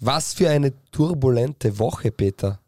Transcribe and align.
Was 0.00 0.34
für 0.34 0.50
eine 0.50 0.72
turbulente 0.90 1.78
Woche, 1.78 2.10
Peter. 2.10 2.60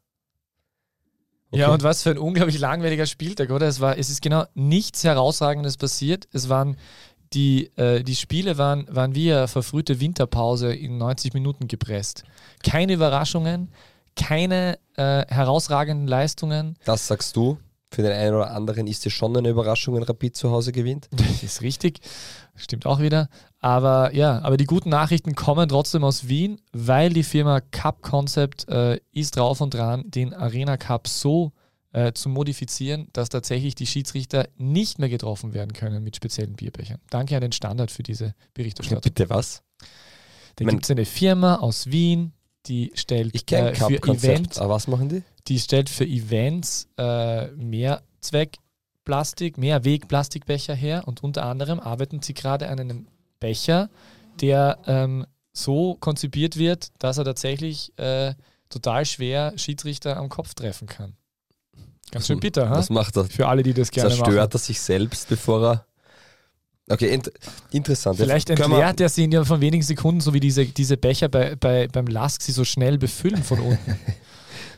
Okay. 1.50 1.60
Ja, 1.60 1.72
und 1.72 1.82
was 1.82 2.02
für 2.02 2.10
ein 2.10 2.18
unglaublich 2.18 2.58
langweiliger 2.58 3.06
Spieltag, 3.06 3.50
oder? 3.50 3.66
Es, 3.66 3.80
war, 3.80 3.96
es 3.96 4.10
ist 4.10 4.20
genau 4.20 4.44
nichts 4.54 5.04
Herausragendes 5.04 5.78
passiert. 5.78 6.28
Es 6.32 6.48
waren 6.48 6.76
die, 7.32 7.70
äh, 7.76 8.02
die 8.02 8.16
Spiele 8.16 8.58
waren, 8.58 8.86
waren 8.90 9.14
wie 9.14 9.32
eine 9.32 9.48
verfrühte 9.48 10.00
Winterpause 10.00 10.74
in 10.74 10.98
90 10.98 11.34
Minuten 11.34 11.68
gepresst. 11.68 12.24
Keine 12.62 12.94
Überraschungen, 12.94 13.70
keine 14.16 14.78
äh, 14.96 15.24
herausragenden 15.26 16.06
Leistungen. 16.06 16.76
Das 16.84 17.06
sagst 17.06 17.36
du. 17.36 17.58
Für 17.90 18.02
den 18.02 18.12
einen 18.12 18.34
oder 18.34 18.50
anderen 18.50 18.86
ist 18.86 19.06
es 19.06 19.12
schon 19.12 19.36
eine 19.36 19.48
Überraschung, 19.48 19.94
wenn 19.94 20.02
Rapid 20.02 20.36
zu 20.36 20.50
Hause 20.50 20.72
gewinnt. 20.72 21.08
Das 21.16 21.42
ist 21.42 21.62
richtig. 21.62 22.00
Stimmt 22.54 22.86
auch 22.86 23.00
wieder. 23.00 23.28
Aber 23.60 24.14
ja, 24.14 24.40
aber 24.42 24.56
die 24.56 24.66
guten 24.66 24.90
Nachrichten 24.90 25.34
kommen 25.34 25.68
trotzdem 25.68 26.04
aus 26.04 26.28
Wien, 26.28 26.60
weil 26.72 27.10
die 27.10 27.22
Firma 27.22 27.60
Cup 27.60 28.02
Concept 28.02 28.68
äh, 28.68 28.98
ist 29.12 29.36
drauf 29.36 29.60
und 29.60 29.74
dran, 29.74 30.04
den 30.06 30.34
Arena 30.34 30.76
Cup 30.76 31.08
so 31.08 31.52
äh, 31.92 32.12
zu 32.12 32.28
modifizieren, 32.28 33.08
dass 33.12 33.28
tatsächlich 33.28 33.74
die 33.74 33.86
Schiedsrichter 33.86 34.48
nicht 34.56 34.98
mehr 34.98 35.08
getroffen 35.08 35.54
werden 35.54 35.72
können 35.72 36.02
mit 36.04 36.16
speziellen 36.16 36.54
Bierbechern. 36.54 36.98
Danke 37.10 37.34
an 37.36 37.40
den 37.40 37.52
Standard 37.52 37.90
für 37.90 38.02
diese 38.02 38.34
Berichterstattung. 38.54 39.02
Bitte 39.14 39.30
was? 39.30 39.62
Da 40.56 40.64
gibt 40.64 40.84
es 40.84 40.90
eine 40.90 41.04
Firma 41.04 41.56
aus 41.56 41.86
Wien, 41.86 42.32
die 42.66 42.92
stellt 42.94 43.34
ich 43.34 43.50
äh, 43.52 43.74
für 43.74 44.02
Events. 44.02 44.58
Aber 44.58 44.74
was 44.74 44.88
machen 44.88 45.08
die? 45.08 45.22
Die 45.48 45.58
stellt 45.58 45.88
für 45.88 46.04
Events 46.04 46.88
äh, 46.98 47.46
Mehrzweckplastik, 47.52 49.56
Mehrwegplastikbecher 49.56 50.74
her 50.74 51.04
und 51.06 51.24
unter 51.24 51.44
anderem 51.44 51.80
arbeiten 51.80 52.20
sie 52.22 52.34
gerade 52.34 52.68
an 52.68 52.78
einem 52.78 53.08
Becher, 53.40 53.88
der 54.40 54.78
ähm, 54.86 55.26
so 55.52 55.94
konzipiert 55.94 56.56
wird, 56.56 56.88
dass 56.98 57.18
er 57.18 57.24
tatsächlich 57.24 57.92
äh, 57.98 58.34
total 58.68 59.06
schwer 59.06 59.54
Schiedsrichter 59.56 60.18
am 60.18 60.28
Kopf 60.28 60.54
treffen 60.54 60.86
kann. 60.86 61.14
Ganz 62.10 62.26
schön 62.26 62.40
bitter, 62.40 62.68
ha? 62.68 62.76
Was 62.76 62.90
macht 62.90 63.16
er? 63.16 63.24
Für 63.24 63.46
alle, 63.48 63.62
die 63.62 63.72
das 63.74 63.90
gerne 63.90 64.08
Zerstört 64.08 64.28
machen. 64.28 64.36
Zerstört 64.36 64.54
er 64.54 64.58
sich 64.58 64.80
selbst, 64.80 65.28
bevor 65.28 65.66
er. 65.66 65.84
Okay, 66.90 67.12
int 67.12 67.30
interessant. 67.70 68.18
Vielleicht 68.18 68.48
entleert 68.48 68.98
er 69.00 69.10
sie 69.10 69.24
in 69.24 69.44
von 69.44 69.60
wenigen 69.60 69.82
Sekunden, 69.82 70.22
so 70.22 70.32
wie 70.32 70.40
diese, 70.40 70.64
diese 70.64 70.96
Becher 70.96 71.28
bei, 71.28 71.54
bei, 71.56 71.86
beim 71.88 72.06
Lask 72.06 72.40
sie 72.40 72.52
so 72.52 72.64
schnell 72.64 72.96
befüllen 72.96 73.42
von 73.42 73.60
unten. 73.60 73.98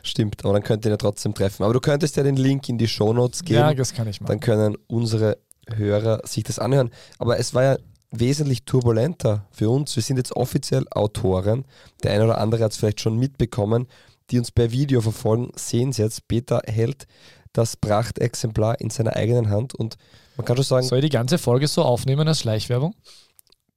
Stimmt, 0.03 0.43
aber 0.43 0.53
dann 0.53 0.63
könnt 0.63 0.85
ihr 0.85 0.89
ihn 0.89 0.93
ja 0.93 0.97
trotzdem 0.97 1.33
treffen. 1.33 1.63
Aber 1.63 1.73
du 1.73 1.79
könntest 1.79 2.15
ja 2.15 2.23
den 2.23 2.35
Link 2.37 2.67
in 2.69 2.77
die 2.77 2.87
Shownotes 2.87 3.43
geben. 3.43 3.59
Ja, 3.59 3.73
das 3.73 3.93
kann 3.93 4.07
ich 4.07 4.19
machen. 4.21 4.29
Dann 4.29 4.39
können 4.39 4.77
unsere 4.87 5.37
Hörer 5.73 6.21
sich 6.25 6.43
das 6.43 6.59
anhören. 6.59 6.89
Aber 7.19 7.37
es 7.39 7.53
war 7.53 7.63
ja 7.63 7.77
wesentlich 8.11 8.65
turbulenter 8.65 9.45
für 9.51 9.69
uns. 9.69 9.95
Wir 9.95 10.03
sind 10.03 10.17
jetzt 10.17 10.35
offiziell 10.35 10.85
Autoren. 10.91 11.65
Der 12.03 12.11
eine 12.11 12.25
oder 12.25 12.39
andere 12.39 12.63
hat 12.63 12.71
es 12.71 12.77
vielleicht 12.77 13.01
schon 13.01 13.17
mitbekommen. 13.17 13.87
Die 14.29 14.37
uns 14.37 14.51
per 14.51 14.71
Video 14.71 15.01
verfolgen, 15.01 15.51
sehen 15.55 15.89
es 15.89 15.97
jetzt. 15.97 16.27
Peter 16.27 16.61
hält 16.65 17.07
das 17.53 17.75
Prachtexemplar 17.75 18.79
in 18.79 18.89
seiner 18.89 19.15
eigenen 19.15 19.49
Hand 19.49 19.75
und 19.75 19.97
man 20.37 20.45
kann 20.45 20.55
schon 20.55 20.63
sagen. 20.63 20.87
Soll 20.87 20.99
ich 20.99 21.05
die 21.05 21.09
ganze 21.09 21.37
Folge 21.37 21.67
so 21.67 21.83
aufnehmen 21.83 22.27
als 22.27 22.39
Schleichwerbung? 22.39 22.95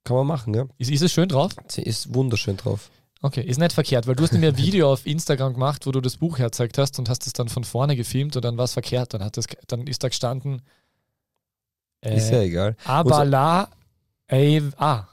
Kann 0.05 0.17
man 0.17 0.27
machen, 0.27 0.53
ja. 0.53 0.65
Ist, 0.77 0.91
ist 0.91 1.01
es 1.01 1.11
schön 1.11 1.27
drauf? 1.27 1.51
Sie 1.67 1.81
ist 1.81 2.13
wunderschön 2.13 2.57
drauf. 2.57 2.89
Okay, 3.25 3.41
ist 3.41 3.57
nicht 3.57 3.73
verkehrt, 3.73 4.05
weil 4.05 4.15
du 4.15 4.21
hast 4.21 4.33
mir 4.33 4.49
ein 4.49 4.57
Video 4.57 4.91
auf 4.93 5.07
Instagram 5.07 5.53
gemacht, 5.53 5.87
wo 5.87 5.91
du 5.91 5.99
das 5.99 6.17
Buch 6.17 6.37
herzeigt 6.37 6.77
hast 6.77 6.99
und 6.99 7.09
hast 7.09 7.25
es 7.25 7.33
dann 7.33 7.49
von 7.49 7.63
vorne 7.63 7.95
gefilmt 7.95 8.35
und 8.35 8.45
dann 8.45 8.55
war 8.55 8.65
es 8.65 8.73
verkehrt. 8.73 9.15
Dann, 9.15 9.23
hat 9.23 9.35
das, 9.35 9.45
dann 9.65 9.87
ist 9.87 10.03
da 10.03 10.09
gestanden. 10.09 10.61
Äh, 12.01 12.17
ist 12.17 12.29
ja 12.29 12.41
egal. 12.41 12.75
Aber 12.85 13.25
la 13.25 13.67
Ey, 14.27 14.61
ah. 14.77 15.05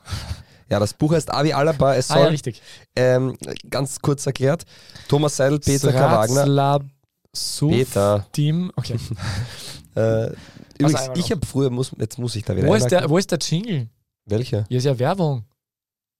Ja, 0.69 0.79
das 0.79 0.93
Buch 0.93 1.15
heißt 1.15 1.33
Avi 1.33 1.55
Alaba. 1.55 1.95
Es 1.95 2.09
soll, 2.09 2.19
ah, 2.19 2.21
ja, 2.25 2.27
richtig. 2.29 2.61
Ähm, 2.95 3.39
ganz 3.71 3.99
kurz 4.03 4.27
erklärt, 4.27 4.67
Thomas 5.09 5.39
Seidel, 5.39 5.59
Peter 5.59 5.91
K. 5.91 6.13
Wagner. 6.13 6.81
Peter. 7.61 8.27
Team, 8.33 8.71
okay. 8.77 8.97
äh, 9.97 10.33
übrigens, 10.79 11.09
ich 11.15 11.31
habe 11.31 11.47
früher, 11.47 11.71
muss, 11.71 11.93
jetzt 11.99 12.19
muss 12.19 12.37
ich 12.37 12.45
da 12.45 12.55
wieder 12.55 12.69
wo 12.69 12.75
ist, 12.75 12.91
der, 12.91 13.09
wo 13.09 13.17
ist 13.17 13.31
der 13.31 13.39
Jingle? 13.39 13.89
Welcher? 14.27 14.67
Hier 14.69 14.77
ist 14.77 14.85
ja 14.85 14.99
Werbung. 14.99 15.47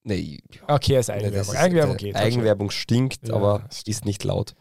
Nee. 0.03 0.39
Okay, 0.67 0.99
ist 0.99 1.09
Eigenwerbung. 1.09 1.55
Eigenwerbung 1.55 1.97
geht. 1.97 2.15
Eigenwerbung 2.15 2.71
stinkt, 2.71 3.27
ja, 3.27 3.35
aber 3.35 3.67
ist 3.85 4.05
nicht 4.05 4.23
laut. 4.23 4.55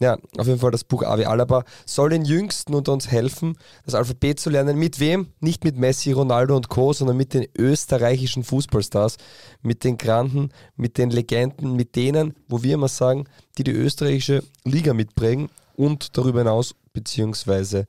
Ja, 0.00 0.16
auf 0.36 0.46
jeden 0.46 0.60
Fall 0.60 0.70
das 0.70 0.84
Buch 0.84 1.02
Avi 1.02 1.24
Alaba 1.24 1.64
soll 1.84 2.10
den 2.10 2.24
Jüngsten 2.24 2.72
unter 2.72 2.92
uns 2.92 3.10
helfen, 3.10 3.56
das 3.84 3.96
Alphabet 3.96 4.38
zu 4.38 4.48
lernen. 4.48 4.78
Mit 4.78 5.00
wem? 5.00 5.32
Nicht 5.40 5.64
mit 5.64 5.76
Messi, 5.76 6.12
Ronaldo 6.12 6.54
und 6.54 6.68
Co., 6.68 6.92
sondern 6.92 7.16
mit 7.16 7.34
den 7.34 7.48
österreichischen 7.58 8.44
Fußballstars, 8.44 9.16
mit 9.60 9.82
den 9.82 9.98
Granden, 9.98 10.50
mit 10.76 10.98
den 10.98 11.10
Legenden, 11.10 11.74
mit 11.74 11.96
denen, 11.96 12.36
wo 12.46 12.62
wir 12.62 12.74
immer 12.74 12.86
sagen, 12.86 13.24
die 13.58 13.64
die 13.64 13.72
österreichische 13.72 14.44
Liga 14.64 14.94
mitprägen 14.94 15.48
und 15.74 16.16
darüber 16.16 16.40
hinaus, 16.40 16.76
beziehungsweise 16.92 17.86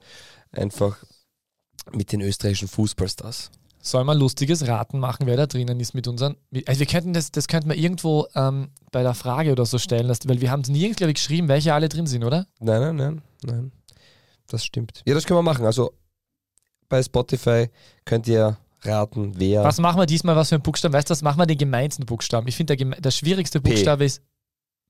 einfach 0.52 0.98
mit 1.92 2.12
den 2.12 2.22
österreichischen 2.22 2.68
Fußballstars. 2.68 3.52
Soll 3.82 4.04
man 4.04 4.18
lustiges 4.18 4.68
Raten 4.68 5.00
machen, 5.00 5.26
wer 5.26 5.38
da 5.38 5.48
drinnen 5.48 5.80
ist 5.80 5.94
mit 5.94 6.08
unseren. 6.08 6.36
Also 6.66 6.80
wir 6.80 6.86
könnten 6.86 7.14
das, 7.14 7.32
das 7.32 7.48
könnten 7.48 7.70
wir 7.70 7.78
irgendwo 7.78 8.28
ähm, 8.36 8.72
bei 8.92 9.04
der 9.04 9.14
Frage 9.14 9.52
oder 9.54 9.66
so 9.66 9.78
stellen, 9.78 10.10
weil 10.26 10.42
wir 10.42 10.52
haben 10.52 10.62
es 10.62 10.70
nirgends, 10.70 10.98
glaube 10.98 11.12
ich, 11.12 11.16
geschrieben, 11.16 11.48
welche 11.48 11.74
alle 11.74 11.88
drin 11.88 12.06
sind, 12.06 12.24
oder? 12.24 12.46
Nein, 12.60 12.82
nein, 12.82 12.96
nein, 12.96 13.22
nein. 13.44 13.72
Das 14.48 14.66
stimmt. 14.66 15.02
Ja, 15.06 15.14
das 15.14 15.26
können 15.26 15.38
wir 15.38 15.44
machen. 15.44 15.66
Also 15.66 15.94
bei 16.90 17.02
Spotify 17.02 17.70
könnt 18.04 18.28
ihr 18.28 18.58
raten, 18.82 19.34
wer. 19.38 19.64
Was 19.64 19.80
machen 19.80 20.00
wir 20.00 20.06
diesmal, 20.06 20.36
was 20.36 20.50
für 20.50 20.56
ein 20.56 20.62
Buchstaben? 20.62 20.94
Weißt 20.94 21.10
du, 21.10 21.12
was 21.12 21.22
machen 21.22 21.40
wir 21.40 21.46
den 21.46 21.58
gemeinsten 21.58 22.06
Buchstaben? 22.06 22.48
Ich 22.48 22.56
finde, 22.56 22.76
der, 22.76 23.00
der 23.00 23.12
schwierigste 23.12 23.62
Buchstabe 23.62 24.00
P. 24.00 24.06
ist. 24.06 24.22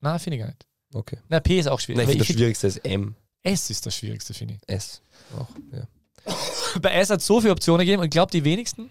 Na, 0.00 0.18
finde 0.18 0.36
ich 0.36 0.42
gar 0.42 0.48
nicht. 0.48 0.66
Okay. 0.94 1.18
Na, 1.28 1.40
P 1.40 1.58
ist 1.58 1.68
auch 1.68 1.78
schwierig. 1.78 1.98
Nein, 1.98 2.08
ich 2.08 2.16
finde, 2.16 2.26
das 2.26 2.36
schwierigste 2.36 2.66
ist 2.66 2.84
M. 2.84 3.14
S 3.42 3.70
ist 3.70 3.86
das 3.86 3.94
schwierigste, 3.94 4.34
finde 4.34 4.54
ich. 4.54 4.74
S. 4.74 5.02
Auch, 5.38 5.48
ja. 5.72 5.86
Bei 6.82 6.90
S 6.92 7.10
hat 7.10 7.20
es 7.20 7.26
so 7.26 7.40
viele 7.40 7.52
Optionen 7.52 7.80
gegeben 7.80 8.00
und 8.00 8.06
ich 8.06 8.10
glaube, 8.10 8.32
die 8.32 8.44
wenigsten 8.44 8.90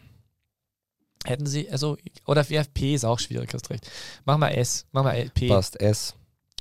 hätten 1.26 1.46
sie, 1.46 1.70
also, 1.70 1.98
oder 2.26 2.44
P 2.44 2.94
ist 2.94 3.06
auch 3.06 3.20
schwierig, 3.20 3.54
hast 3.54 3.70
recht. 3.70 3.90
Machen 4.26 4.42
wir 4.42 4.58
S, 4.58 4.86
machen 4.92 5.08
wir 5.14 5.30
P. 5.30 5.48
Passt, 5.48 5.80
S. 5.80 6.16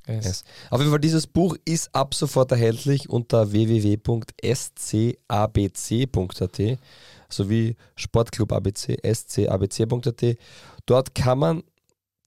S. 0.06 0.26
S. 0.26 0.44
Auf 0.70 0.80
jeden 0.80 0.90
Fall, 0.90 1.00
dieses 1.00 1.26
Buch 1.26 1.56
ist 1.64 1.94
ab 1.94 2.14
sofort 2.14 2.50
erhältlich 2.50 3.10
unter 3.10 3.52
www.scabc.at 3.52 4.28
sowie 7.30 7.76
Sportclub 7.94 8.52
ABC, 8.52 8.96
scabc.at. 9.04 10.38
Dort 10.86 11.14
kann 11.14 11.38
man 11.38 11.62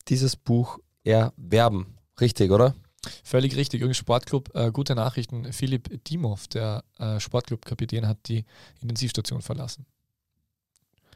dieses 0.08 0.36
Buch 0.36 0.78
erwerben. 1.04 1.98
Richtig, 2.20 2.52
oder? 2.52 2.76
Völlig 3.24 3.56
richtig. 3.56 3.82
Übrigens 3.82 3.98
Sportclub, 3.98 4.56
äh, 4.56 4.72
gute 4.72 4.96
Nachrichten. 4.96 5.52
Philipp 5.54 6.04
Dimov, 6.06 6.48
der 6.48 6.84
äh, 7.00 7.20
Sportclub-Kapitän, 7.20 8.08
hat 8.08 8.18
die 8.28 8.46
Intensivstation 8.82 9.42
verlassen. 9.42 9.86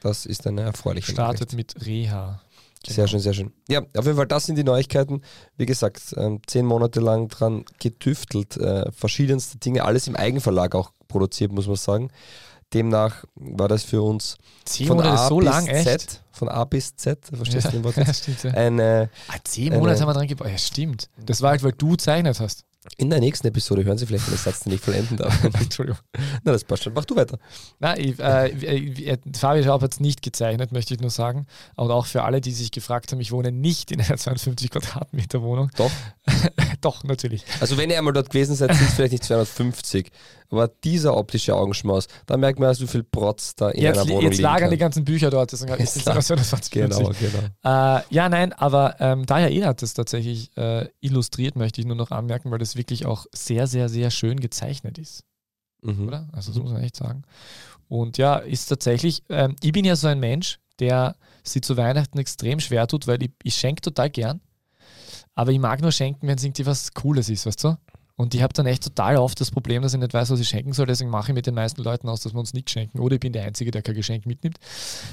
Das 0.01 0.25
ist 0.25 0.45
eine 0.47 0.61
erfreuliche 0.61 1.11
Startet 1.11 1.53
Nachricht. 1.53 1.75
mit 1.75 1.85
Reha. 1.85 2.41
Genau. 2.83 2.95
Sehr 2.95 3.07
schön, 3.07 3.19
sehr 3.19 3.33
schön. 3.33 3.51
Ja, 3.67 3.81
auf 3.81 4.05
jeden 4.05 4.15
Fall, 4.15 4.27
das 4.27 4.45
sind 4.45 4.57
die 4.57 4.63
Neuigkeiten. 4.63 5.21
Wie 5.57 5.65
gesagt, 5.65 6.13
ähm, 6.17 6.41
zehn 6.45 6.65
Monate 6.65 6.99
lang 6.99 7.29
dran 7.29 7.65
getüftelt, 7.79 8.57
äh, 8.57 8.91
verschiedenste 8.91 9.57
Dinge, 9.57 9.83
alles 9.83 10.07
im 10.07 10.15
Eigenverlag 10.15 10.75
auch 10.75 10.91
produziert, 11.07 11.51
muss 11.51 11.65
man 11.65 11.77
sagen. 11.77 12.11
Demnach 12.73 13.23
war 13.35 13.67
das 13.67 13.83
für 13.83 14.01
uns 14.01 14.37
zehn 14.65 14.87
von 14.87 14.97
Monate 14.97 15.19
A 15.19 15.27
so 15.27 15.37
bis 15.37 15.45
lang, 15.45 15.65
Z, 15.65 15.87
echt? 15.87 16.23
von 16.31 16.49
A 16.49 16.63
bis 16.65 16.95
Z, 16.95 17.25
verstehst 17.31 17.65
ja, 17.65 17.71
du 17.71 17.77
den 17.77 17.83
Wort? 17.83 17.95
Ja, 18.07 18.13
stimmt, 18.13 18.43
ja. 18.43 18.51
Eine, 18.51 19.09
ah, 19.27 19.35
zehn 19.43 19.73
Monate 19.73 19.91
eine, 19.91 19.99
haben 20.01 20.07
wir 20.09 20.13
dran 20.13 20.27
gebaut. 20.27 20.47
Ja, 20.49 20.57
stimmt. 20.57 21.09
Das 21.25 21.41
war 21.41 21.51
halt, 21.51 21.63
weil 21.63 21.73
du 21.73 21.95
zeichnet 21.95 22.39
hast. 22.39 22.65
In 22.97 23.09
der 23.09 23.19
nächsten 23.19 23.47
Episode 23.47 23.83
hören 23.83 23.97
Sie 23.97 24.05
vielleicht 24.05 24.27
den 24.27 24.37
Satz, 24.37 24.59
den 24.59 24.73
ich 24.73 24.81
vollenden 24.81 25.17
darf. 25.17 25.43
Entschuldigung. 25.59 25.99
Na, 26.43 26.51
das 26.51 26.63
passt 26.63 26.83
schon. 26.83 26.93
Mach 26.93 27.05
du 27.05 27.15
weiter. 27.15 27.39
Na, 27.79 27.97
ich, 27.97 28.19
äh, 28.19 28.49
äh, 28.49 29.17
Fabi 29.35 29.63
Schaub 29.63 29.81
hat 29.81 29.93
es 29.93 29.99
nicht 29.99 30.21
gezeichnet, 30.21 30.71
möchte 30.71 30.93
ich 30.93 30.99
nur 30.99 31.09
sagen. 31.09 31.47
Und 31.75 31.89
auch 31.89 32.05
für 32.05 32.23
alle, 32.23 32.41
die 32.41 32.51
sich 32.51 32.69
gefragt 32.69 33.11
haben, 33.11 33.19
ich 33.19 33.31
wohne 33.31 33.51
nicht 33.51 33.91
in 33.91 34.01
einer 34.01 34.17
52 34.17 34.69
Quadratmeter 34.69 35.41
Wohnung. 35.41 35.71
Doch. 35.77 35.91
Doch, 36.81 37.03
natürlich. 37.03 37.43
Also 37.59 37.77
wenn 37.77 37.89
ihr 37.89 37.97
einmal 37.97 38.13
dort 38.13 38.29
gewesen 38.29 38.55
seid, 38.55 38.75
sind 38.75 38.87
es 38.87 38.93
vielleicht 38.93 39.13
nicht 39.13 39.23
250. 39.23 40.11
Aber 40.49 40.67
dieser 40.67 41.17
optische 41.17 41.55
Augenschmaus, 41.55 42.07
da 42.25 42.37
merkt 42.37 42.59
man, 42.59 42.77
wie 42.77 42.87
viel 42.87 43.03
Protz 43.03 43.55
da 43.55 43.69
in 43.69 43.81
jetzt, 43.81 43.97
einer 43.97 44.09
Wohnung 44.09 44.23
Jetzt 44.23 44.41
lagern 44.41 44.61
kann. 44.61 44.71
die 44.71 44.77
ganzen 44.77 45.05
Bücher 45.05 45.29
dort. 45.29 45.51
Deswegen 45.51 45.73
ist 45.75 45.97
es 45.97 46.03
das 46.03 46.27
20 46.27 46.71
Genau, 46.71 46.97
genau. 46.97 47.39
Äh, 47.63 48.01
ja, 48.09 48.29
nein, 48.29 48.53
aber 48.53 48.95
ähm, 48.99 49.25
Daya 49.25 49.47
El 49.47 49.65
hat 49.65 49.81
das 49.81 49.93
tatsächlich 49.93 50.55
äh, 50.57 50.87
illustriert, 51.01 51.55
möchte 51.55 51.81
ich 51.81 51.87
nur 51.87 51.95
noch 51.95 52.11
anmerken, 52.11 52.51
weil 52.51 52.59
das 52.59 52.75
wirklich 52.75 53.05
auch 53.05 53.25
sehr, 53.33 53.67
sehr, 53.67 53.89
sehr 53.89 54.11
schön 54.11 54.39
gezeichnet 54.39 54.97
ist. 54.97 55.23
Mhm. 55.81 56.07
Oder? 56.07 56.27
Also 56.31 56.51
das 56.51 56.57
mhm. 56.57 56.63
muss 56.63 56.73
man 56.73 56.83
echt 56.83 56.95
sagen. 56.95 57.23
Und 57.87 58.17
ja, 58.17 58.37
ist 58.37 58.67
tatsächlich, 58.67 59.23
ähm, 59.29 59.55
ich 59.61 59.71
bin 59.71 59.85
ja 59.85 59.95
so 59.95 60.07
ein 60.07 60.19
Mensch, 60.19 60.59
der 60.79 61.15
sich 61.43 61.61
zu 61.61 61.77
Weihnachten 61.77 62.17
extrem 62.17 62.59
schwer 62.59 62.87
tut, 62.87 63.07
weil 63.07 63.21
ich, 63.23 63.31
ich 63.43 63.55
schenke 63.55 63.81
total 63.81 64.09
gern. 64.09 64.41
Aber 65.35 65.51
ich 65.51 65.59
mag 65.59 65.81
nur 65.81 65.91
schenken, 65.91 66.27
wenn 66.27 66.37
es 66.37 66.43
irgendwie 66.43 66.65
was 66.65 66.93
Cooles 66.93 67.29
ist, 67.29 67.45
weißt 67.45 67.63
du? 67.65 67.77
Und 68.17 68.33
ich 68.33 68.41
habe 68.41 68.53
dann 68.53 68.65
echt 68.65 68.83
total 68.83 69.17
oft 69.17 69.41
das 69.41 69.51
Problem, 69.51 69.81
dass 69.81 69.93
ich 69.93 69.99
nicht 69.99 70.13
weiß, 70.13 70.29
was 70.29 70.39
ich 70.39 70.47
schenken 70.47 70.71
soll. 70.71 70.85
Deswegen 70.85 71.09
mache 71.09 71.31
ich 71.31 71.35
mit 71.35 71.47
den 71.47 71.53
meisten 71.53 71.83
Leuten 71.83 72.07
aus, 72.07 72.21
dass 72.21 72.33
wir 72.33 72.39
uns 72.39 72.53
nichts 72.53 72.71
schenken. 72.71 72.99
Oder 72.99 73.15
ich 73.15 73.19
bin 73.19 73.33
der 73.33 73.43
Einzige, 73.43 73.71
der 73.71 73.81
kein 73.81 73.95
Geschenk 73.95 74.25
mitnimmt. 74.25 74.57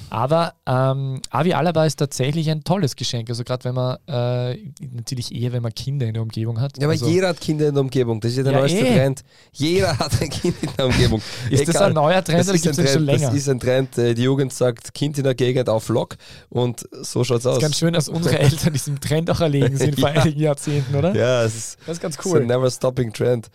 Aber 0.09 0.55
ähm, 0.67 1.21
Avi 1.31 1.53
Alaba 1.53 1.85
ist 1.85 1.97
tatsächlich 1.97 2.49
ein 2.49 2.63
tolles 2.63 2.95
Geschenk. 2.95 3.29
Also 3.29 3.43
gerade 3.43 3.65
wenn 3.65 3.75
man, 3.75 3.97
äh, 4.07 4.57
natürlich 4.95 5.35
eher, 5.35 5.53
wenn 5.53 5.63
man 5.63 5.75
Kinder 5.75 6.07
in 6.07 6.15
der 6.15 6.23
Umgebung 6.23 6.61
hat. 6.61 6.79
Ja, 6.79 6.85
aber 6.85 6.93
also, 6.93 7.09
jeder 7.09 7.29
hat 7.29 7.41
Kinder 7.41 7.69
in 7.69 7.75
der 7.75 7.83
Umgebung. 7.83 8.21
Das 8.21 8.31
ist 8.31 8.37
ja 8.37 8.45
der 8.45 8.53
ja, 8.53 8.59
neueste 8.61 8.87
eh. 8.87 8.95
Trend. 8.95 9.25
Jeder 9.53 9.99
hat 9.99 10.23
ein 10.23 10.31
Kind 10.31 10.63
in 10.63 10.69
der 10.77 10.87
Umgebung. 10.87 11.21
ist 11.51 11.61
Egal. 11.61 11.73
das 11.73 11.83
ein 11.83 11.95
neuer 11.95 12.23
Trend 12.23 12.39
das 12.39 12.49
oder 12.51 12.59
gibt 12.59 12.79
es 12.79 12.93
schon 12.93 13.05
länger? 13.05 13.27
Das 13.27 13.35
ist 13.35 13.49
ein 13.49 13.59
Trend. 13.59 13.99
Äh, 13.99 14.15
die 14.15 14.23
Jugend 14.23 14.53
sagt, 14.53 14.95
Kind 14.95 15.19
in 15.19 15.25
der 15.25 15.35
Gegend 15.35 15.69
auf 15.69 15.89
Lock 15.89 16.17
und 16.51 16.87
so 17.03 17.25
schaut 17.25 17.41
es 17.41 17.47
aus. 17.47 17.55
Es 17.55 17.59
ist 17.59 17.63
ganz 17.63 17.79
schön, 17.79 17.95
dass 17.95 18.09
unsere 18.09 18.39
Eltern 18.39 18.73
diesem 18.73 19.01
Trend 19.01 19.29
auch 19.29 19.41
erlegen 19.41 19.77
sind 19.77 19.99
vor 19.99 20.09
einigen 20.11 20.39
Jahrzehnten, 20.39 20.95
oder? 20.95 21.17
Ja, 21.17 21.43
es 21.43 21.57
ist, 21.57 21.79
das 21.85 21.97
ist 21.97 22.01
ganz 22.01 22.17
cool. 22.25 22.43
A 22.43 22.45
never 22.45 22.71
stopping 22.93 23.13
trend. 23.13 23.51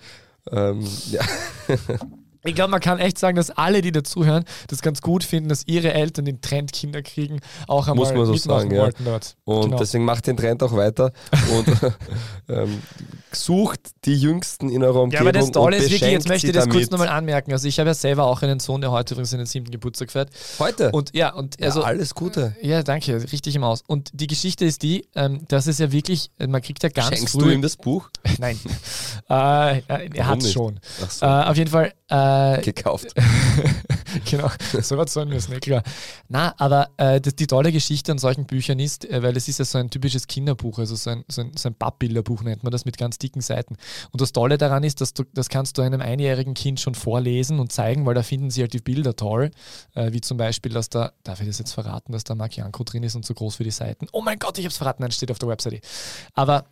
Ähm, 0.51 0.85
ja. 1.11 1.21
Ich 2.47 2.55
glaube, 2.55 2.71
man 2.71 2.79
kann 2.79 2.99
echt 2.99 3.17
sagen, 3.17 3.35
dass 3.35 3.51
alle, 3.51 3.81
die 3.81 3.91
dazuhören, 3.91 4.45
das 4.67 4.81
ganz 4.81 5.01
gut 5.01 5.23
finden, 5.23 5.49
dass 5.49 5.63
ihre 5.67 5.93
Eltern 5.93 6.25
den 6.25 6.41
Trend 6.41 6.71
Kinder 6.71 7.01
kriegen, 7.01 7.39
auch 7.67 7.87
einmal 7.87 8.05
Muss 8.05 8.13
man 8.13 8.25
so 8.25 8.35
sagen, 8.35 8.71
ja. 8.71 8.85
Und 9.43 9.63
genau. 9.63 9.77
deswegen 9.77 10.05
macht 10.05 10.27
den 10.27 10.37
Trend 10.37 10.63
auch 10.63 10.73
weiter 10.73 11.11
und 11.53 11.93
ähm, 12.49 12.81
sucht 13.31 13.79
die 14.05 14.15
Jüngsten 14.15 14.69
in 14.69 14.83
eurer 14.83 15.01
Umgebung. 15.01 15.25
Ja, 15.25 15.29
aber 15.29 15.39
das 15.39 15.51
Tolle 15.51 15.77
ist 15.77 15.91
wirklich, 15.91 16.11
jetzt 16.11 16.29
möchte 16.29 16.47
ich 16.47 16.53
das 16.53 16.69
kurz 16.69 16.89
nochmal 16.89 17.09
anmerken. 17.09 17.51
Also 17.51 17.67
ich 17.67 17.79
habe 17.79 17.89
ja 17.89 17.93
selber 17.93 18.25
auch 18.25 18.41
einen 18.41 18.59
Sohn, 18.59 18.81
der 18.81 18.91
heute 18.91 19.13
übrigens 19.13 19.33
in 19.33 19.39
den 19.39 19.47
siebten 19.47 19.71
Geburtstag 19.71 20.11
fährt. 20.11 20.29
Heute? 20.59 20.91
Und 20.91 21.13
ja, 21.13 21.33
und 21.33 21.61
also. 21.61 21.81
Ja, 21.81 21.87
alles 21.87 22.15
Gute. 22.15 22.55
Ja, 22.61 22.83
danke, 22.83 23.21
richtig 23.31 23.55
im 23.55 23.63
Aus. 23.63 23.83
Und 23.87 24.09
die 24.13 24.27
Geschichte 24.27 24.65
ist 24.65 24.81
die, 24.83 25.07
ähm, 25.15 25.41
dass 25.47 25.67
es 25.67 25.79
ja 25.79 25.91
wirklich, 25.91 26.31
man 26.39 26.61
kriegt 26.61 26.83
ja 26.83 26.89
ganz 26.89 27.09
Schenkst 27.09 27.33
früh, 27.33 27.43
du 27.43 27.49
ihm 27.51 27.61
das 27.61 27.75
Buch? 27.75 28.09
Nein. 28.39 28.59
äh, 29.29 29.81
er 29.87 30.27
hat 30.27 30.41
es 30.41 30.53
schon. 30.53 30.79
So. 31.09 31.25
Äh, 31.25 31.29
auf 31.29 31.57
jeden 31.57 31.71
Fall. 31.71 31.93
Äh, 32.09 32.36
Gekauft. 32.63 33.13
genau, 34.25 34.49
so 34.81 34.97
was 34.97 35.13
sollen 35.13 35.29
wir 35.29 35.37
es 35.37 35.49
nicht 35.49 35.61
klar. 35.61 35.83
Na, 36.27 36.53
aber 36.57 36.89
äh, 36.97 37.19
das, 37.21 37.35
die 37.35 37.47
tolle 37.47 37.71
Geschichte 37.71 38.11
an 38.11 38.17
solchen 38.17 38.45
Büchern 38.45 38.79
ist, 38.79 39.05
äh, 39.09 39.21
weil 39.23 39.35
es 39.37 39.47
ist 39.47 39.59
ja 39.59 39.65
so 39.65 39.77
ein 39.77 39.89
typisches 39.89 40.27
Kinderbuch, 40.27 40.79
also 40.79 40.95
so 40.95 41.09
ein, 41.09 41.23
so 41.27 41.41
ein, 41.41 41.51
so 41.55 41.69
ein 41.69 41.75
Pappbilderbuch 41.75 42.43
nennt 42.43 42.63
man 42.63 42.71
das 42.71 42.85
mit 42.85 42.97
ganz 42.97 43.17
dicken 43.17 43.41
Seiten. 43.41 43.75
Und 44.11 44.21
das 44.21 44.31
Tolle 44.31 44.57
daran 44.57 44.83
ist, 44.83 45.01
dass 45.01 45.13
du, 45.13 45.23
das 45.33 45.49
kannst 45.49 45.77
du 45.77 45.81
einem 45.81 46.01
einjährigen 46.01 46.53
Kind 46.53 46.79
schon 46.79 46.95
vorlesen 46.95 47.59
und 47.59 47.71
zeigen, 47.71 48.05
weil 48.05 48.15
da 48.15 48.23
finden 48.23 48.49
sie 48.49 48.61
halt 48.61 48.73
die 48.73 48.79
Bilder 48.79 49.15
toll. 49.15 49.51
Äh, 49.93 50.11
wie 50.13 50.21
zum 50.21 50.37
Beispiel, 50.37 50.71
dass 50.71 50.89
da, 50.89 51.11
darf 51.23 51.41
ich 51.41 51.47
das 51.47 51.59
jetzt 51.59 51.73
verraten, 51.73 52.11
dass 52.11 52.23
da 52.23 52.35
Marc 52.35 52.55
Janko 52.55 52.83
drin 52.83 53.03
ist 53.03 53.15
und 53.15 53.25
so 53.25 53.33
groß 53.33 53.55
für 53.55 53.63
die 53.63 53.71
Seiten. 53.71 54.07
Oh 54.11 54.21
mein 54.21 54.39
Gott, 54.39 54.57
ich 54.57 54.65
hab's 54.65 54.77
verraten, 54.77 55.01
nein, 55.03 55.11
steht 55.11 55.31
auf 55.31 55.39
der 55.39 55.49
Webseite. 55.49 55.81
Aber 56.33 56.65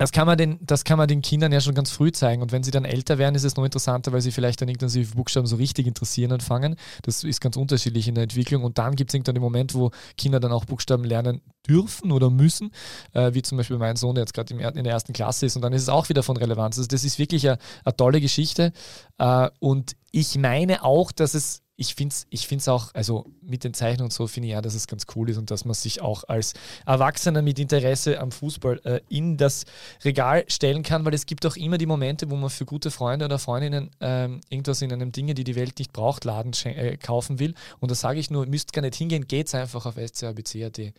das 0.00 0.12
kann, 0.12 0.26
man 0.26 0.38
den, 0.38 0.58
das 0.62 0.84
kann 0.84 0.96
man 0.96 1.08
den 1.08 1.20
Kindern 1.20 1.52
ja 1.52 1.60
schon 1.60 1.74
ganz 1.74 1.90
früh 1.90 2.10
zeigen. 2.10 2.40
Und 2.40 2.52
wenn 2.52 2.62
sie 2.62 2.70
dann 2.70 2.86
älter 2.86 3.18
werden, 3.18 3.34
ist 3.34 3.44
es 3.44 3.56
noch 3.56 3.66
interessanter, 3.66 4.14
weil 4.14 4.22
sie 4.22 4.32
vielleicht 4.32 4.62
dann 4.62 4.70
intensiv 4.70 5.14
Buchstaben 5.14 5.46
so 5.46 5.56
richtig 5.56 5.86
interessieren 5.86 6.32
anfangen. 6.32 6.76
Das 7.02 7.22
ist 7.22 7.42
ganz 7.42 7.58
unterschiedlich 7.58 8.08
in 8.08 8.14
der 8.14 8.22
Entwicklung. 8.22 8.64
Und 8.64 8.78
dann 8.78 8.96
gibt 8.96 9.10
es 9.10 9.14
irgendwann 9.14 9.34
den 9.34 9.42
Moment, 9.42 9.74
wo 9.74 9.90
Kinder 10.16 10.40
dann 10.40 10.52
auch 10.52 10.64
Buchstaben 10.64 11.04
lernen 11.04 11.42
dürfen 11.68 12.12
oder 12.12 12.30
müssen, 12.30 12.70
äh, 13.12 13.34
wie 13.34 13.42
zum 13.42 13.58
Beispiel 13.58 13.76
mein 13.76 13.96
Sohn, 13.96 14.14
der 14.14 14.22
jetzt 14.22 14.32
gerade 14.32 14.54
in 14.54 14.84
der 14.84 14.92
ersten 14.94 15.12
Klasse 15.12 15.44
ist. 15.44 15.56
Und 15.56 15.60
dann 15.60 15.74
ist 15.74 15.82
es 15.82 15.90
auch 15.90 16.08
wieder 16.08 16.22
von 16.22 16.38
Relevanz. 16.38 16.78
Also 16.78 16.88
das 16.88 17.04
ist 17.04 17.18
wirklich 17.18 17.46
eine, 17.46 17.58
eine 17.84 17.94
tolle 17.94 18.22
Geschichte. 18.22 18.72
Äh, 19.18 19.50
und 19.58 19.96
ich 20.10 20.36
meine 20.38 20.84
auch, 20.84 21.12
dass 21.12 21.34
es 21.34 21.62
ich 21.80 21.94
finde 21.94 22.12
es 22.12 22.26
ich 22.28 22.46
find's 22.46 22.68
auch, 22.68 22.90
also 22.92 23.24
mit 23.40 23.64
den 23.64 23.72
Zeichnungen 23.72 24.08
und 24.08 24.12
so 24.12 24.26
finde 24.26 24.48
ich 24.48 24.52
ja, 24.52 24.60
dass 24.60 24.74
es 24.74 24.86
ganz 24.86 25.06
cool 25.16 25.30
ist 25.30 25.38
und 25.38 25.50
dass 25.50 25.64
man 25.64 25.72
sich 25.72 26.02
auch 26.02 26.24
als 26.24 26.52
Erwachsener 26.84 27.40
mit 27.40 27.58
Interesse 27.58 28.20
am 28.20 28.32
Fußball 28.32 28.80
äh, 28.84 29.00
in 29.08 29.38
das 29.38 29.64
Regal 30.04 30.44
stellen 30.48 30.82
kann, 30.82 31.06
weil 31.06 31.14
es 31.14 31.24
gibt 31.24 31.46
auch 31.46 31.56
immer 31.56 31.78
die 31.78 31.86
Momente, 31.86 32.28
wo 32.28 32.36
man 32.36 32.50
für 32.50 32.66
gute 32.66 32.90
Freunde 32.90 33.24
oder 33.24 33.38
Freundinnen 33.38 33.90
ähm, 34.00 34.42
irgendwas 34.50 34.82
in 34.82 34.92
einem 34.92 35.10
Dinge, 35.10 35.32
die 35.32 35.42
die 35.42 35.56
Welt 35.56 35.78
nicht 35.78 35.94
braucht, 35.94 36.26
Laden 36.26 36.52
äh, 36.64 36.98
kaufen 36.98 37.38
will. 37.38 37.54
Und 37.78 37.90
da 37.90 37.94
sage 37.94 38.20
ich 38.20 38.28
nur, 38.28 38.44
müsst 38.44 38.74
gar 38.74 38.82
nicht 38.82 38.96
hingehen, 38.96 39.26
geht 39.26 39.46
es 39.46 39.54
einfach 39.54 39.86
auf 39.86 39.94
scabc.at. 39.94 40.92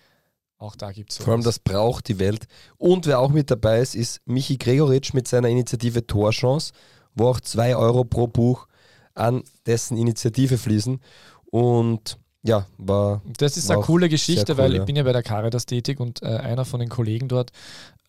Auch 0.58 0.76
da 0.76 0.92
gibt 0.92 1.12
es 1.12 1.18
Vor 1.18 1.34
allem 1.34 1.44
das 1.44 1.60
braucht 1.60 2.08
die 2.08 2.18
Welt. 2.18 2.48
Und 2.78 3.06
wer 3.06 3.20
auch 3.20 3.30
mit 3.30 3.52
dabei 3.52 3.82
ist, 3.82 3.94
ist 3.94 4.20
Michi 4.26 4.58
Gregoritsch 4.58 5.14
mit 5.14 5.28
seiner 5.28 5.50
Initiative 5.50 6.08
Torchance, 6.08 6.74
wo 7.14 7.28
auch 7.28 7.40
2 7.40 7.76
Euro 7.76 8.04
pro 8.04 8.26
Buch 8.26 8.68
an 9.16 9.44
dessen 9.66 9.98
Initiative 9.98 10.58
fließen. 10.58 11.00
Und 11.46 12.18
ja, 12.44 12.66
war. 12.78 13.22
Das 13.38 13.56
ist 13.56 13.70
eine 13.70 13.82
coole 13.82 14.10
Geschichte, 14.10 14.54
cool, 14.54 14.58
weil 14.58 14.74
ja. 14.74 14.80
ich 14.80 14.86
bin 14.86 14.96
ja 14.96 15.04
bei 15.04 15.14
der 15.14 15.22
Caritas 15.22 15.66
tätig 15.66 16.00
und 16.00 16.24
äh, 16.24 16.28
einer 16.28 16.66
von 16.66 16.80
den 16.80 16.90
Kollegen 16.90 17.28
dort 17.28 17.52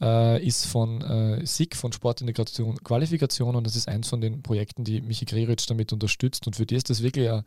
äh, 0.02 0.44
ist 0.44 0.66
von 0.66 1.00
äh, 1.00 1.46
SIG, 1.46 1.76
von 1.76 1.92
Sportintegration 1.92 2.76
Qualifikation 2.82 3.54
und 3.54 3.64
das 3.64 3.76
ist 3.76 3.88
eins 3.88 4.08
von 4.08 4.20
den 4.20 4.42
Projekten, 4.42 4.82
die 4.84 5.00
Michi 5.00 5.24
Greritsch 5.24 5.70
damit 5.70 5.92
unterstützt 5.92 6.46
und 6.46 6.56
für 6.56 6.66
die 6.66 6.74
ist 6.74 6.90
es 6.90 7.02
wirklich 7.02 7.28
äh, 7.28 7.42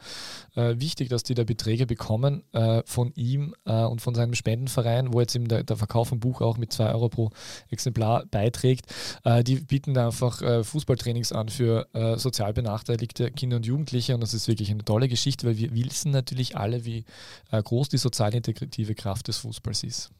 wichtig, 0.79 1.09
dass 1.09 1.23
die 1.23 1.33
da 1.33 1.43
Beträge 1.43 1.85
bekommen 1.85 2.43
äh, 2.53 2.81
von 2.85 3.11
ihm 3.15 3.53
äh, 3.65 3.83
und 3.83 4.01
von 4.01 4.15
seinem 4.15 4.33
Spendenverein, 4.33 5.13
wo 5.13 5.19
jetzt 5.19 5.35
eben 5.35 5.47
der, 5.47 5.63
der 5.63 5.75
Verkauf 5.75 6.09
vom 6.09 6.19
Buch 6.19 6.41
auch 6.41 6.57
mit 6.57 6.71
2 6.71 6.93
Euro 6.93 7.09
pro 7.09 7.31
Exemplar 7.69 8.25
beiträgt. 8.27 8.85
Äh, 9.25 9.43
die 9.43 9.55
bieten 9.55 9.93
da 9.93 10.07
einfach 10.07 10.41
Fußballtrainings 10.65 11.31
an 11.31 11.49
für 11.49 11.87
sozial 12.17 12.53
benachteiligte 12.53 13.31
Kinder 13.31 13.57
und 13.57 13.65
Jugendliche 13.65 14.13
und 14.13 14.21
das 14.21 14.33
ist 14.33 14.47
wirklich 14.47 14.71
eine 14.71 14.83
tolle 14.83 15.07
Geschichte, 15.07 15.47
weil 15.47 15.57
wir 15.57 15.73
wissen 15.73 16.11
natürlich 16.11 16.55
alle, 16.55 16.85
wie 16.85 17.03
groß 17.51 17.89
die 17.89 17.97
sozial 17.97 18.33
integrative 18.33 18.95
Kraft 18.95 19.27
des 19.27 19.37
Fußballs 19.37 19.83
ist. 19.83 20.11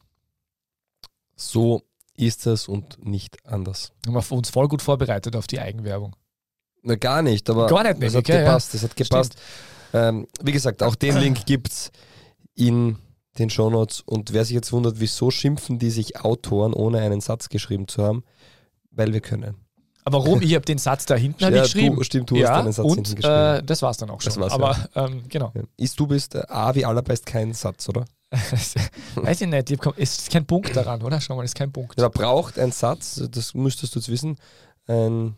So 1.36 1.82
ist 2.16 2.46
es 2.46 2.68
und 2.68 3.04
nicht 3.04 3.36
anders. 3.44 3.92
Haben 4.06 4.14
wir 4.14 4.32
uns 4.32 4.50
voll 4.50 4.68
gut 4.68 4.82
vorbereitet 4.82 5.36
auf 5.36 5.46
die 5.46 5.60
Eigenwerbung. 5.60 6.16
Na, 6.82 6.94
gar 6.96 7.22
nicht, 7.22 7.48
aber 7.50 7.66
gar 7.66 7.82
nicht, 7.82 8.02
das 8.02 8.14
hat 8.14 8.20
okay, 8.20 8.38
gepasst. 8.38 8.74
Ja. 8.74 8.80
Das 8.80 8.90
hat 8.90 8.96
gepasst. 8.96 9.36
Ähm, 9.92 10.26
wie 10.42 10.52
gesagt, 10.52 10.82
auch 10.82 10.94
den 10.94 11.16
Link 11.16 11.46
gibt 11.46 11.68
es 11.68 11.90
in 12.54 12.96
den 13.38 13.50
Shownotes. 13.50 14.00
Und 14.00 14.32
wer 14.32 14.44
sich 14.44 14.54
jetzt 14.54 14.72
wundert, 14.72 15.00
wieso 15.00 15.30
schimpfen 15.30 15.78
die 15.78 15.90
sich 15.90 16.20
Autoren, 16.20 16.72
ohne 16.72 17.00
einen 17.00 17.20
Satz 17.20 17.48
geschrieben 17.48 17.88
zu 17.88 18.02
haben, 18.02 18.24
weil 18.90 19.12
wir 19.12 19.20
können. 19.20 19.56
Aber 20.04 20.18
warum? 20.18 20.40
Ich 20.40 20.54
habe 20.54 20.64
den 20.64 20.78
Satz 20.78 21.04
da 21.06 21.16
hinten 21.16 21.42
ja, 21.42 21.50
geschrieben. 21.50 21.96
Du, 21.96 22.04
stimmt, 22.04 22.30
du 22.30 22.36
ja, 22.36 22.50
hast 22.50 22.60
einen 22.60 22.72
Satz 22.72 22.86
und, 22.86 22.94
hinten 22.94 23.14
geschrieben. 23.16 23.56
Äh, 23.56 23.62
das 23.64 23.82
war 23.82 23.90
es 23.90 23.96
dann 23.96 24.10
auch 24.10 24.20
schon. 24.20 24.40
Aber 24.44 24.76
ja. 24.94 25.06
ähm, 25.06 25.24
genau. 25.28 25.52
Ist 25.76 25.98
du 25.98 26.06
bist 26.06 26.36
äh, 26.36 26.44
A 26.48 26.74
wie 26.76 26.84
Allerbest 26.84 27.26
kein 27.26 27.52
Satz, 27.52 27.88
oder? 27.88 28.04
Weiß 29.14 29.40
ich 29.40 29.46
nicht, 29.46 29.70
es 29.96 30.18
ist 30.18 30.30
kein 30.30 30.46
Punkt 30.46 30.74
daran, 30.74 31.02
oder? 31.02 31.20
Schau 31.20 31.36
mal, 31.36 31.44
es 31.44 31.50
ist 31.50 31.54
kein 31.54 31.72
Punkt. 31.72 31.98
Da 31.98 32.08
braucht 32.08 32.58
ein 32.58 32.72
Satz, 32.72 33.22
das 33.30 33.54
müsstest 33.54 33.94
du 33.94 34.00
jetzt 34.00 34.08
wissen, 34.08 34.36
ein, 34.88 35.36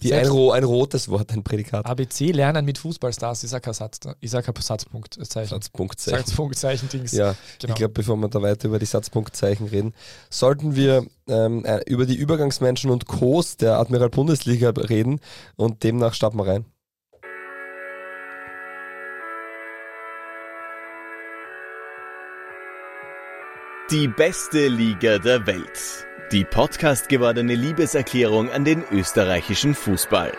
wie 0.00 0.14
ein, 0.14 0.26
ein, 0.26 0.64
rotes 0.64 1.08
Wort, 1.08 1.30
ein 1.32 1.42
Prädikat. 1.42 1.84
ABC 1.84 2.32
lernen 2.32 2.64
mit 2.64 2.78
Fußballstars 2.78 3.44
ist 3.44 3.52
ja 3.52 3.60
kein 3.60 3.74
Satz, 3.74 4.00
ist 4.20 4.32
ja 4.32 4.40
kein 4.40 4.54
Satzpunktzeichen. 4.54 5.50
Satzpunktzeichen. 5.50 6.18
Satzpunktzeichen 6.18 6.88
Dings. 6.88 7.12
Ja, 7.12 7.34
genau. 7.58 7.72
ich 7.72 7.78
glaube, 7.78 7.92
bevor 7.92 8.16
wir 8.16 8.28
da 8.28 8.40
weiter 8.40 8.68
über 8.68 8.78
die 8.78 8.86
Satzpunktzeichen 8.86 9.66
reden, 9.66 9.92
sollten 10.30 10.74
wir 10.74 11.06
ähm, 11.28 11.64
äh, 11.66 11.80
über 11.86 12.06
die 12.06 12.16
Übergangsmenschen 12.16 12.90
und 12.90 13.06
Co's 13.06 13.58
der 13.58 13.78
Admiral 13.78 14.08
Bundesliga 14.08 14.70
reden 14.70 15.20
und 15.56 15.82
demnach 15.82 16.14
starten 16.14 16.38
wir 16.38 16.46
rein. 16.46 16.64
Die 23.90 24.06
beste 24.06 24.68
Liga 24.68 25.18
der 25.18 25.48
Welt. 25.48 26.06
Die 26.30 26.44
Podcast 26.44 27.08
gewordene 27.08 27.56
Liebeserklärung 27.56 28.48
an 28.48 28.64
den 28.64 28.84
österreichischen 28.92 29.74
Fußball. 29.74 30.32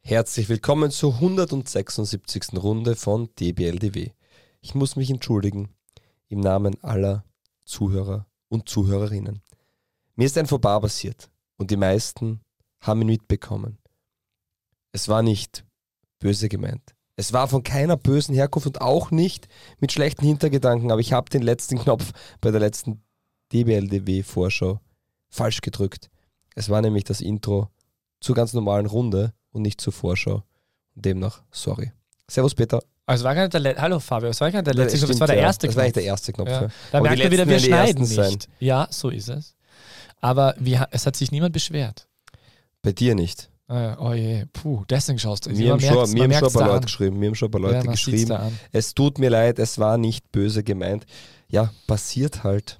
Herzlich 0.00 0.48
willkommen 0.48 0.90
zur 0.90 1.14
176. 1.14 2.54
Runde 2.54 2.96
von 2.96 3.28
DBLDW. 3.38 4.10
Ich 4.60 4.74
muss 4.74 4.96
mich 4.96 5.10
entschuldigen 5.12 5.68
im 6.26 6.40
Namen 6.40 6.82
aller 6.82 7.24
Zuhörer 7.64 8.26
und 8.48 8.68
Zuhörerinnen. 8.68 9.45
Mir 10.16 10.24
ist 10.24 10.38
ein 10.38 10.46
Fauxpas 10.46 10.80
passiert 10.80 11.30
und 11.58 11.70
die 11.70 11.76
meisten 11.76 12.40
haben 12.80 13.02
ihn 13.02 13.08
mitbekommen. 13.08 13.78
Es 14.92 15.08
war 15.08 15.22
nicht 15.22 15.64
böse 16.18 16.48
gemeint. 16.48 16.94
Es 17.16 17.32
war 17.32 17.48
von 17.48 17.62
keiner 17.62 17.96
bösen 17.96 18.34
Herkunft 18.34 18.66
und 18.66 18.80
auch 18.80 19.10
nicht 19.10 19.48
mit 19.78 19.92
schlechten 19.92 20.24
Hintergedanken, 20.24 20.90
aber 20.90 21.00
ich 21.00 21.12
habe 21.12 21.30
den 21.30 21.42
letzten 21.42 21.78
Knopf 21.78 22.12
bei 22.40 22.50
der 22.50 22.60
letzten 22.60 23.02
DBLDW-Vorschau 23.52 24.80
falsch 25.28 25.60
gedrückt. 25.60 26.10
Es 26.54 26.70
war 26.70 26.80
nämlich 26.80 27.04
das 27.04 27.20
Intro 27.20 27.68
zur 28.20 28.34
ganz 28.34 28.54
normalen 28.54 28.86
Runde 28.86 29.34
und 29.50 29.62
nicht 29.62 29.80
zur 29.80 29.92
Vorschau. 29.92 30.42
demnach, 30.94 31.42
sorry. 31.50 31.92
Servus 32.28 32.54
Peter. 32.54 32.82
Also 33.04 33.24
war 33.24 33.34
gar 33.34 33.42
nicht 33.42 33.52
der 33.52 33.60
Le 33.60 33.76
Hallo 33.76 34.00
Fabio, 34.00 34.30
es 34.30 34.40
war 34.40 34.50
gar 34.50 34.60
nicht 34.60 34.66
der 34.66 34.74
letzte 34.74 34.98
Knopf, 34.98 35.10
es 35.10 35.20
war 35.20 35.26
der 35.26 35.36
erste 35.36 35.68
Knopf. 35.68 35.74
Das 35.74 35.76
war 35.76 35.84
nicht 35.84 35.96
der 35.96 36.04
erste 36.04 36.32
Knopf. 36.32 36.48
Ja. 36.48 36.68
Da 36.90 37.00
merkt 37.00 37.18
man 37.18 37.30
wieder, 37.32 37.46
wir 37.46 37.60
schneiden 37.60 38.02
nicht. 38.02 38.14
Sein. 38.14 38.38
Ja, 38.58 38.88
so 38.90 39.10
ist 39.10 39.28
es. 39.28 39.55
Aber 40.20 40.54
wie, 40.58 40.78
es 40.90 41.06
hat 41.06 41.16
sich 41.16 41.30
niemand 41.30 41.52
beschwert. 41.52 42.08
Bei 42.82 42.92
dir 42.92 43.14
nicht. 43.14 43.50
Äh, 43.68 43.96
oh 43.98 44.12
je, 44.12 44.44
puh, 44.52 44.84
deswegen 44.88 45.18
schaust 45.18 45.46
du. 45.46 45.50
Mir 45.50 45.74
ein 45.74 45.80
paar 45.80 46.66
Leute 46.66 46.86
geschrieben. 46.86 47.18
Mir 47.18 47.26
haben 47.28 47.34
schon 47.34 47.48
ein 47.48 47.50
paar 47.50 47.60
Leute 47.60 47.86
ja, 47.86 47.90
geschrieben. 47.90 48.58
Es 48.72 48.94
tut 48.94 49.18
mir 49.18 49.30
leid, 49.30 49.58
es 49.58 49.78
war 49.78 49.98
nicht 49.98 50.30
böse 50.30 50.62
gemeint. 50.62 51.04
Ja, 51.48 51.72
passiert 51.86 52.44
halt. 52.44 52.78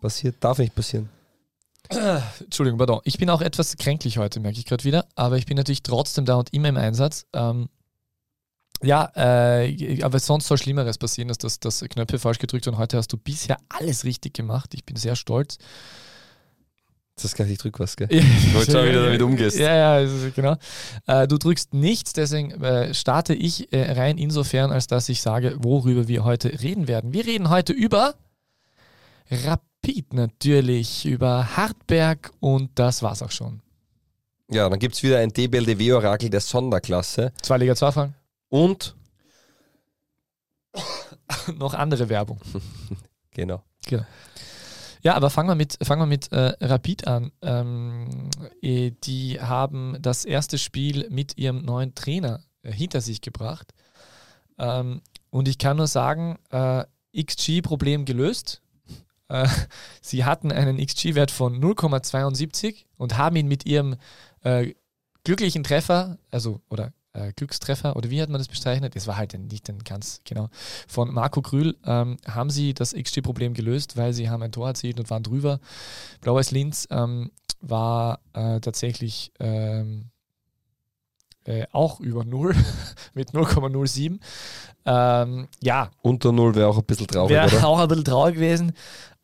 Passiert, 0.00 0.36
darf 0.40 0.58
nicht 0.58 0.74
passieren. 0.74 1.08
Entschuldigung, 2.40 2.78
pardon. 2.78 3.00
Ich 3.04 3.18
bin 3.18 3.30
auch 3.30 3.40
etwas 3.40 3.76
kränklich 3.76 4.18
heute, 4.18 4.40
merke 4.40 4.58
ich 4.58 4.66
gerade 4.66 4.84
wieder. 4.84 5.06
Aber 5.16 5.38
ich 5.38 5.46
bin 5.46 5.56
natürlich 5.56 5.82
trotzdem 5.82 6.24
da 6.24 6.36
und 6.36 6.52
immer 6.52 6.68
im 6.68 6.76
Einsatz. 6.76 7.26
Ähm, 7.32 7.68
ja, 8.82 9.10
äh, 9.16 10.02
aber 10.02 10.20
sonst 10.20 10.46
soll 10.46 10.58
Schlimmeres 10.58 10.98
passieren, 10.98 11.28
dass 11.28 11.38
das, 11.38 11.58
das 11.58 11.80
Knöpfe 11.80 12.20
falsch 12.20 12.38
gedrückt 12.38 12.68
und 12.68 12.78
heute 12.78 12.96
hast 12.96 13.12
du 13.12 13.16
bisher 13.16 13.56
alles 13.68 14.04
richtig 14.04 14.34
gemacht. 14.34 14.72
Ich 14.74 14.84
bin 14.84 14.94
sehr 14.96 15.16
stolz. 15.16 15.58
Das 17.22 17.34
kann 17.34 17.50
ich 17.50 17.58
drück 17.58 17.78
was, 17.80 17.96
gell? 17.96 18.08
ich 18.10 18.54
wollte 18.54 18.72
schauen, 18.72 18.86
wie 18.86 18.92
du 18.92 19.04
damit 19.04 19.22
umgehst. 19.22 19.58
Ja, 19.58 20.02
ja, 20.02 20.30
genau. 20.34 20.56
Äh, 21.06 21.26
du 21.26 21.38
drückst 21.38 21.74
nichts, 21.74 22.12
deswegen 22.12 22.50
äh, 22.62 22.94
starte 22.94 23.34
ich 23.34 23.72
äh, 23.72 23.92
rein 23.92 24.18
insofern, 24.18 24.70
als 24.70 24.86
dass 24.86 25.08
ich 25.08 25.22
sage, 25.22 25.56
worüber 25.58 26.08
wir 26.08 26.24
heute 26.24 26.60
reden 26.62 26.88
werden. 26.88 27.12
Wir 27.12 27.26
reden 27.26 27.50
heute 27.50 27.72
über 27.72 28.14
Rapid 29.30 30.14
natürlich, 30.14 31.04
über 31.06 31.56
Hartberg 31.56 32.32
und 32.40 32.70
das 32.76 33.02
war's 33.02 33.22
auch 33.22 33.30
schon. 33.30 33.60
Ja, 34.50 34.68
dann 34.68 34.78
gibt 34.78 34.94
es 34.94 35.02
wieder 35.02 35.18
ein 35.18 35.30
DBLDW-Orakel 35.30 36.30
der 36.30 36.40
Sonderklasse. 36.40 37.32
Zwei 37.42 37.58
Liga 37.58 37.76
2 37.76 37.92
Fragen. 37.92 38.14
Und 38.48 38.96
noch 41.58 41.74
andere 41.74 42.08
Werbung. 42.08 42.40
genau. 43.30 43.62
genau. 43.86 44.04
Ja, 45.08 45.14
aber 45.14 45.30
fangen 45.30 45.48
wir 45.48 45.54
mit, 45.54 45.78
fangen 45.82 46.02
wir 46.02 46.06
mit 46.06 46.30
äh, 46.32 46.52
Rapid 46.60 47.06
an. 47.06 47.32
Ähm, 47.40 48.28
eh, 48.60 48.90
die 49.04 49.40
haben 49.40 49.96
das 50.02 50.26
erste 50.26 50.58
Spiel 50.58 51.08
mit 51.08 51.38
ihrem 51.38 51.64
neuen 51.64 51.94
Trainer 51.94 52.42
äh, 52.62 52.70
hinter 52.70 53.00
sich 53.00 53.22
gebracht. 53.22 53.72
Ähm, 54.58 55.00
und 55.30 55.48
ich 55.48 55.56
kann 55.56 55.78
nur 55.78 55.86
sagen, 55.86 56.38
äh, 56.50 56.84
XG-Problem 57.18 58.04
gelöst. 58.04 58.60
Äh, 59.28 59.48
sie 60.02 60.26
hatten 60.26 60.52
einen 60.52 60.76
XG-Wert 60.76 61.30
von 61.30 61.58
0,72 61.58 62.84
und 62.98 63.16
haben 63.16 63.36
ihn 63.36 63.48
mit 63.48 63.64
ihrem 63.64 63.96
äh, 64.42 64.74
glücklichen 65.24 65.64
Treffer, 65.64 66.18
also 66.30 66.60
oder 66.68 66.92
äh, 67.18 67.32
Glückstreffer 67.34 67.96
oder 67.96 68.10
wie 68.10 68.22
hat 68.22 68.28
man 68.28 68.38
das 68.38 68.48
bezeichnet? 68.48 68.94
Es 68.96 69.06
war 69.06 69.16
halt 69.16 69.34
nicht 69.34 69.68
ein 69.68 69.78
ganz 69.80 70.20
genau. 70.24 70.48
Von 70.86 71.12
Marco 71.12 71.42
Krühl 71.42 71.76
ähm, 71.84 72.16
haben 72.26 72.50
sie 72.50 72.74
das 72.74 72.94
XG-Problem 72.94 73.54
gelöst, 73.54 73.96
weil 73.96 74.12
sie 74.12 74.30
haben 74.30 74.42
ein 74.42 74.52
Tor 74.52 74.68
erzielt 74.68 74.98
und 75.00 75.10
waren 75.10 75.22
drüber. 75.22 75.60
Blau-Weiß 76.20 76.50
Linz 76.50 76.86
ähm, 76.90 77.30
war 77.60 78.20
äh, 78.34 78.60
tatsächlich 78.60 79.32
ähm, 79.40 80.10
äh, 81.44 81.66
auch 81.72 82.00
über 82.00 82.24
0 82.24 82.54
mit 83.14 83.30
0,07. 83.30 84.18
Ähm, 84.84 85.48
ja. 85.60 85.90
Unter 86.02 86.32
0 86.32 86.54
wäre 86.54 86.68
auch 86.68 86.78
ein 86.78 86.84
bisschen 86.84 87.06
traurig, 87.06 87.30
Wäre 87.30 87.66
auch 87.66 87.78
ein 87.78 87.88
bisschen 87.88 88.04
traurig 88.04 88.34
gewesen. 88.34 88.72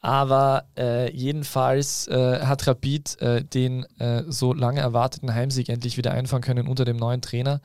Aber 0.04 0.66
äh, 0.76 1.10
jedenfalls 1.16 2.08
äh, 2.08 2.40
hat 2.40 2.66
Rapid 2.66 3.22
äh, 3.22 3.42
den 3.42 3.84
äh, 3.98 4.22
so 4.28 4.52
lange 4.52 4.80
erwarteten 4.80 5.32
Heimsieg 5.32 5.70
endlich 5.70 5.96
wieder 5.96 6.12
einfahren 6.12 6.42
können 6.42 6.68
unter 6.68 6.84
dem 6.84 6.98
neuen 6.98 7.22
Trainer. 7.22 7.62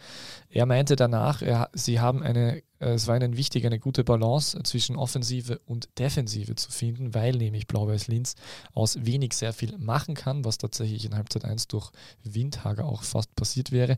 Er 0.50 0.66
meinte 0.66 0.96
danach, 0.96 1.42
er, 1.42 1.70
sie 1.74 2.00
haben 2.00 2.24
eine, 2.24 2.60
äh, 2.80 2.94
es 2.94 3.08
war 3.08 3.18
ihnen 3.18 3.36
wichtig, 3.36 3.66
eine 3.66 3.78
gute 3.78 4.06
Balance 4.06 4.58
zwischen 4.64 4.96
Offensive 4.96 5.60
und 5.66 5.90
Defensive 6.00 6.56
zu 6.56 6.72
finden, 6.72 7.14
weil 7.14 7.34
nämlich 7.34 7.68
Blau-Weiß 7.68 8.08
Linz 8.08 8.36
aus 8.72 8.98
wenig 9.02 9.34
sehr 9.34 9.52
viel 9.52 9.78
machen 9.78 10.16
kann, 10.16 10.46
was 10.46 10.58
tatsächlich 10.58 11.04
in 11.04 11.16
Halbzeit 11.16 11.44
1 11.44 11.68
durch 11.68 11.92
Windhager 12.24 12.86
auch 12.86 13.04
fast 13.04 13.36
passiert 13.36 13.74
wäre. 13.74 13.98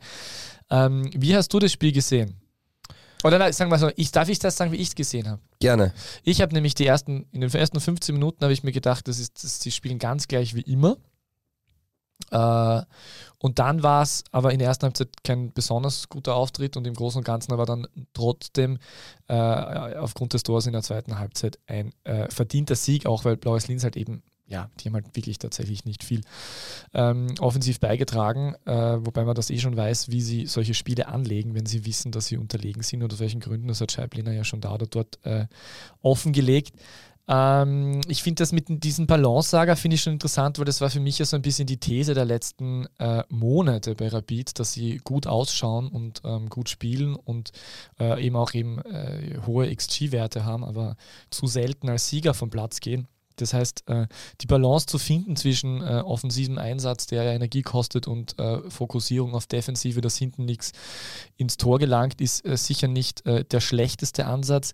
Ähm, 0.71 1.11
wie 1.15 1.35
hast 1.35 1.53
du 1.53 1.59
das 1.59 1.71
Spiel 1.71 1.91
gesehen? 1.91 2.40
Oder 3.23 3.37
nein, 3.37 3.53
sagen 3.53 3.71
wir 3.71 3.77
so, 3.77 3.91
ich, 3.95 4.11
darf 4.11 4.29
ich 4.29 4.39
das 4.39 4.57
sagen, 4.57 4.71
wie 4.71 4.77
ich 4.77 4.89
es 4.89 4.95
gesehen 4.95 5.27
habe? 5.27 5.41
Gerne. 5.59 5.93
Ich 6.23 6.41
habe 6.41 6.53
nämlich 6.53 6.73
die 6.73 6.87
ersten, 6.87 7.27
in 7.31 7.41
den 7.41 7.53
ersten 7.53 7.79
15 7.79 8.13
Minuten 8.13 8.43
habe 8.43 8.53
ich 8.53 8.63
mir 8.63 8.71
gedacht, 8.71 9.07
das 9.07 9.19
ist, 9.19 9.43
das, 9.43 9.59
die 9.59 9.71
spielen 9.71 9.99
ganz 9.99 10.27
gleich 10.27 10.55
wie 10.55 10.61
immer. 10.61 10.97
Äh, 12.31 12.81
und 13.39 13.59
dann 13.59 13.83
war 13.83 14.03
es 14.03 14.23
aber 14.31 14.51
in 14.53 14.59
der 14.59 14.67
ersten 14.67 14.83
Halbzeit 14.83 15.09
kein 15.23 15.51
besonders 15.51 16.09
guter 16.09 16.35
Auftritt 16.35 16.77
und 16.77 16.85
im 16.85 16.93
Großen 16.93 17.19
und 17.19 17.23
Ganzen 17.23 17.53
aber 17.53 17.65
dann 17.65 17.87
trotzdem 18.13 18.77
äh, 19.27 19.33
aufgrund 19.35 20.33
des 20.33 20.43
Tors 20.43 20.67
in 20.67 20.73
der 20.73 20.83
zweiten 20.83 21.17
Halbzeit 21.17 21.57
ein 21.65 21.91
äh, 22.03 22.29
verdienter 22.29 22.75
Sieg, 22.75 23.05
auch 23.05 23.25
weil 23.25 23.37
Blaues 23.37 23.67
Linz 23.67 23.83
halt 23.83 23.97
eben 23.97 24.21
ja, 24.51 24.69
die 24.79 24.87
haben 24.87 24.95
halt 24.95 25.15
wirklich 25.15 25.39
tatsächlich 25.39 25.85
nicht 25.85 26.03
viel 26.03 26.21
ähm, 26.93 27.27
offensiv 27.39 27.79
beigetragen, 27.79 28.55
äh, 28.65 28.73
wobei 28.73 29.23
man 29.23 29.33
das 29.33 29.49
eh 29.49 29.57
schon 29.57 29.77
weiß, 29.77 30.11
wie 30.11 30.21
sie 30.21 30.45
solche 30.45 30.73
Spiele 30.73 31.07
anlegen, 31.07 31.55
wenn 31.55 31.65
sie 31.65 31.85
wissen, 31.85 32.11
dass 32.11 32.27
sie 32.27 32.37
unterlegen 32.37 32.83
sind 32.83 33.01
oder 33.01 33.13
aus 33.13 33.21
welchen 33.21 33.39
Gründen. 33.39 33.69
Das 33.69 33.79
hat 33.79 33.93
Scheibliner 33.93 34.33
ja 34.33 34.43
schon 34.43 34.59
da 34.59 34.73
oder 34.73 34.87
dort 34.87 35.19
äh, 35.25 35.45
offengelegt. 36.01 36.73
Ähm, 37.29 38.01
ich 38.09 38.23
finde 38.23 38.41
das 38.41 38.51
mit 38.51 38.83
diesem 38.83 39.07
Balance-Saga 39.07 39.77
finde 39.77 39.95
ich 39.95 40.01
schon 40.01 40.13
interessant, 40.13 40.57
weil 40.57 40.65
das 40.65 40.81
war 40.81 40.89
für 40.89 40.99
mich 40.99 41.17
ja 41.17 41.25
so 41.25 41.37
ein 41.37 41.41
bisschen 41.41 41.65
die 41.65 41.77
These 41.77 42.13
der 42.13 42.25
letzten 42.25 42.87
äh, 42.99 43.23
Monate 43.29 43.95
bei 43.95 44.09
Rapid, 44.09 44.59
dass 44.59 44.73
sie 44.73 44.97
gut 44.97 45.27
ausschauen 45.27 45.87
und 45.87 46.21
ähm, 46.25 46.49
gut 46.49 46.67
spielen 46.67 47.15
und 47.15 47.51
äh, 48.01 48.21
eben 48.21 48.35
auch 48.35 48.53
eben 48.53 48.79
äh, 48.79 49.39
hohe 49.45 49.73
XG-Werte 49.73 50.43
haben, 50.43 50.65
aber 50.65 50.97
zu 51.29 51.47
selten 51.47 51.87
als 51.87 52.09
Sieger 52.09 52.33
vom 52.33 52.49
Platz 52.49 52.81
gehen. 52.81 53.07
Das 53.41 53.53
heißt, 53.53 53.89
äh, 53.89 54.07
die 54.41 54.47
Balance 54.47 54.85
zu 54.85 54.97
finden 54.97 55.35
zwischen 55.35 55.81
äh, 55.81 56.01
offensivem 56.05 56.57
Einsatz, 56.57 57.07
der 57.07 57.23
ja 57.23 57.31
Energie 57.31 57.61
kostet, 57.61 58.07
und 58.07 58.37
äh, 58.39 58.69
Fokussierung 58.69 59.35
auf 59.35 59.47
Defensive, 59.47 60.01
dass 60.01 60.17
hinten 60.17 60.45
nichts 60.45 60.71
ins 61.37 61.57
Tor 61.57 61.79
gelangt, 61.79 62.21
ist 62.21 62.43
sicher 62.43 62.87
nicht 62.87 63.23
der 63.25 63.59
schlechteste 63.59 64.25
Ansatz. 64.25 64.73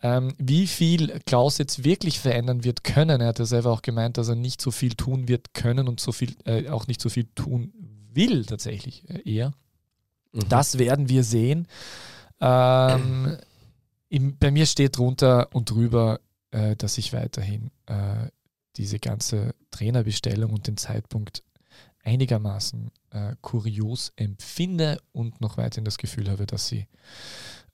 Ähm, 0.00 0.34
wie 0.38 0.68
viel 0.68 1.18
Klaus 1.26 1.58
jetzt 1.58 1.82
wirklich 1.82 2.20
verändern 2.20 2.62
wird 2.62 2.84
können, 2.84 3.20
er 3.20 3.28
hat 3.28 3.40
ja 3.40 3.44
selber 3.44 3.72
auch 3.72 3.82
gemeint, 3.82 4.16
dass 4.16 4.28
er 4.28 4.36
nicht 4.36 4.60
so 4.60 4.70
viel 4.70 4.94
tun 4.94 5.26
wird 5.26 5.54
können 5.54 5.88
und 5.88 5.98
so 5.98 6.12
viel, 6.12 6.36
äh, 6.44 6.68
auch 6.68 6.86
nicht 6.86 7.00
so 7.00 7.08
viel 7.08 7.26
tun 7.34 7.72
will, 8.12 8.44
tatsächlich 8.44 9.08
äh, 9.10 9.28
eher. 9.28 9.52
Mhm. 10.32 10.48
Das 10.48 10.78
werden 10.78 11.08
wir 11.08 11.24
sehen. 11.24 11.66
Ähm, 12.40 13.38
im, 14.08 14.38
bei 14.38 14.52
mir 14.52 14.66
steht 14.66 14.98
drunter 14.98 15.48
und 15.52 15.70
drüber 15.70 16.20
äh, 16.50 16.76
dass 16.76 16.98
ich 16.98 17.12
weiterhin 17.12 17.70
äh, 17.86 18.28
diese 18.76 18.98
ganze 18.98 19.54
Trainerbestellung 19.70 20.52
und 20.52 20.66
den 20.66 20.76
Zeitpunkt 20.76 21.42
einigermaßen 22.04 22.90
äh, 23.10 23.34
kurios 23.40 24.12
empfinde 24.16 24.98
und 25.12 25.40
noch 25.40 25.56
weiterhin 25.56 25.84
das 25.84 25.98
Gefühl 25.98 26.30
habe, 26.30 26.46
dass 26.46 26.68
sie 26.68 26.86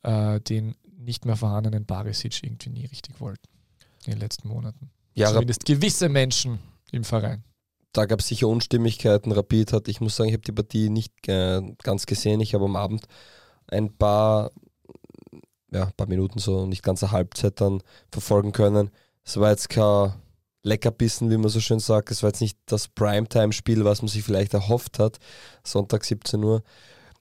äh, 0.02 0.40
den 0.40 0.74
nicht 0.96 1.24
mehr 1.24 1.36
vorhandenen 1.36 1.84
Barisic 1.84 2.42
irgendwie 2.42 2.70
nie 2.70 2.86
richtig 2.86 3.20
wollten 3.20 3.48
in 4.06 4.12
den 4.12 4.20
letzten 4.20 4.48
Monaten. 4.48 4.90
Ja, 5.14 5.30
Zumindest 5.30 5.64
gewisse 5.64 6.08
Menschen 6.08 6.58
im 6.90 7.04
Verein. 7.04 7.44
Da 7.92 8.06
gab 8.06 8.20
es 8.20 8.28
sicher 8.28 8.48
Unstimmigkeiten. 8.48 9.30
Rapid 9.30 9.72
hat, 9.72 9.88
ich 9.88 10.00
muss 10.00 10.16
sagen, 10.16 10.30
ich 10.30 10.34
habe 10.34 10.42
die 10.42 10.52
Partie 10.52 10.88
nicht 10.88 11.12
ganz 11.22 12.06
gesehen. 12.06 12.40
Ich 12.40 12.54
habe 12.54 12.64
am 12.64 12.74
Abend 12.74 13.06
ein 13.68 13.96
paar 13.96 14.50
ja, 15.74 15.86
ein 15.86 15.92
paar 15.92 16.08
Minuten 16.08 16.38
so, 16.38 16.66
nicht 16.66 16.82
ganz 16.82 17.02
eine 17.02 17.12
Halbzeit 17.12 17.60
dann 17.60 17.82
verfolgen 18.10 18.52
können. 18.52 18.90
Es 19.24 19.36
war 19.38 19.50
jetzt 19.50 19.68
kein 19.68 20.14
Leckerbissen, 20.62 21.30
wie 21.30 21.36
man 21.36 21.50
so 21.50 21.60
schön 21.60 21.80
sagt. 21.80 22.10
Es 22.10 22.22
war 22.22 22.30
jetzt 22.30 22.40
nicht 22.40 22.58
das 22.66 22.88
Primetime-Spiel, 22.88 23.84
was 23.84 24.00
man 24.00 24.08
sich 24.08 24.22
vielleicht 24.22 24.54
erhofft 24.54 24.98
hat. 24.98 25.18
Sonntag 25.64 26.04
17 26.04 26.42
Uhr. 26.42 26.62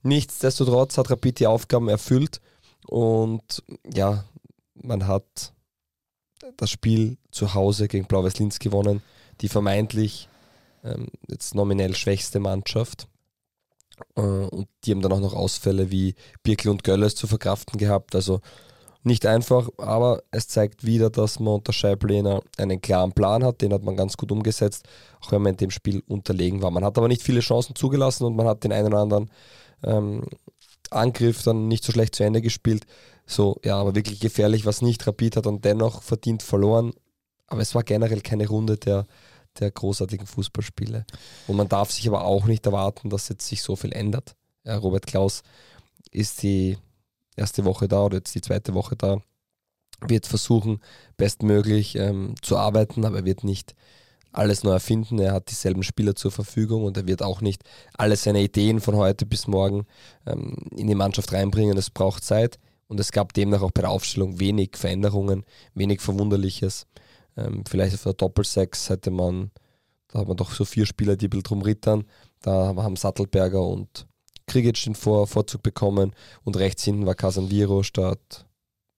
Nichtsdestotrotz 0.04 0.98
hat 0.98 1.10
Rapid 1.10 1.40
die 1.40 1.48
Aufgaben 1.48 1.90
erfüllt 1.90 2.42
und 2.88 3.64
ja, 3.92 4.26
man 4.76 5.08
hat 5.08 5.54
das 6.58 6.70
Spiel 6.70 7.18
zu 7.32 7.54
Hause 7.54 7.88
gegen 7.88 8.06
Blau-Weiß 8.06 8.38
Linz 8.38 8.60
gewonnen. 8.60 9.02
Die 9.42 9.50
vermeintlich 9.50 10.28
ähm, 10.84 11.08
jetzt 11.28 11.56
nominell 11.56 11.96
schwächste 11.96 12.40
Mannschaft. 12.40 13.08
Äh, 14.16 14.22
und 14.22 14.68
die 14.84 14.92
haben 14.92 15.02
dann 15.02 15.12
auch 15.12 15.20
noch 15.20 15.34
Ausfälle 15.34 15.92
wie 15.92 16.16
Birkel 16.44 16.70
und 16.70 16.84
Gölles 16.84 17.16
zu 17.16 17.28
verkraften 17.28 17.78
gehabt. 17.78 18.16
Also 18.16 18.42
nicht 19.04 19.26
einfach, 19.26 19.70
aber 19.78 20.24
es 20.32 20.48
zeigt 20.48 20.86
wieder, 20.86 21.10
dass 21.10 21.40
man 21.40 21.56
unter 21.56 21.74
Scheiblener 21.74 22.42
einen 22.58 22.80
klaren 22.80 23.12
Plan 23.12 23.44
hat. 23.44 23.62
Den 23.62 23.74
hat 23.74 23.84
man 23.84 23.98
ganz 23.98 24.16
gut 24.16 24.32
umgesetzt, 24.32 24.86
auch 25.22 25.32
wenn 25.32 25.42
man 25.42 25.54
in 25.54 25.58
dem 25.58 25.72
Spiel 25.72 26.02
unterlegen 26.08 26.62
war. 26.62 26.72
Man 26.72 26.86
hat 26.86 26.98
aber 26.98 27.10
nicht 27.10 27.22
viele 27.22 27.42
Chancen 27.42 27.76
zugelassen 27.76 28.26
und 28.26 28.36
man 28.36 28.48
hat 28.48 28.64
den 28.64 28.72
einen 28.72 28.88
oder 28.88 29.00
anderen 29.00 29.30
ähm, 29.84 30.24
Angriff 30.90 31.44
dann 31.44 31.68
nicht 31.68 31.84
so 31.84 31.92
schlecht 31.92 32.16
zu 32.16 32.24
Ende 32.24 32.42
gespielt. 32.42 32.86
So, 33.26 33.60
ja, 33.64 33.78
aber 33.78 33.96
wirklich 33.96 34.20
gefährlich, 34.20 34.66
was 34.66 34.82
nicht 34.82 35.06
Rapid 35.06 35.38
hat 35.38 35.48
und 35.48 35.66
dennoch 35.66 36.02
verdient 36.02 36.44
verloren. 36.44 36.94
Aber 37.48 37.62
es 37.62 37.76
war 37.76 37.84
generell 37.84 38.22
keine 38.22 38.48
Runde 38.48 38.78
der 38.78 39.06
der 39.60 39.72
großartigen 39.72 40.28
Fußballspiele. 40.28 41.06
Und 41.48 41.56
man 41.56 41.70
darf 41.70 41.92
sich 41.92 42.08
aber 42.08 42.26
auch 42.26 42.46
nicht 42.46 42.66
erwarten, 42.66 43.10
dass 43.10 43.30
jetzt 43.30 43.48
sich 43.48 43.62
so 43.62 43.76
viel 43.76 43.94
ändert. 43.94 44.36
Ja, 44.64 44.78
Robert 44.78 45.08
Klaus 45.08 45.44
ist 46.12 46.44
die 46.44 46.78
erste 47.36 47.66
Woche 47.66 47.88
da 47.88 48.04
oder 48.06 48.18
jetzt 48.18 48.36
die 48.36 48.42
zweite 48.42 48.74
Woche 48.74 48.96
da, 48.96 49.18
wird 50.02 50.28
versuchen, 50.28 50.80
bestmöglich 51.18 51.96
ähm, 51.96 52.36
zu 52.42 52.58
arbeiten, 52.58 53.06
aber 53.06 53.18
er 53.18 53.26
wird 53.26 53.44
nicht 53.44 53.74
alles 54.32 54.64
neu 54.64 54.72
erfinden. 54.72 55.20
Er 55.20 55.34
hat 55.34 55.50
dieselben 55.50 55.84
Spieler 55.84 56.16
zur 56.16 56.32
Verfügung 56.32 56.84
und 56.84 56.98
er 56.98 57.08
wird 57.08 57.22
auch 57.22 57.42
nicht 57.42 57.64
alle 57.98 58.16
seine 58.16 58.42
Ideen 58.42 58.82
von 58.82 58.96
heute 58.96 59.26
bis 59.26 59.48
morgen 59.48 59.86
ähm, 60.26 60.56
in 60.76 60.88
die 60.88 60.96
Mannschaft 60.96 61.32
reinbringen. 61.32 61.78
Es 61.78 61.90
braucht 61.90 62.24
Zeit 62.24 62.60
und 62.88 63.00
es 63.00 63.12
gab 63.12 63.34
demnach 63.34 63.62
auch 63.62 63.72
bei 63.72 63.82
der 63.82 63.92
Aufstellung 63.92 64.40
wenig 64.40 64.72
Veränderungen, 64.76 65.46
wenig 65.74 66.02
Verwunderliches. 66.02 66.88
Ähm, 67.38 67.64
vielleicht 67.68 67.96
auf 67.96 68.04
der 68.04 68.14
Doppelsechs 68.14 68.90
hätte 68.90 69.12
man, 69.12 69.52
da 70.08 70.20
hat 70.20 70.28
man 70.28 70.38
doch 70.38 70.52
so 70.52 70.66
vier 70.66 70.86
Spieler, 70.86 71.16
die 71.16 71.28
ein 71.28 71.30
bisschen 71.30 71.44
drum 71.44 71.62
rittern. 71.62 72.06
Da 72.42 72.76
haben 72.76 72.96
Sattelberger 72.96 73.62
und 73.62 74.08
Krigic 74.48 74.84
den 74.84 74.96
Vor 74.96 75.28
Vorzug 75.28 75.64
bekommen 75.64 76.14
und 76.44 76.58
rechts 76.58 76.84
hinten 76.84 77.06
war 77.06 77.16
Casanviro 77.16 77.84
statt 77.84 78.46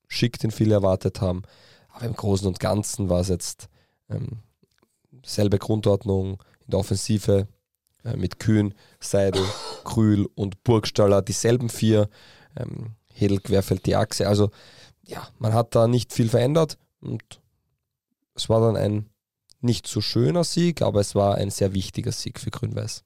Schick, 0.07 0.39
den 0.39 0.51
viele 0.51 0.75
erwartet 0.75 1.21
haben. 1.21 1.43
Aber 1.89 2.05
im 2.05 2.15
Großen 2.15 2.47
und 2.47 2.59
Ganzen 2.59 3.09
war 3.09 3.21
es 3.21 3.29
jetzt 3.29 3.69
ähm, 4.09 4.39
selbe 5.23 5.59
Grundordnung 5.59 6.43
in 6.65 6.71
der 6.71 6.79
Offensive 6.79 7.47
äh, 8.03 8.17
mit 8.17 8.39
Kühn, 8.39 8.73
Seidel, 8.99 9.43
Krühl 9.83 10.27
und 10.35 10.63
Burgstaller, 10.63 11.21
dieselben 11.21 11.69
vier. 11.69 12.09
Ähm, 12.57 12.95
Hedel 13.13 13.39
querfällt 13.39 13.85
die 13.85 13.95
Achse. 13.95 14.27
Also 14.27 14.51
ja, 15.03 15.27
man 15.39 15.53
hat 15.53 15.73
da 15.75 15.87
nicht 15.87 16.11
viel 16.13 16.29
verändert 16.29 16.77
und 16.99 17.41
es 18.35 18.49
war 18.49 18.61
dann 18.61 18.77
ein 18.77 19.09
nicht 19.61 19.87
so 19.87 20.01
schöner 20.01 20.43
Sieg, 20.43 20.81
aber 20.81 20.99
es 20.99 21.15
war 21.15 21.35
ein 21.35 21.49
sehr 21.49 21.73
wichtiger 21.73 22.11
Sieg 22.11 22.39
für 22.39 22.51
Grün-Weiß. 22.51 23.03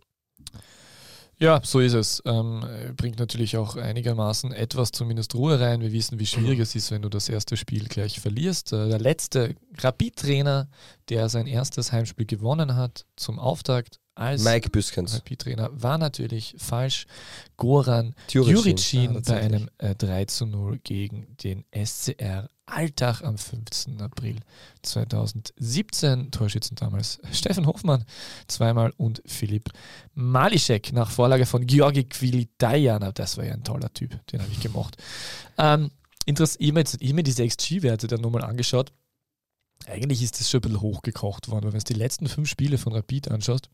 Ja, 1.37 1.61
so 1.63 1.79
ist 1.79 1.93
es. 1.93 2.21
Ähm, 2.25 2.65
bringt 2.97 3.17
natürlich 3.17 3.55
auch 3.55 3.77
einigermaßen 3.77 4.51
etwas 4.51 4.91
zumindest 4.91 5.35
Ruhe 5.35 5.57
rein. 5.57 5.79
Wir 5.79 5.93
wissen, 5.93 6.19
wie 6.19 6.25
schwierig 6.25 6.59
es 6.59 6.75
ist, 6.75 6.91
wenn 6.91 7.01
du 7.01 7.07
das 7.07 7.29
erste 7.29 7.55
Spiel 7.55 7.87
gleich 7.87 8.19
verlierst. 8.19 8.73
Äh, 8.73 8.89
der 8.89 8.99
letzte 8.99 9.55
Rapid-Trainer, 9.77 10.67
der 11.07 11.29
sein 11.29 11.47
erstes 11.47 11.93
Heimspiel 11.93 12.25
gewonnen 12.25 12.75
hat 12.75 13.05
zum 13.15 13.39
Auftakt 13.39 14.01
als 14.19 14.43
Mike 14.43 14.69
Büskens. 14.69 15.15
Rapid-Trainer, 15.15 15.69
war 15.71 15.97
natürlich 15.97 16.53
falsch. 16.57 17.07
Goran 17.55 18.13
Juricin 18.29 19.13
ja, 19.13 19.19
bei 19.21 19.39
einem 19.39 19.69
äh, 19.77 19.95
3 19.95 20.25
zu 20.25 20.45
0 20.45 20.79
gegen 20.79 21.37
den 21.37 21.63
SCR 21.73 22.49
Alltag 22.65 23.23
am 23.23 23.37
15. 23.37 24.01
April 24.01 24.35
2017. 24.83 26.31
Torschützen 26.31 26.75
damals 26.75 27.19
Steffen 27.31 27.65
Hofmann 27.65 28.03
zweimal 28.47 28.93
und 28.97 29.23
Philipp 29.25 29.69
Malischek 30.13 30.91
nach 30.91 31.09
Vorlage 31.09 31.45
von 31.45 31.65
Georgi 31.65 32.03
Quilitayan. 32.03 33.11
Das 33.13 33.37
war 33.37 33.45
ja 33.45 33.53
ein 33.53 33.63
toller 33.63 33.91
Typ, 33.93 34.25
den 34.27 34.41
habe 34.41 34.51
ich 34.51 34.59
gemocht. 34.59 34.97
Ähm, 35.57 35.91
interessant, 36.25 36.61
ich 36.61 36.69
habe 36.73 37.13
mir 37.13 37.23
diese 37.23 37.47
XG-Werte 37.47 38.07
dann 38.07 38.19
nochmal 38.19 38.43
angeschaut. 38.43 38.91
Eigentlich 39.87 40.21
ist 40.21 40.41
das 40.41 40.49
schon 40.49 40.59
ein 40.59 40.63
bisschen 40.63 40.81
hochgekocht 40.81 41.47
worden, 41.47 41.67
weil 41.67 41.73
wenn 41.73 41.79
du 41.79 41.85
die 41.85 41.93
letzten 41.93 42.27
fünf 42.27 42.49
Spiele 42.49 42.77
von 42.77 42.91
Rapid 42.91 43.31
anschaust, 43.31 43.69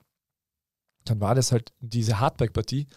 dann 1.06 1.22
war 1.22 1.36
das 1.36 1.52
halt 1.52 1.72
diese 1.80 2.20
Hardback-Partie. 2.20 2.88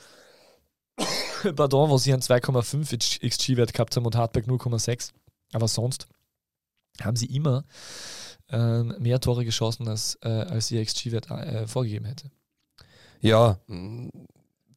Pardon, 1.57 1.91
wo 1.91 1.99
sie 1.99 2.13
einen 2.13 2.23
2,5 2.23 3.21
XG-Wert 3.29 3.73
gehabt 3.73 3.97
haben 3.97 4.07
und 4.07 4.17
Hardback 4.17 4.47
0,6. 4.47 5.13
Aber 5.53 5.69
sonst 5.69 6.09
haben 7.01 7.17
sie 7.17 7.27
immer 7.27 7.65
ähm, 8.51 8.95
mehr 8.99 9.21
Tore 9.21 9.45
geschossen, 9.45 9.89
als, 9.89 10.19
äh, 10.23 10.29
als 10.29 10.71
ihr 10.71 10.85
XG-Wert 10.85 11.31
äh, 11.31 11.67
vorgegeben 11.67 12.07
hätte. 12.07 12.31
Ja, 13.21 13.59
mm, 13.67 14.09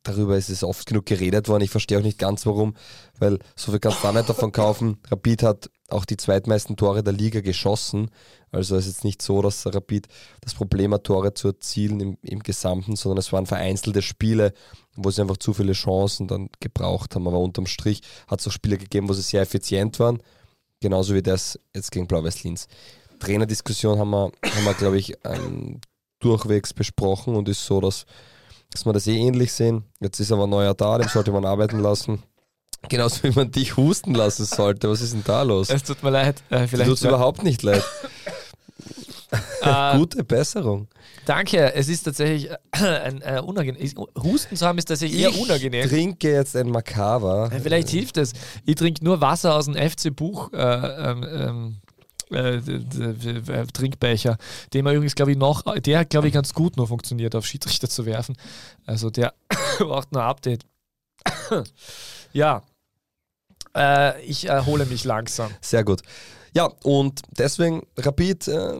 darüber 0.03 0.38
ist 0.38 0.50
es 0.50 0.63
oft 0.63 0.85
genug 0.85 1.05
geredet 1.05 1.47
worden. 1.47 1.63
Ich 1.63 1.69
verstehe 1.69 1.97
auch 1.97 2.03
nicht 2.03 2.19
ganz 2.19 2.45
warum, 2.45 2.75
weil 3.17 3.39
so 3.55 3.71
viel 3.71 3.79
kannst 3.79 4.03
du 4.03 4.07
auch 4.07 4.13
nicht 4.13 4.29
davon 4.29 4.51
kaufen. 4.51 4.97
Rapid 5.09 5.43
hat 5.43 5.69
auch 5.91 6.05
die 6.05 6.17
zweitmeisten 6.17 6.77
Tore 6.77 7.03
der 7.03 7.13
Liga 7.13 7.41
geschossen. 7.41 8.10
Also 8.51 8.75
es 8.75 8.86
ist 8.86 8.95
jetzt 8.95 9.03
nicht 9.03 9.21
so, 9.21 9.41
dass 9.41 9.65
Rapid 9.65 10.07
das 10.41 10.53
Problem 10.53 10.93
hat, 10.93 11.05
Tore 11.05 11.33
zu 11.33 11.50
erzielen 11.50 12.00
im, 12.00 12.17
im 12.21 12.39
Gesamten, 12.43 12.95
sondern 12.95 13.19
es 13.19 13.31
waren 13.31 13.45
vereinzelte 13.45 14.01
Spiele, 14.01 14.53
wo 14.95 15.10
sie 15.12 15.21
einfach 15.21 15.38
zu 15.38 15.53
viele 15.53 15.74
Chancen 15.74 16.27
dann 16.27 16.50
gebraucht 16.60 17.15
haben. 17.15 17.27
Aber 17.27 17.39
unterm 17.39 17.65
Strich 17.65 18.01
hat 18.27 18.39
es 18.39 18.48
auch 18.48 18.51
Spiele 18.51 18.77
gegeben, 18.77 19.10
wo 19.10 19.13
sie 19.13 19.21
sehr 19.21 19.41
effizient 19.41 20.00
waren 20.00 20.21
Genauso 20.81 21.13
wie 21.13 21.21
das 21.21 21.60
jetzt 21.75 21.91
gegen 21.91 22.07
Blau-Weiß 22.07 22.43
Linz. 22.43 22.67
Trainerdiskussion 23.19 24.00
haben 24.00 24.10
wir, 24.10 24.31
haben 24.43 24.65
wir 24.65 24.74
glaube 24.74 24.98
ich, 24.98 25.13
ähm, 25.24 25.79
durchwegs 26.19 26.74
besprochen 26.74 27.36
und 27.36 27.48
ist 27.48 27.63
so, 27.63 27.79
dass, 27.79 28.07
dass 28.71 28.86
wir 28.86 28.91
das 28.91 29.05
eh 29.05 29.15
ähnlich 29.15 29.53
sehen. 29.53 29.83
Jetzt 30.00 30.19
ist 30.19 30.31
aber 30.31 30.45
ein 30.45 30.50
neuer 30.50 30.74
da, 30.74 30.98
den 30.98 31.07
sollte 31.07 31.31
man 31.31 31.45
arbeiten 31.45 31.79
lassen. 31.79 32.24
Genauso 32.89 33.23
wie 33.23 33.31
man 33.31 33.51
dich 33.51 33.77
husten 33.77 34.13
lassen 34.13 34.45
sollte. 34.45 34.89
Was 34.89 35.01
ist 35.01 35.13
denn 35.13 35.23
da 35.23 35.43
los? 35.43 35.69
Es 35.69 35.84
tut 35.84 36.01
mir 36.03 36.10
leid. 36.10 36.43
Äh, 36.49 36.67
vielleicht 36.67 36.89
tut 36.89 37.01
überhaupt 37.01 37.43
nicht 37.43 37.62
leid. 37.63 37.84
Uh, 39.63 39.93
Gute 39.97 40.23
Besserung. 40.23 40.88
Danke, 41.25 41.73
es 41.73 41.88
ist 41.88 42.03
tatsächlich 42.03 42.49
äh, 42.49 42.58
ein 42.86 43.21
äh, 43.21 43.39
unangenehm. 43.39 43.91
Husten 44.21 44.56
zu 44.56 44.65
haben 44.65 44.77
ist 44.79 44.86
tatsächlich 44.86 45.21
eher 45.21 45.38
unangenehm. 45.38 45.86
Ich 45.86 45.91
trinke 45.91 46.32
jetzt 46.32 46.56
ein 46.56 46.69
Makaver. 46.69 47.49
Ja, 47.53 47.60
vielleicht 47.60 47.89
hilft 47.89 48.17
es. 48.17 48.34
Ich 48.65 48.75
trinke 48.75 49.03
nur 49.03 49.21
Wasser 49.21 49.56
aus 49.56 49.65
dem 49.65 49.75
FC-Buch. 49.75 50.51
Äh, 50.53 50.58
ähm, 50.58 51.77
äh, 52.32 52.56
äh 52.56 53.67
Trinkbecher, 53.67 54.38
den 54.73 54.84
man 54.84 54.95
übrigens, 54.95 55.15
glaube 55.15 55.32
ich, 55.32 55.38
noch, 55.38 55.63
der, 55.79 56.06
glaube 56.06 56.27
ich, 56.27 56.34
ganz 56.34 56.53
gut 56.53 56.77
noch 56.77 56.88
funktioniert, 56.88 57.36
auf 57.36 57.45
Schiedsrichter 57.45 57.89
zu 57.89 58.06
werfen. 58.06 58.36
Also 58.86 59.10
der 59.10 59.34
braucht 59.79 60.12
nur 60.12 60.23
ein 60.23 60.29
Update. 60.29 60.65
ja, 62.34 62.63
äh, 63.75 64.21
ich 64.23 64.47
erhole 64.47 64.86
mich 64.86 65.03
langsam. 65.03 65.51
Sehr 65.62 65.84
gut. 65.84 66.01
Ja, 66.53 66.69
und 66.84 67.21
deswegen 67.38 67.84
Rapid, 67.97 68.47
äh, 68.49 68.73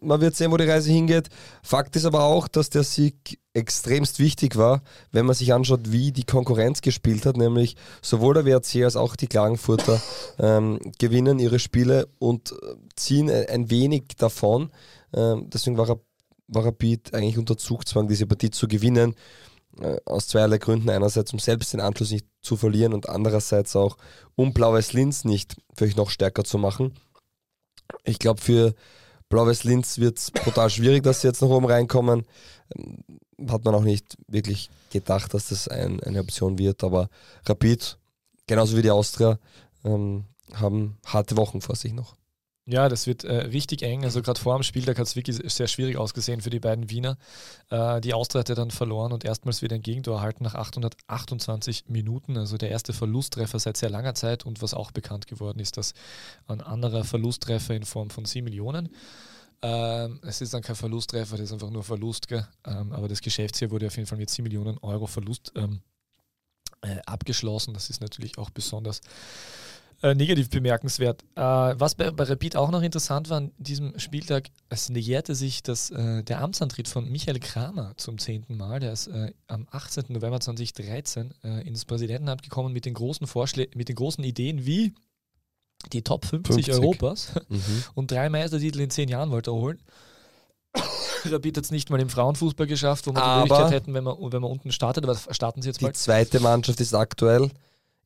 man 0.00 0.20
wird 0.20 0.36
sehen, 0.36 0.52
wo 0.52 0.56
die 0.56 0.64
Reise 0.64 0.92
hingeht. 0.92 1.28
Fakt 1.62 1.96
ist 1.96 2.04
aber 2.04 2.22
auch, 2.22 2.46
dass 2.46 2.70
der 2.70 2.84
Sieg 2.84 3.40
extremst 3.52 4.20
wichtig 4.20 4.56
war, 4.56 4.82
wenn 5.10 5.26
man 5.26 5.34
sich 5.34 5.52
anschaut, 5.52 5.90
wie 5.90 6.12
die 6.12 6.24
Konkurrenz 6.24 6.82
gespielt 6.82 7.26
hat, 7.26 7.36
nämlich 7.36 7.74
sowohl 8.00 8.34
der 8.34 8.44
WRC 8.46 8.84
als 8.84 8.94
auch 8.94 9.16
die 9.16 9.26
Klagenfurter 9.26 10.00
ähm, 10.38 10.78
gewinnen 10.98 11.40
ihre 11.40 11.58
Spiele 11.58 12.08
und 12.20 12.52
äh, 12.52 12.76
ziehen 12.94 13.28
ein 13.28 13.70
wenig 13.70 14.04
davon. 14.16 14.70
Ähm, 15.12 15.50
deswegen 15.52 15.76
war, 15.76 15.98
war 16.46 16.64
Rapid 16.64 17.12
eigentlich 17.12 17.38
unter 17.38 17.56
Zugzwang, 17.56 18.06
diese 18.06 18.26
Partie 18.26 18.50
zu 18.50 18.68
gewinnen. 18.68 19.16
Äh, 19.78 19.98
aus 20.04 20.28
zweierlei 20.28 20.58
Gründen. 20.58 20.90
Einerseits, 20.90 21.32
um 21.32 21.38
selbst 21.38 21.72
den 21.72 21.80
Anschluss 21.80 22.10
nicht 22.10 22.26
zu 22.42 22.56
verlieren 22.56 22.92
und 22.92 23.08
andererseits 23.08 23.76
auch, 23.76 23.96
um 24.34 24.52
Blau-Weiß 24.52 24.92
Linz 24.92 25.24
nicht 25.24 25.56
vielleicht 25.74 25.96
noch 25.96 26.10
stärker 26.10 26.44
zu 26.44 26.58
machen. 26.58 26.94
Ich 28.04 28.18
glaube, 28.18 28.40
für 28.40 28.74
Blau-Weiß 29.28 29.64
Linz 29.64 29.98
wird 29.98 30.18
es 30.18 30.30
brutal 30.30 30.70
schwierig, 30.70 31.02
dass 31.04 31.20
sie 31.20 31.28
jetzt 31.28 31.40
nach 31.40 31.48
oben 31.48 31.66
reinkommen. 31.66 32.26
Ähm, 32.76 32.98
hat 33.48 33.64
man 33.64 33.74
auch 33.74 33.82
nicht 33.82 34.16
wirklich 34.28 34.70
gedacht, 34.90 35.32
dass 35.32 35.48
das 35.48 35.68
ein, 35.68 36.00
eine 36.00 36.20
Option 36.20 36.58
wird, 36.58 36.84
aber 36.84 37.08
Rapid, 37.46 37.96
genauso 38.46 38.76
wie 38.76 38.82
die 38.82 38.90
Austria, 38.90 39.38
ähm, 39.84 40.24
haben 40.52 40.98
harte 41.06 41.36
Wochen 41.36 41.60
vor 41.60 41.76
sich 41.76 41.92
noch. 41.92 42.16
Ja, 42.66 42.88
das 42.88 43.06
wird 43.06 43.24
äh, 43.24 43.34
richtig 43.34 43.82
eng. 43.82 44.04
Also 44.04 44.22
gerade 44.22 44.40
vor 44.40 44.56
dem 44.56 44.62
Spieltag 44.62 44.98
hat 44.98 45.06
es 45.06 45.16
wirklich 45.16 45.36
sehr 45.36 45.66
schwierig 45.66 45.96
ausgesehen 45.96 46.40
für 46.40 46.50
die 46.50 46.60
beiden 46.60 46.88
Wiener. 46.90 47.16
Äh, 47.70 48.00
die 48.00 48.14
Austria 48.14 48.40
hat 48.40 48.48
ja 48.48 48.54
dann 48.54 48.70
verloren 48.70 49.12
und 49.12 49.24
erstmals 49.24 49.62
wieder 49.62 49.74
ein 49.74 49.82
Gegentor 49.82 50.18
erhalten 50.18 50.44
nach 50.44 50.54
828 50.54 51.88
Minuten. 51.88 52.36
Also 52.36 52.58
der 52.58 52.70
erste 52.70 52.92
Verlusttreffer 52.92 53.58
seit 53.58 53.76
sehr 53.76 53.90
langer 53.90 54.14
Zeit 54.14 54.46
und 54.46 54.62
was 54.62 54.74
auch 54.74 54.92
bekannt 54.92 55.26
geworden 55.26 55.58
ist, 55.58 55.78
dass 55.78 55.94
ein 56.46 56.60
anderer 56.60 57.04
Verlusttreffer 57.04 57.74
in 57.74 57.84
Form 57.84 58.10
von 58.10 58.24
7 58.24 58.44
Millionen. 58.44 58.90
Ähm, 59.62 60.20
es 60.22 60.40
ist 60.40 60.54
dann 60.54 60.62
kein 60.62 60.76
Verlusttreffer, 60.76 61.36
das 61.36 61.46
ist 61.46 61.52
einfach 61.52 61.70
nur 61.70 61.82
Verlust. 61.82 62.28
Ähm, 62.30 62.92
aber 62.92 63.08
das 63.08 63.20
Geschäftsjahr 63.20 63.70
wurde 63.70 63.88
auf 63.88 63.96
jeden 63.96 64.06
Fall 64.06 64.18
mit 64.18 64.30
7 64.30 64.44
Millionen 64.44 64.78
Euro 64.78 65.06
Verlust 65.06 65.52
ähm, 65.56 65.80
äh, 66.82 66.98
abgeschlossen. 67.06 67.74
Das 67.74 67.90
ist 67.90 68.00
natürlich 68.00 68.38
auch 68.38 68.50
besonders 68.50 69.00
äh, 70.02 70.14
negativ 70.14 70.48
bemerkenswert. 70.50 71.22
Äh, 71.36 71.40
was 71.40 71.94
bei, 71.94 72.10
bei 72.10 72.24
Rapid 72.24 72.56
auch 72.56 72.70
noch 72.70 72.82
interessant 72.82 73.28
war 73.28 73.38
an 73.38 73.52
diesem 73.58 73.98
Spieltag, 73.98 74.48
es 74.68 74.88
näherte 74.88 75.34
sich 75.34 75.62
das, 75.62 75.90
äh, 75.90 76.22
der 76.22 76.40
Amtsantritt 76.40 76.88
von 76.88 77.10
Michael 77.10 77.38
Kramer 77.38 77.92
zum 77.96 78.18
zehnten 78.18 78.56
Mal. 78.56 78.80
Der 78.80 78.92
ist 78.92 79.08
äh, 79.08 79.32
am 79.48 79.66
18. 79.70 80.04
November 80.08 80.40
2013 80.40 81.34
äh, 81.44 81.66
ins 81.66 81.84
Präsidentenamt 81.84 82.42
gekommen 82.42 82.72
mit 82.72 82.86
den 82.86 82.94
großen 82.94 83.26
Vorschlägen, 83.26 83.76
mit 83.76 83.88
den 83.88 83.96
großen 83.96 84.24
Ideen 84.24 84.64
wie 84.64 84.94
die 85.92 86.02
Top 86.02 86.24
50, 86.24 86.66
50. 86.66 86.74
Europas 86.74 87.32
mhm. 87.48 87.84
und 87.94 88.10
drei 88.10 88.28
Meistertitel 88.28 88.80
in 88.80 88.90
zehn 88.90 89.08
Jahren 89.08 89.30
wollte 89.30 89.50
er 89.50 89.54
holen. 89.54 89.82
Rapid 91.24 91.58
hat 91.58 91.64
es 91.64 91.70
nicht 91.70 91.90
mal 91.90 92.00
im 92.00 92.08
Frauenfußball 92.08 92.66
geschafft, 92.66 93.06
wo 93.06 93.14
wir 93.14 93.20
die 93.20 93.40
Möglichkeit 93.40 93.72
hätten, 93.72 93.94
wenn 93.94 94.04
man, 94.04 94.16
wenn 94.18 94.40
man 94.40 94.50
unten 94.50 94.72
startet, 94.72 95.04
aber 95.04 95.16
starten 95.30 95.60
sie 95.60 95.68
jetzt 95.68 95.82
mal. 95.82 95.88
Die 95.88 95.94
zweite 95.94 96.40
Mannschaft 96.40 96.80
ist 96.80 96.94
aktuell 96.94 97.50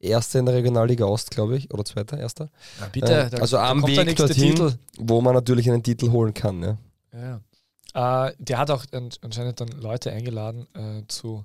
Erster 0.04 0.38
in 0.38 0.46
der 0.46 0.54
Regionalliga 0.54 1.04
Ost, 1.04 1.30
glaube 1.30 1.56
ich, 1.56 1.72
oder 1.72 1.84
Zweiter, 1.84 2.18
Erster. 2.18 2.50
Ja, 2.80 2.88
bitte, 2.92 3.30
äh, 3.32 3.40
also 3.40 3.58
am 3.58 3.86
Weg 3.86 4.16
dorthin, 4.16 4.54
Titel. 4.54 4.72
wo 4.98 5.20
man 5.20 5.34
natürlich 5.34 5.70
einen 5.70 5.82
Titel 5.82 6.10
holen 6.10 6.34
kann. 6.34 6.62
Ja. 6.62 7.40
ja. 7.94 8.28
Äh, 8.28 8.34
der 8.38 8.58
hat 8.58 8.70
auch 8.70 8.84
anscheinend 8.92 9.60
dann 9.60 9.68
Leute 9.68 10.12
eingeladen 10.12 10.66
äh, 10.74 11.02
zu 11.08 11.44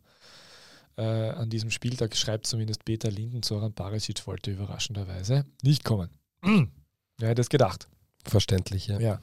äh, 0.97 1.03
an 1.29 1.49
diesem 1.49 1.71
Spieltag, 1.71 2.15
schreibt 2.15 2.47
zumindest 2.47 2.83
Peter 2.85 3.09
Linden, 3.09 3.41
Zoran 3.43 3.73
Barisic 3.73 4.25
wollte 4.27 4.51
überraschenderweise 4.51 5.45
nicht 5.63 5.83
kommen. 5.83 6.09
Wer 6.41 7.29
hätte 7.29 7.41
es 7.41 7.49
gedacht? 7.49 7.87
Verständlich, 8.25 8.87
ja. 8.87 8.99
Ja. 8.99 9.19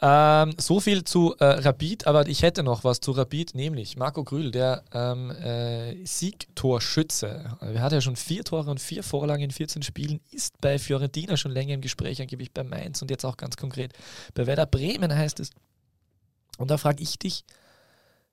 Ähm, 0.00 0.54
so 0.58 0.80
viel 0.80 1.04
zu 1.04 1.36
äh, 1.38 1.44
Rapid, 1.44 2.06
aber 2.06 2.26
ich 2.26 2.42
hätte 2.42 2.62
noch 2.62 2.84
was 2.84 3.00
zu 3.00 3.12
Rapid, 3.12 3.54
nämlich 3.54 3.96
Marco 3.96 4.24
Grühl, 4.24 4.50
der 4.50 4.82
ähm, 4.92 5.30
äh, 5.30 6.04
Siegtorschütze. 6.06 7.58
Er 7.60 7.82
hat 7.82 7.92
ja 7.92 8.00
schon 8.00 8.16
vier 8.16 8.42
Tore 8.42 8.70
und 8.70 8.80
vier 8.80 9.02
Vorlagen 9.02 9.42
in 9.42 9.50
14 9.50 9.82
Spielen, 9.82 10.20
ist 10.30 10.58
bei 10.60 10.78
Fiorentina 10.78 11.36
schon 11.36 11.52
länger 11.52 11.74
im 11.74 11.82
Gespräch, 11.82 12.20
angeblich 12.20 12.52
bei 12.52 12.64
Mainz 12.64 13.02
und 13.02 13.10
jetzt 13.10 13.24
auch 13.24 13.36
ganz 13.36 13.56
konkret 13.56 13.92
bei 14.34 14.46
Werder 14.46 14.66
Bremen 14.66 15.14
heißt 15.14 15.38
es. 15.40 15.50
Und 16.56 16.70
da 16.70 16.78
frage 16.78 17.02
ich 17.02 17.18
dich, 17.18 17.44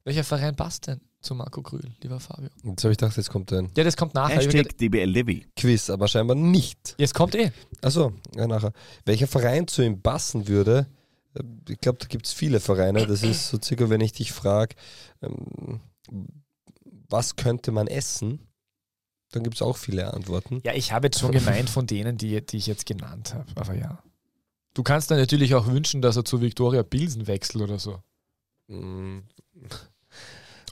welcher 0.05 0.23
Verein 0.23 0.55
passt 0.55 0.87
denn 0.87 1.01
zu 1.21 1.35
Marco 1.35 1.61
Grühl, 1.61 1.91
lieber 2.01 2.19
Fabio? 2.19 2.49
Jetzt 2.63 2.83
habe 2.83 2.91
ich 2.91 2.97
gedacht, 2.97 3.17
jetzt 3.17 3.29
kommt 3.29 3.51
ein 3.51 3.71
Ja, 3.75 3.83
das 3.83 3.97
kommt 3.97 4.13
nachher. 4.13 4.37
Hashtag 4.37 4.77
DBL 4.77 5.09
Levy. 5.09 5.47
Quiz, 5.55 5.89
aber 5.89 6.07
scheinbar 6.07 6.35
nicht. 6.35 6.95
Jetzt 6.97 7.13
kommt 7.13 7.35
eh. 7.35 7.51
Achso, 7.81 8.13
ja, 8.35 8.47
nachher. 8.47 8.71
Welcher 9.05 9.27
Verein 9.27 9.67
zu 9.67 9.81
ihm 9.81 10.01
passen 10.01 10.47
würde, 10.47 10.87
äh, 11.33 11.43
ich 11.69 11.79
glaube, 11.79 11.99
da 11.99 12.07
gibt 12.07 12.25
es 12.25 12.33
viele 12.33 12.59
Vereine. 12.59 13.05
Das 13.05 13.23
ist 13.23 13.49
so 13.49 13.57
circa, 13.61 13.89
wenn 13.89 14.01
ich 14.01 14.13
dich 14.13 14.31
frage, 14.31 14.75
ähm, 15.21 15.81
was 17.09 17.35
könnte 17.35 17.71
man 17.71 17.87
essen? 17.87 18.39
Dann 19.31 19.43
gibt 19.43 19.55
es 19.55 19.61
auch 19.61 19.77
viele 19.77 20.13
Antworten. 20.13 20.61
Ja, 20.63 20.73
ich 20.73 20.93
habe 20.93 21.07
jetzt 21.07 21.19
schon 21.19 21.31
gemeint 21.31 21.69
von 21.69 21.85
denen, 21.85 22.17
die, 22.17 22.45
die 22.45 22.57
ich 22.57 22.67
jetzt 22.67 22.85
genannt 22.85 23.33
habe. 23.33 23.45
Aber 23.55 23.73
ja. 23.73 24.01
Du 24.73 24.83
kannst 24.83 25.11
dann 25.11 25.17
natürlich 25.17 25.55
auch 25.55 25.67
wünschen, 25.67 26.01
dass 26.01 26.15
er 26.15 26.23
zu 26.23 26.39
Victoria 26.39 26.83
Pilsen 26.83 27.27
wechselt 27.27 27.63
oder 27.63 27.79
so. 27.79 28.01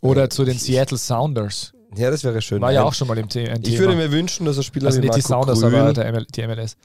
Oder 0.02 0.30
zu 0.30 0.44
den 0.46 0.58
Seattle 0.58 0.98
Sounders. 0.98 1.74
Ja, 1.96 2.12
das 2.12 2.24
wäre 2.24 2.42
schön. 2.42 2.62
War 2.62 2.72
ja 2.74 2.84
auch 2.84 2.94
schon 2.94 3.08
mal 3.08 3.18
im 3.18 3.30
The 3.30 3.48
ein 3.50 3.62
Ich 3.62 3.70
Thema. 3.70 3.80
würde 3.80 3.96
mir 3.96 4.12
wünschen, 4.12 4.46
dass 4.46 4.58
ein 4.58 4.64
Spieler 4.64 4.88
also 4.88 4.98
wie 5.02 5.06
nicht 5.08 5.16
die 5.16 5.22
Sounders, 5.22 5.62
Grün 5.62 5.76
aber 5.76 5.94
der 5.94 6.12
ML, 6.12 6.26
die 6.26 6.42
MLS. 6.48 6.76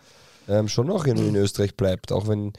ähm, 0.49 0.69
schon 0.69 0.87
noch 0.87 1.05
in, 1.07 1.17
in 1.17 1.35
Österreich 1.37 1.77
bleibt, 1.77 2.13
auch 2.13 2.29
wenn 2.29 2.53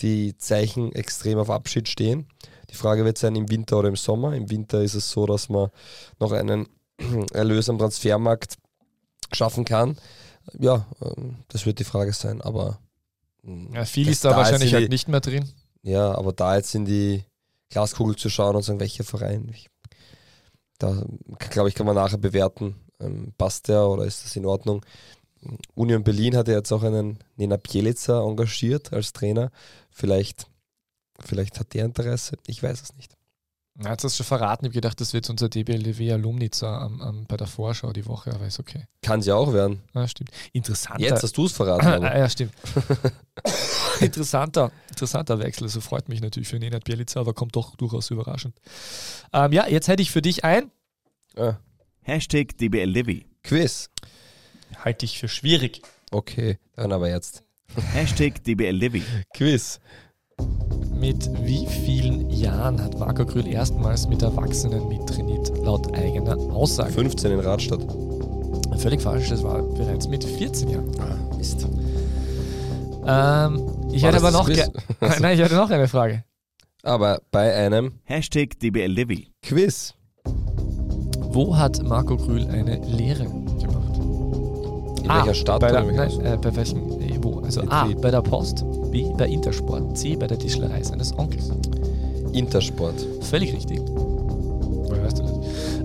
die 0.00 0.36
Zeichen 0.38 0.92
extrem 0.94 1.38
auf 1.38 1.50
Abschied 1.50 1.88
stehen. 1.88 2.26
Die 2.70 2.74
Frage 2.74 3.04
wird 3.04 3.18
sein, 3.18 3.34
im 3.36 3.50
Winter 3.50 3.78
oder 3.78 3.88
im 3.88 3.96
Sommer. 3.96 4.32
Im 4.34 4.50
Winter 4.50 4.80
ist 4.82 4.94
es 4.94 5.10
so, 5.10 5.26
dass 5.26 5.48
man 5.48 5.68
noch 6.18 6.32
einen 6.32 6.66
Erlös 7.32 7.68
am 7.68 7.78
Transfermarkt 7.78 8.56
schaffen 9.32 9.64
kann. 9.64 9.96
Ja, 10.58 10.86
ähm, 11.02 11.36
das 11.48 11.66
wird 11.66 11.78
die 11.78 11.84
Frage 11.84 12.12
sein, 12.14 12.40
aber 12.40 12.78
mm, 13.42 13.74
Ja, 13.74 13.84
viel 13.84 14.08
ist 14.08 14.24
da, 14.24 14.30
da 14.30 14.36
wahrscheinlich 14.38 14.72
halt 14.72 14.84
die- 14.84 14.88
nicht 14.88 15.08
mehr 15.08 15.20
drin. 15.20 15.46
Ja, 15.82 16.16
aber 16.16 16.32
da 16.32 16.56
jetzt 16.56 16.74
in 16.74 16.84
die 16.86 17.24
Glaskugel 17.70 18.16
zu 18.16 18.30
schauen 18.30 18.56
und 18.56 18.62
sagen, 18.62 18.80
welcher 18.80 19.04
Verein, 19.04 19.48
ich, 19.52 19.68
da 20.78 21.04
glaube 21.50 21.68
ich, 21.68 21.74
kann 21.74 21.86
man 21.86 21.96
nachher 21.96 22.18
bewerten, 22.18 22.76
ähm, 23.00 23.32
passt 23.36 23.68
der 23.68 23.86
oder 23.86 24.04
ist 24.04 24.24
das 24.24 24.36
in 24.36 24.46
Ordnung. 24.46 24.84
Union 25.74 26.02
Berlin 26.02 26.36
hat 26.36 26.48
ja 26.48 26.54
jetzt 26.54 26.72
auch 26.72 26.82
einen 26.82 27.18
Nena 27.36 27.56
Bielica 27.56 28.22
engagiert 28.22 28.92
als 28.92 29.12
Trainer. 29.12 29.50
Vielleicht, 29.90 30.46
vielleicht 31.20 31.60
hat 31.60 31.74
der 31.74 31.84
Interesse, 31.84 32.36
ich 32.46 32.62
weiß 32.62 32.82
es 32.82 32.96
nicht. 32.96 33.14
Na, 33.80 33.90
jetzt 33.90 34.02
hast 34.02 34.18
du 34.18 34.24
schon 34.24 34.38
verraten. 34.38 34.64
Ich 34.64 34.70
habe 34.70 34.74
gedacht, 34.74 35.00
das 35.00 35.12
wird 35.12 35.30
unser 35.30 35.48
DBLW 35.48 36.12
Alumnica 36.12 36.78
am, 36.80 37.00
am, 37.00 37.26
bei 37.26 37.36
der 37.36 37.46
Vorschau 37.46 37.92
die 37.92 38.06
Woche, 38.06 38.34
aber 38.34 38.44
ist 38.44 38.58
okay. 38.58 38.86
Kann 39.02 39.22
sie 39.22 39.30
auch 39.30 39.52
werden. 39.52 39.82
Ja, 39.94 40.08
stimmt. 40.08 40.30
Interessanter. 40.52 41.00
Jetzt 41.00 41.22
hast 41.22 41.36
du 41.36 41.46
es 41.46 41.52
verraten. 41.52 42.04
ah, 42.04 42.18
ja, 42.18 42.28
stimmt. 42.28 42.52
interessanter, 44.00 44.72
interessanter 44.88 45.38
Wechsel. 45.38 45.64
Also 45.64 45.80
freut 45.80 46.08
mich 46.08 46.20
natürlich 46.20 46.48
für 46.48 46.58
Nenad 46.58 46.84
Bielica, 46.84 47.20
aber 47.20 47.34
kommt 47.34 47.56
doch 47.56 47.76
durchaus 47.76 48.10
überraschend. 48.10 48.56
Ähm, 49.32 49.52
ja, 49.52 49.66
jetzt 49.66 49.88
hätte 49.88 50.02
ich 50.02 50.10
für 50.10 50.22
dich 50.22 50.44
ein. 50.44 50.70
Ah, 51.36 51.56
Hashtag 52.02 52.56
DBL 52.56 52.88
Levy. 52.88 53.26
Quiz. 53.42 53.90
Halte 54.84 55.04
ich 55.04 55.18
für 55.18 55.28
schwierig. 55.28 55.82
Okay, 56.10 56.58
dann 56.74 56.92
aber 56.92 57.10
jetzt. 57.10 57.42
Hashtag 57.92 58.42
DBL 58.44 58.76
Levy. 58.76 59.02
Quiz. 59.34 59.80
Mit 60.94 61.28
wie 61.44 61.66
vielen 61.66 62.30
Jahren 62.30 62.82
hat 62.82 62.98
Marco 62.98 63.24
Grüll 63.24 63.46
erstmals 63.46 64.08
mit 64.08 64.22
Erwachsenen 64.22 64.88
mittrainiert, 64.88 65.48
laut 65.58 65.94
eigener 65.94 66.36
Aussage? 66.36 66.92
15 66.92 67.32
in 67.32 67.40
Radstadt. 67.40 67.86
Völlig 68.78 69.00
falsch, 69.00 69.28
das 69.28 69.42
war 69.42 69.62
bereits 69.62 70.08
mit 70.08 70.24
14 70.24 70.68
Jahren. 70.70 71.00
Ah, 71.00 71.36
Mist. 71.36 71.66
Ähm, 73.06 73.77
ich 73.92 74.02
War 74.02 74.12
hätte 74.12 74.24
aber 74.24 74.30
noch, 74.30 74.46
ge-? 74.48 74.66
Nein, 75.20 75.38
ich 75.38 75.44
hatte 75.44 75.54
noch 75.56 75.70
eine 75.70 75.88
Frage. 75.88 76.24
Aber 76.82 77.20
bei 77.30 77.54
einem 77.54 77.94
Hashtag 78.04 78.58
DBL 78.60 78.86
Levy. 78.90 79.28
Quiz. 79.42 79.94
Wo 81.30 81.56
hat 81.56 81.82
Marco 81.82 82.16
Grühl 82.16 82.46
eine 82.48 82.76
Lehre 82.86 83.24
gemacht? 83.24 83.96
In 85.02 85.08
welcher 85.08 85.34
Stadt 85.34 85.60
Bei, 85.60 85.70
der, 85.70 85.82
nein, 85.84 86.20
äh, 86.24 86.36
bei 86.36 86.54
welchem? 86.54 87.00
äh, 87.00 87.18
Wo? 87.22 87.40
Also 87.40 87.62
A. 87.68 87.84
Betrieb. 87.84 88.02
Bei 88.02 88.10
der 88.10 88.22
Post. 88.22 88.64
B. 88.90 89.04
Bei 89.16 89.26
Intersport. 89.28 89.96
C. 89.96 90.16
Bei 90.16 90.26
der 90.26 90.38
Tischlerei 90.38 90.82
seines 90.82 91.16
Onkels. 91.18 91.50
Intersport. 92.32 92.94
Völlig 93.22 93.52
richtig. 93.54 93.80
Du 94.88 94.94
das? 94.96 95.20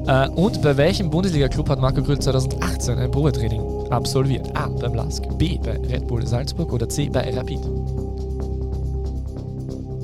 Äh, 0.07 0.29
und 0.35 0.61
bei 0.61 0.75
welchem 0.77 1.09
Bundesliga-Club 1.09 1.69
hat 1.69 1.79
Marco 1.79 2.01
Grüll 2.01 2.19
2018 2.19 2.97
ein 2.97 3.11
Probetraining 3.11 3.91
absolviert? 3.91 4.49
A. 4.55 4.67
Beim 4.67 4.93
LASK. 4.93 5.23
B. 5.37 5.57
Bei 5.63 5.77
Red 5.77 6.07
Bull 6.07 6.25
Salzburg. 6.25 6.71
Oder 6.73 6.89
C. 6.89 7.09
Bei 7.09 7.33
Rapid. 7.33 7.61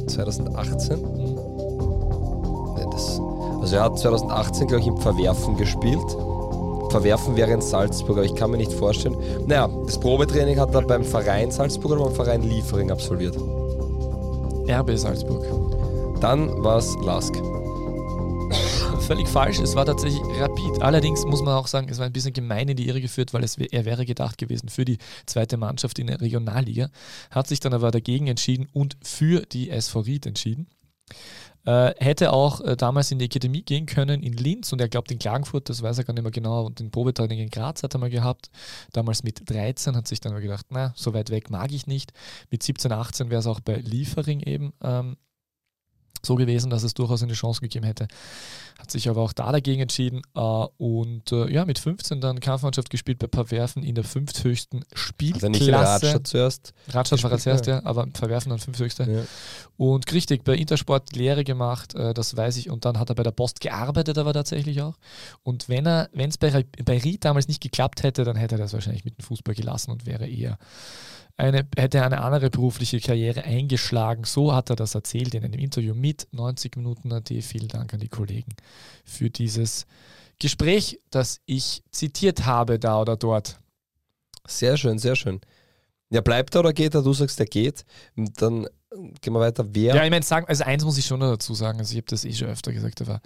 2018? 0.08 0.98
Nee, 2.76 2.86
das, 2.92 3.22
also 3.62 3.76
er 3.76 3.84
hat 3.84 4.00
2018, 4.00 4.68
glaube 4.68 4.82
ich, 4.82 4.88
im 4.88 4.98
Verwerfen 4.98 5.58
gespielt. 5.58 6.18
Verwerfen 6.90 7.36
wäre 7.36 7.52
in 7.52 7.62
Salzburg, 7.62 8.18
aber 8.18 8.26
ich 8.26 8.36
kann 8.36 8.52
mir 8.52 8.58
nicht 8.58 8.74
vorstellen. 8.74 9.16
Naja, 9.46 9.70
das 9.86 10.00
Probetraining 10.00 10.60
hat 10.60 10.74
er 10.74 10.82
beim 10.82 11.04
Verein 11.04 11.52
Salzburg 11.52 11.92
oder 11.92 12.06
beim 12.06 12.14
Verein 12.14 12.42
Liefering 12.42 12.90
absolviert. 12.90 13.38
RB 14.68 14.98
Salzburg. 14.98 15.44
Dann 16.20 16.64
war 16.64 16.78
es 16.78 16.96
Lask. 17.04 17.34
Völlig 19.10 19.28
falsch, 19.28 19.58
es 19.58 19.74
war 19.74 19.88
tatsächlich 19.88 20.22
Rapid. 20.40 20.84
Allerdings 20.84 21.26
muss 21.26 21.42
man 21.42 21.56
auch 21.56 21.66
sagen, 21.66 21.90
es 21.90 21.98
war 21.98 22.06
ein 22.06 22.14
bisschen 22.14 22.32
gemein 22.32 22.70
in 22.70 22.78
die 22.78 22.88
Irre 22.88 23.02
geführt, 23.02 23.34
weil 23.34 23.44
es, 23.44 23.58
er 23.58 23.84
wäre 23.84 24.06
gedacht 24.06 24.38
gewesen 24.38 24.70
für 24.70 24.86
die 24.86 25.00
zweite 25.26 25.58
Mannschaft 25.58 25.98
in 25.98 26.06
der 26.06 26.22
Regionalliga, 26.22 26.92
hat 27.32 27.48
sich 27.48 27.60
dann 27.60 27.74
aber 27.74 27.90
dagegen 27.90 28.28
entschieden 28.28 28.68
und 28.72 28.98
für 29.02 29.48
die 29.48 29.72
SV 29.72 30.02
Ried 30.02 30.28
entschieden. 30.28 30.68
Äh, 31.66 31.96
hätte 31.98 32.32
auch 32.32 32.62
äh, 32.62 32.78
damals 32.78 33.10
in 33.10 33.18
die 33.18 33.26
Akademie 33.26 33.64
gehen 33.64 33.88
können 33.88 34.22
in 34.22 34.34
Linz 34.34 34.72
und 34.74 34.80
er 34.80 34.90
glaubt 34.90 35.12
in 35.12 35.18
Klagenfurt, 35.18 35.70
das 35.70 35.82
weiß 35.82 35.98
er 35.98 36.04
gar 36.04 36.14
nicht 36.14 36.22
mehr 36.22 36.32
genau, 36.32 36.68
und 36.68 36.80
den 36.80 36.92
Probetraining 36.92 37.40
in 37.40 37.50
Graz 37.50 37.82
hat 37.82 37.96
er 37.96 38.00
mal 38.00 38.12
gehabt. 38.12 38.52
Damals 38.94 39.24
mit 39.24 39.50
13 39.50 39.96
hat 39.96 40.08
sich 40.08 40.20
dann 40.20 40.34
aber 40.34 40.42
gedacht, 40.42 40.68
na, 40.70 40.94
so 40.96 41.16
weit 41.16 41.32
weg 41.32 41.50
mag 41.50 41.72
ich 41.72 41.88
nicht. 41.88 42.14
Mit 42.52 42.62
17, 42.62 42.92
18 42.92 43.32
wäre 43.32 43.40
es 43.40 43.48
auch 43.48 43.60
bei 43.60 43.78
Liefering 43.78 44.42
eben 44.42 44.72
ähm, 44.84 45.18
so 46.22 46.36
gewesen, 46.36 46.70
dass 46.70 46.84
es 46.84 46.94
durchaus 46.94 47.24
eine 47.24 47.34
Chance 47.34 47.62
gegeben 47.62 47.86
hätte. 47.86 48.08
Hat 48.78 48.92
sich 48.92 49.10
aber 49.10 49.22
auch 49.22 49.34
da 49.34 49.52
dagegen 49.52 49.82
entschieden 49.82 50.22
äh, 50.36 50.40
und 50.40 51.32
äh, 51.32 51.52
ja, 51.52 51.66
mit 51.66 51.80
15 51.80 52.22
dann 52.22 52.40
Kampfmannschaft 52.40 52.90
gespielt 52.90 53.20
bei 53.20 53.28
Verwerfen 53.32 53.84
in 53.84 53.96
der 53.96 54.04
fünfthöchsten 54.04 54.86
Spielklasse. 54.94 55.48
Also 55.48 55.66
nicht 55.66 55.74
Radstadt 55.74 56.28
zuerst. 56.28 56.74
Radstadt 56.90 57.24
war 57.24 57.32
als 57.32 57.44
gespielt, 57.44 57.68
erste, 57.68 57.86
aber 57.86 58.08
Verwerfen 58.14 58.50
dann 58.50 58.60
fünfthöchste. 58.60 59.04
Ja. 59.10 59.22
Und 59.78 60.12
richtig, 60.14 60.44
bei 60.44 60.56
Intersport 60.56 61.16
Lehre 61.16 61.44
gemacht, 61.44 61.96
äh, 61.96 62.14
das 62.14 62.36
weiß 62.36 62.58
ich. 62.58 62.70
Und 62.70 62.86
dann 62.86 63.00
hat 63.00 63.10
er 63.10 63.16
bei 63.16 63.24
der 63.24 63.32
Post 63.32 63.60
gearbeitet, 63.62 64.18
aber 64.18 64.34
tatsächlich 64.34 64.82
auch. 64.82 64.96
Und 65.44 65.70
wenn 65.70 65.86
er, 65.86 66.10
wenn 66.14 66.30
es 66.30 66.38
bei, 66.38 66.66
bei 66.84 66.98
Ried 66.98 67.26
damals 67.26 67.48
nicht 67.48 67.62
geklappt 67.62 68.04
hätte, 68.04 68.24
dann 68.24 68.36
hätte 68.36 68.56
er 68.56 68.60
das 68.60 68.74
wahrscheinlich 68.74 69.06
mit 69.06 69.18
dem 69.18 69.24
Fußball 69.24 69.56
gelassen 69.56 69.92
und 69.92 70.06
wäre 70.06 70.28
eher 70.28 70.58
eine, 71.40 71.68
hätte 71.78 72.04
eine 72.04 72.22
andere 72.22 72.50
berufliche 72.50 73.00
Karriere 73.00 73.44
eingeschlagen. 73.44 74.24
So 74.26 74.54
hat 74.54 74.70
er 74.70 74.76
das 74.76 74.96
erzählt 74.96 75.34
in 75.34 75.44
einem 75.44 75.60
Interview 75.60 75.96
mit 75.96 76.28
90 76.32 76.76
Minuten 76.76 77.12
AT. 77.12 77.30
Vielen 77.42 77.68
Dank 77.68 77.94
an 77.94 78.00
die 78.00 78.10
Kollegen 78.10 78.54
für 79.06 79.30
dieses 79.30 79.86
Gespräch, 80.40 81.00
das 81.10 81.42
ich 81.46 81.84
zitiert 81.92 82.46
habe, 82.46 82.80
da 82.80 83.02
oder 83.02 83.18
dort. 83.18 83.60
Sehr 84.48 84.78
schön, 84.78 85.00
sehr 85.00 85.16
schön. 85.16 85.40
Ja, 86.10 86.22
bleibt 86.22 86.56
er 86.56 86.62
oder 86.62 86.74
geht 86.74 86.96
er? 86.96 87.04
Du 87.04 87.14
sagst, 87.14 87.40
er 87.40 87.46
geht. 87.46 87.86
Und 88.16 88.42
dann 88.42 88.68
gehen 89.22 89.34
wir 89.34 89.40
weiter. 89.40 89.66
Wer? 89.70 89.96
Ja, 89.96 90.04
ich 90.04 90.10
meine, 90.10 90.26
sagen, 90.26 90.48
also 90.48 90.64
eins 90.64 90.84
muss 90.84 90.98
ich 90.98 91.06
schon 91.06 91.20
noch 91.20 91.32
dazu 91.32 91.54
sagen, 91.54 91.80
also 91.80 91.92
ich 91.92 91.98
habe 91.98 92.08
das 92.10 92.26
eh 92.26 92.34
schon 92.34 92.48
öfter 92.48 92.74
gesagt, 92.74 93.02
aber 93.02 93.22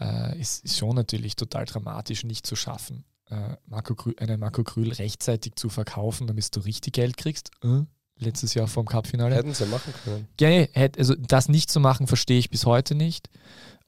äh, 0.00 0.38
ist, 0.40 0.64
ist 0.64 0.78
schon 0.78 0.96
natürlich 0.96 1.36
total 1.36 1.64
dramatisch, 1.64 2.24
nicht 2.24 2.46
zu 2.46 2.56
schaffen, 2.56 3.04
äh, 3.30 3.56
Marco 3.66 3.94
Grü 3.94 4.14
einen 4.18 4.40
Marco 4.40 4.62
Grühl 4.62 4.92
rechtzeitig 4.92 5.54
zu 5.56 5.68
verkaufen, 5.68 6.26
damit 6.26 6.54
du 6.54 6.60
richtig 6.60 6.94
Geld 6.94 7.16
kriegst. 7.16 7.50
Äh, 7.62 7.82
letztes 8.18 8.54
Jahr 8.54 8.66
vom 8.66 8.86
Cup-Finale. 8.86 9.34
Hätten 9.34 9.54
sie 9.54 9.66
machen 9.66 9.92
können. 10.04 10.28
Ja, 10.40 10.48
nee, 10.48 10.68
also 10.96 11.14
das 11.14 11.48
nicht 11.48 11.70
zu 11.70 11.80
machen, 11.80 12.06
verstehe 12.06 12.38
ich 12.38 12.50
bis 12.50 12.66
heute 12.66 12.94
nicht. 12.94 13.28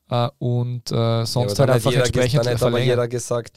Äh, 0.09 0.29
und 0.39 0.91
äh, 0.91 1.25
sonst 1.25 1.53
ja, 1.53 1.59
halt 1.61 1.71
einfach 1.71 1.93
entsprechend 1.93 2.47
Dann 2.47 2.63
aber 2.63 2.81
jeder 2.81 3.09
gesagt, 3.09 3.57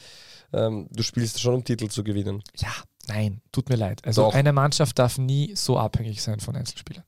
ähm, 0.53 0.87
du 0.91 1.03
spielst 1.03 1.41
schon, 1.41 1.55
um 1.55 1.63
Titel 1.63 1.87
zu 1.89 2.03
gewinnen. 2.03 2.43
Ja, 2.57 2.71
nein, 3.07 3.41
tut 3.51 3.69
mir 3.69 3.75
leid. 3.75 4.05
Also 4.05 4.23
Doch. 4.23 4.33
eine 4.33 4.53
Mannschaft 4.53 4.99
darf 4.99 5.17
nie 5.17 5.55
so 5.55 5.77
abhängig 5.77 6.21
sein 6.21 6.39
von 6.39 6.55
Einzelspielern. 6.55 7.03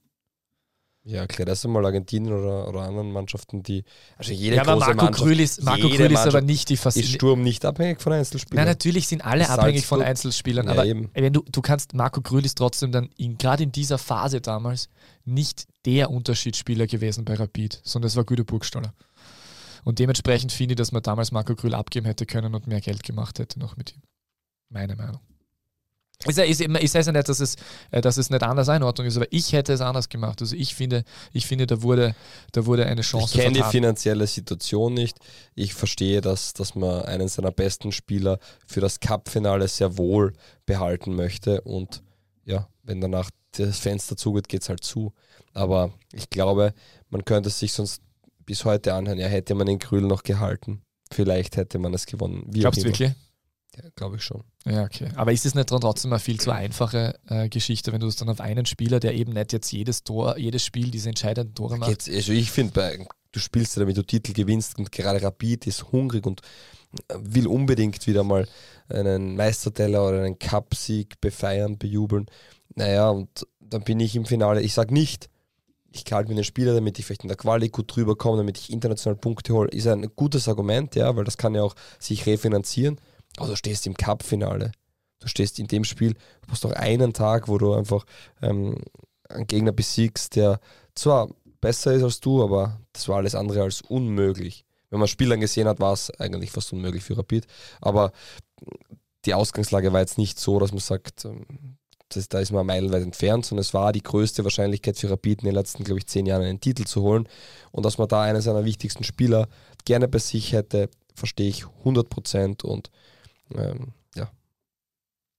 Ja, 1.08 1.28
klar, 1.28 1.46
das 1.46 1.60
ist 1.60 1.66
einmal 1.66 1.86
Argentinien 1.86 2.34
oder, 2.34 2.68
oder 2.68 2.82
anderen 2.82 3.12
Mannschaften, 3.12 3.62
die. 3.62 3.84
Also 4.18 4.34
jede 4.34 4.56
Ja, 4.56 4.64
aber 4.64 4.74
große 4.74 4.86
Marco 4.96 5.04
Mannschaft, 5.06 5.40
ist, 5.40 5.64
Marco 5.64 5.88
Krühl 5.90 6.12
ist 6.12 6.18
aber 6.28 6.42
nicht 6.42 6.68
die 6.70 6.74
Ist 6.74 6.82
Faszinierung. 6.82 7.14
Sturm 7.16 7.42
nicht 7.44 7.64
abhängig 7.64 8.02
von 8.02 8.12
Einzelspielern? 8.14 8.66
Nein, 8.66 8.72
natürlich 8.72 9.08
sind 9.08 9.24
alle 9.24 9.46
Salzburg- 9.46 9.60
abhängig 9.60 9.86
von 9.86 10.02
Einzelspielern, 10.02 10.66
Ja, 10.66 10.72
aber 10.72 10.86
eben. 10.88 11.12
wenn 11.14 11.32
du, 11.32 11.44
du 11.52 11.62
kannst, 11.62 11.94
Marco 11.94 12.22
Krühl 12.22 12.44
ist 12.44 12.58
trotzdem 12.58 12.92
dann 12.92 13.10
in, 13.18 13.38
gerade 13.38 13.62
in 13.62 13.72
dieser 13.72 14.00
Phase 14.00 14.42
damals 14.42 14.90
nicht 15.26 15.68
der 15.86 16.10
Unterschiedsspieler 16.10 16.88
gewesen 16.88 17.24
bei 17.24 17.36
Rapid, 17.36 17.82
sondern 17.84 18.08
es 18.08 18.16
war 18.16 18.24
Guido 18.24 18.44
Burgstaller. 18.44 18.92
Und 19.84 20.00
dementsprechend 20.00 20.52
finde 20.52 20.74
ich, 20.74 20.78
dass 20.78 20.92
man 20.92 21.04
damals 21.04 21.32
Marco 21.32 21.54
Krühl 21.54 21.76
abgeben 21.76 22.08
hätte 22.08 22.26
können 22.26 22.56
und 22.56 22.66
mehr 22.66 22.82
Geld 22.82 23.04
gemacht 23.04 23.38
hätte 23.38 23.60
noch 23.60 23.78
mit 23.78 23.94
ihm. 23.96 24.02
Meine 24.70 24.96
Meinung. 24.96 25.20
Ist 25.20 25.20
ja, 25.20 25.30
ist 25.30 25.30
immer, 25.30 26.05
ich 26.26 26.36
sage 26.92 27.06
ja 27.06 27.12
nicht, 27.12 27.30
dass 27.30 27.40
es, 27.40 27.56
äh, 27.92 28.02
dass 28.02 28.18
es 28.18 28.30
nicht 28.30 28.44
anders 28.44 28.70
Einordnung 28.70 29.08
ist, 29.08 29.18
aber 29.18 29.28
ich 29.32 29.54
hätte 29.54 29.74
es 29.74 29.82
anders 29.82 30.10
gemacht. 30.10 30.42
Also 30.42 30.56
ich 30.56 30.76
finde, 30.76 31.04
ich 31.34 31.46
finde, 31.46 31.68
da 31.68 31.82
wurde, 31.82 32.16
da 32.52 32.66
wurde 32.66 32.86
eine 32.86 33.02
Ich 33.02 33.08
Chance 33.08 33.38
kenne 33.38 33.54
die 33.54 33.64
finanzielle 33.64 34.26
Situation 34.28 34.94
nicht. 34.94 35.18
Ich 35.56 35.74
verstehe, 35.74 36.22
dass, 36.22 36.54
dass 36.54 36.76
man 36.76 37.04
einen 37.04 37.28
seiner 37.28 37.52
besten 37.52 37.92
Spieler 37.92 38.40
für 38.66 38.82
das 38.82 39.00
Cup-Finale 39.00 39.68
sehr 39.68 39.98
wohl 39.98 40.34
behalten 40.66 41.16
möchte. 41.16 41.62
Und 41.62 42.02
ja, 42.46 42.68
wenn 42.84 43.02
danach 43.02 43.30
das 43.52 43.80
Fenster 43.80 44.18
zugeht, 44.18 44.48
geht 44.48 44.62
es 44.62 44.70
halt 44.70 44.84
zu. 44.84 45.14
Aber 45.54 45.94
ich 46.12 46.30
glaube, 46.30 46.74
man 47.10 47.24
könnte 47.24 47.50
sich 47.50 47.74
sonst 47.74 48.02
bis 48.46 48.66
heute 48.66 48.94
anhören, 48.94 49.18
ja, 49.18 49.28
hätte 49.28 49.56
man 49.56 49.68
den 49.68 49.80
Krühl 49.80 50.02
noch 50.02 50.24
gehalten. 50.24 50.82
Vielleicht 51.12 51.58
hätte 51.58 51.80
man 51.80 51.94
es 51.94 52.06
gewonnen. 52.06 52.46
Wie 52.48 52.60
Glaubst 52.62 52.82
du 52.82 52.86
wirklich? 52.86 53.14
Ja, 53.76 53.90
glaube 53.96 54.18
ich 54.18 54.24
schon. 54.24 54.44
Ja, 54.66 54.84
okay. 54.84 55.10
Aber 55.16 55.32
ist 55.32 55.46
es 55.46 55.56
nicht 55.56 55.72
dann 55.72 55.82
trotzdem 55.82 56.14
eine 56.14 56.20
viel 56.20 56.40
zu 56.40 56.52
einfache 56.52 57.20
äh, 57.28 57.50
Geschichte, 57.50 57.92
wenn 57.92 58.00
du 58.00 58.08
es 58.08 58.16
dann 58.16 58.30
auf 58.30 58.42
einen 58.42 58.66
Spieler, 58.66 59.00
der 59.00 59.14
eben 59.14 59.34
nicht 59.34 59.54
jetzt 59.54 59.72
jedes 59.72 60.04
Tor, 60.04 60.38
jedes 60.38 60.64
Spiel 60.64 60.92
diese 60.92 61.10
entscheidenden 61.10 61.54
Tore 61.54 61.78
macht? 61.78 61.90
Jetzt, 61.90 62.10
also 62.10 62.32
ich 62.32 62.52
finde, 62.52 63.08
du 63.32 63.40
spielst 63.40 63.76
ja 63.76 63.82
damit 63.82 63.98
du 63.98 64.04
Titel 64.04 64.34
gewinnst 64.34 64.78
und 64.78 64.92
gerade 64.92 65.22
Rapid 65.22 65.68
ist 65.68 65.92
hungrig 65.92 66.26
und 66.26 66.42
will 67.14 67.48
unbedingt 67.48 68.06
wieder 68.08 68.24
mal 68.24 68.48
einen 68.88 69.36
Meisterteller 69.36 70.08
oder 70.08 70.24
einen 70.24 70.40
Cup-Sieg 70.40 71.20
befeiern, 71.20 71.78
bejubeln. 71.78 72.28
Naja, 72.76 73.10
und 73.10 73.46
dann 73.60 73.84
bin 73.84 74.00
ich 74.00 74.16
im 74.16 74.26
Finale. 74.26 74.62
Ich 74.62 74.74
sage 74.74 74.94
nicht, 74.94 75.30
ich 75.92 76.12
halte 76.12 76.30
mir 76.30 76.36
den 76.36 76.44
Spieler, 76.44 76.74
damit 76.74 77.00
ich 77.00 77.06
vielleicht 77.06 77.24
in 77.24 77.30
der 77.30 77.38
Quali 77.38 77.70
gut 77.70 77.96
drüber 77.96 78.16
komme, 78.16 78.38
damit 78.38 78.58
ich 78.58 78.72
international 78.72 79.16
Punkte 79.16 79.54
hole. 79.54 79.70
Ist 79.70 79.88
ein 79.88 80.10
gutes 80.16 80.48
Argument, 80.48 80.96
ja, 80.96 81.16
weil 81.16 81.24
das 81.24 81.38
kann 81.38 81.56
ja 81.56 81.64
auch 81.64 81.76
sich 82.00 82.26
refinanzieren. 82.26 83.00
Aber 83.38 83.50
du 83.50 83.56
stehst 83.56 83.86
im 83.88 83.96
Cup-Finale. 83.96 84.72
Du 85.20 85.28
stehst 85.28 85.60
in 85.60 85.68
dem 85.68 85.84
Spiel, 85.84 86.14
du 86.14 86.52
hast 86.52 86.64
doch 86.64 86.72
einen 86.72 87.14
Tag, 87.14 87.48
wo 87.48 87.58
du 87.58 87.74
einfach 87.74 88.06
ähm, 88.42 88.78
einen 89.30 89.48
Gegner 89.48 89.72
besiegst, 89.72 90.36
der 90.36 90.60
zwar 90.94 91.30
besser 91.62 91.94
ist 91.94 92.04
als 92.04 92.20
du, 92.20 92.44
aber 92.44 92.80
das 92.94 93.08
war 93.08 93.18
alles 93.18 93.36
andere 93.36 93.64
als 93.64 93.82
unmöglich. 93.82 94.66
Wenn 94.90 95.00
man 95.00 95.08
Spielern 95.08 95.40
gesehen 95.40 95.68
hat, 95.68 95.80
war 95.80 95.94
es 95.94 96.12
eigentlich 96.20 96.52
fast 96.52 96.72
unmöglich 96.74 97.04
für 97.04 97.18
Rapid. 97.18 97.48
Aber 97.82 98.12
die 99.26 99.34
Ausgangslage 99.34 99.92
war 99.92 100.00
jetzt 100.00 100.18
nicht 100.18 100.40
so, 100.40 100.60
dass 100.60 100.72
man 100.72 100.80
sagt, 100.80 101.26
ähm, 101.26 101.46
das, 102.10 102.30
da 102.30 102.40
ist 102.40 102.52
man 102.52 102.66
meilenweit 102.66 103.02
entfernt, 103.02 103.46
sondern 103.46 103.62
es 103.62 103.74
war 103.74 103.92
die 103.92 104.04
größte 104.04 104.44
Wahrscheinlichkeit 104.44 104.98
für 104.98 105.10
Rapid 105.10 105.42
in 105.42 105.46
den 105.46 105.56
letzten, 105.56 105.84
glaube 105.84 106.00
ich, 106.00 106.08
zehn 106.08 106.26
Jahren 106.26 106.44
einen 106.44 106.62
Titel 106.62 106.84
zu 106.84 107.02
holen. 107.02 107.28
Und 107.72 107.84
dass 107.84 107.98
man 107.98 108.08
da 108.08 108.22
einen 108.22 108.42
seiner 108.42 108.64
wichtigsten 108.64 109.04
Spieler 109.04 109.48
gerne 109.86 110.08
bei 110.08 110.20
sich 110.20 110.54
hätte, 110.54 110.90
verstehe 111.16 111.50
ich 111.50 111.66
100 111.80 112.10
Prozent. 112.10 112.64
Und 112.64 112.92
ähm, 113.54 113.88
ja, 114.16 114.30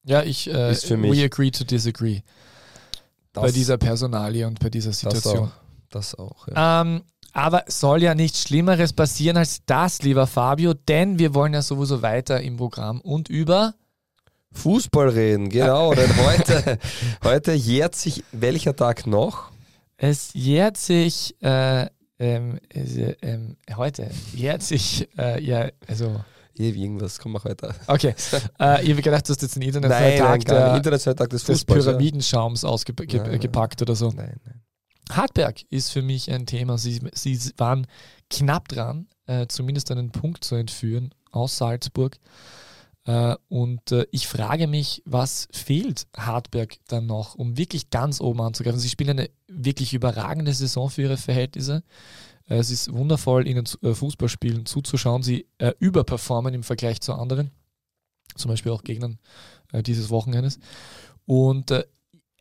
Ja, 0.05 0.23
ich, 0.23 0.49
äh, 0.49 0.71
Ist 0.71 0.85
für 0.85 0.97
mich- 0.97 1.11
we 1.19 1.23
agree 1.25 1.51
to 1.51 1.63
disagree 1.63 2.21
das, 3.33 3.43
bei 3.43 3.51
dieser 3.51 3.77
Personalie 3.77 4.45
und 4.47 4.59
bei 4.59 4.69
dieser 4.69 4.89
das 4.91 4.99
Situation. 4.99 5.49
auch. 5.49 5.51
Das 5.89 6.15
auch 6.15 6.47
ja. 6.47 6.81
Ähm, 6.81 7.03
aber 7.33 7.63
soll 7.67 8.01
ja 8.03 8.15
nichts 8.15 8.41
Schlimmeres 8.41 8.93
passieren 8.93 9.37
als 9.37 9.61
das, 9.65 10.01
lieber 10.01 10.25
Fabio, 10.27 10.73
denn 10.73 11.19
wir 11.19 11.33
wollen 11.33 11.53
ja 11.53 11.61
sowieso 11.61 12.01
weiter 12.01 12.41
im 12.41 12.57
Programm 12.57 12.99
und 13.01 13.29
über 13.29 13.75
Fußball 14.53 15.09
reden, 15.09 15.49
genau. 15.49 15.93
Denn 15.95 16.09
heute, 16.17 16.79
heute 17.23 17.53
jährt 17.53 17.95
sich 17.95 18.23
welcher 18.31 18.75
Tag 18.75 19.05
noch? 19.05 19.51
Es 19.97 20.33
jährt 20.33 20.77
sich 20.77 21.35
äh, 21.41 21.87
ähm, 22.19 22.59
äh, 22.73 23.13
ähm, 23.21 23.57
heute 23.75 24.09
jährt 24.33 24.63
sich 24.63 25.07
äh, 25.17 25.39
ja 25.43 25.69
also 25.87 26.19
Ewig 26.59 26.81
irgendwas, 26.81 27.19
komm 27.19 27.33
mal 27.33 27.43
heute. 27.43 27.73
okay 27.87 28.13
äh, 28.59 28.83
ich 28.83 28.91
habe 28.91 29.01
gedacht, 29.01 29.27
du 29.27 29.31
hast 29.31 29.41
jetzt 29.41 29.55
den 29.55 29.63
internationalen 29.63 30.17
Nein, 30.17 30.41
Tag 30.41 30.45
der, 30.45 30.75
Internationaler 30.75 31.15
Tag 31.17 31.29
des 31.29 31.43
des. 31.43 31.65
Pyramidenschaums 31.65 32.63
ausgepackt 32.63 33.81
oder 33.81 33.95
so. 33.95 34.11
Nein, 34.11 34.39
nein. 34.45 34.61
Hartberg 35.09 35.61
ist 35.69 35.91
für 35.91 36.01
mich 36.01 36.31
ein 36.31 36.45
Thema. 36.45 36.77
Sie, 36.77 37.01
sie 37.13 37.39
waren 37.57 37.87
knapp 38.29 38.67
dran, 38.67 39.07
äh, 39.25 39.47
zumindest 39.47 39.91
einen 39.91 40.11
Punkt 40.11 40.43
zu 40.43 40.55
entführen 40.55 41.13
aus 41.31 41.57
Salzburg. 41.57 42.17
Äh, 43.05 43.35
und 43.47 43.91
äh, 43.91 44.05
ich 44.11 44.27
frage 44.27 44.67
mich, 44.67 45.01
was 45.05 45.47
fehlt 45.51 46.07
Hartberg 46.15 46.75
dann 46.87 47.05
noch, 47.05 47.35
um 47.35 47.57
wirklich 47.57 47.89
ganz 47.89 48.19
oben 48.19 48.41
anzugreifen? 48.41 48.79
Sie 48.79 48.89
spielen 48.89 49.11
eine 49.11 49.29
wirklich 49.47 49.93
überragende 49.93 50.53
Saison 50.53 50.89
für 50.89 51.03
ihre 51.03 51.17
Verhältnisse. 51.17 51.83
Äh, 52.47 52.57
es 52.57 52.71
ist 52.71 52.93
wundervoll, 52.93 53.47
ihnen 53.47 53.65
äh, 53.81 53.93
Fußballspielen 53.93 54.65
zuzuschauen. 54.65 55.23
Sie 55.23 55.47
äh, 55.57 55.73
überperformen 55.79 56.53
im 56.53 56.63
Vergleich 56.63 57.01
zu 57.01 57.13
anderen, 57.13 57.51
zum 58.35 58.49
Beispiel 58.49 58.71
auch 58.71 58.83
Gegnern 58.83 59.19
äh, 59.71 59.83
dieses 59.83 60.09
Wochenendes. 60.09 60.59
Und 61.25 61.71
äh, 61.71 61.85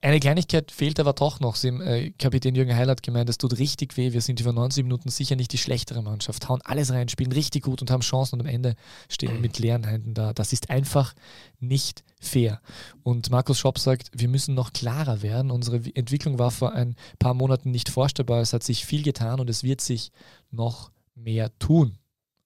eine 0.02 0.20
Kleinigkeit 0.20 0.70
fehlt 0.70 1.00
aber 1.00 1.14
doch 1.14 1.40
noch. 1.40 1.56
Sie, 1.56 1.68
haben, 1.68 1.80
äh, 1.80 2.10
Kapitän 2.12 2.54
Jürgen 2.54 2.76
Heil 2.76 2.88
hat 2.88 3.02
gemeint, 3.02 3.30
es 3.30 3.38
tut 3.38 3.58
richtig 3.58 3.96
weh. 3.96 4.12
Wir 4.12 4.20
sind 4.20 4.40
über 4.40 4.52
90 4.52 4.84
Minuten 4.84 5.08
sicher 5.08 5.36
nicht 5.36 5.52
die 5.52 5.58
schlechtere 5.58 6.02
Mannschaft. 6.02 6.48
Hauen 6.48 6.60
alles 6.62 6.92
rein, 6.92 7.08
spielen 7.08 7.32
richtig 7.32 7.64
gut 7.64 7.80
und 7.80 7.90
haben 7.90 8.02
Chancen 8.02 8.36
und 8.36 8.46
am 8.46 8.52
Ende 8.52 8.74
stehen 9.08 9.32
wir 9.32 9.40
mit 9.40 9.58
leeren 9.58 9.84
Händen 9.84 10.14
da. 10.14 10.32
Das 10.32 10.52
ist 10.52 10.70
einfach 10.70 11.14
nicht 11.60 12.04
fair. 12.20 12.60
Und 13.02 13.30
Markus 13.30 13.58
Schopp 13.58 13.78
sagt, 13.78 14.10
wir 14.12 14.28
müssen 14.28 14.54
noch 14.54 14.72
klarer 14.72 15.22
werden. 15.22 15.50
Unsere 15.50 15.76
Entwicklung 15.94 16.38
war 16.38 16.50
vor 16.50 16.72
ein 16.72 16.94
paar 17.18 17.34
Monaten 17.34 17.70
nicht 17.70 17.88
vorstellbar. 17.88 18.40
Es 18.40 18.52
hat 18.52 18.62
sich 18.62 18.84
viel 18.84 19.02
getan 19.02 19.40
und 19.40 19.48
es 19.48 19.64
wird 19.64 19.80
sich 19.80 20.12
noch 20.50 20.90
mehr 21.14 21.56
tun. 21.58 21.98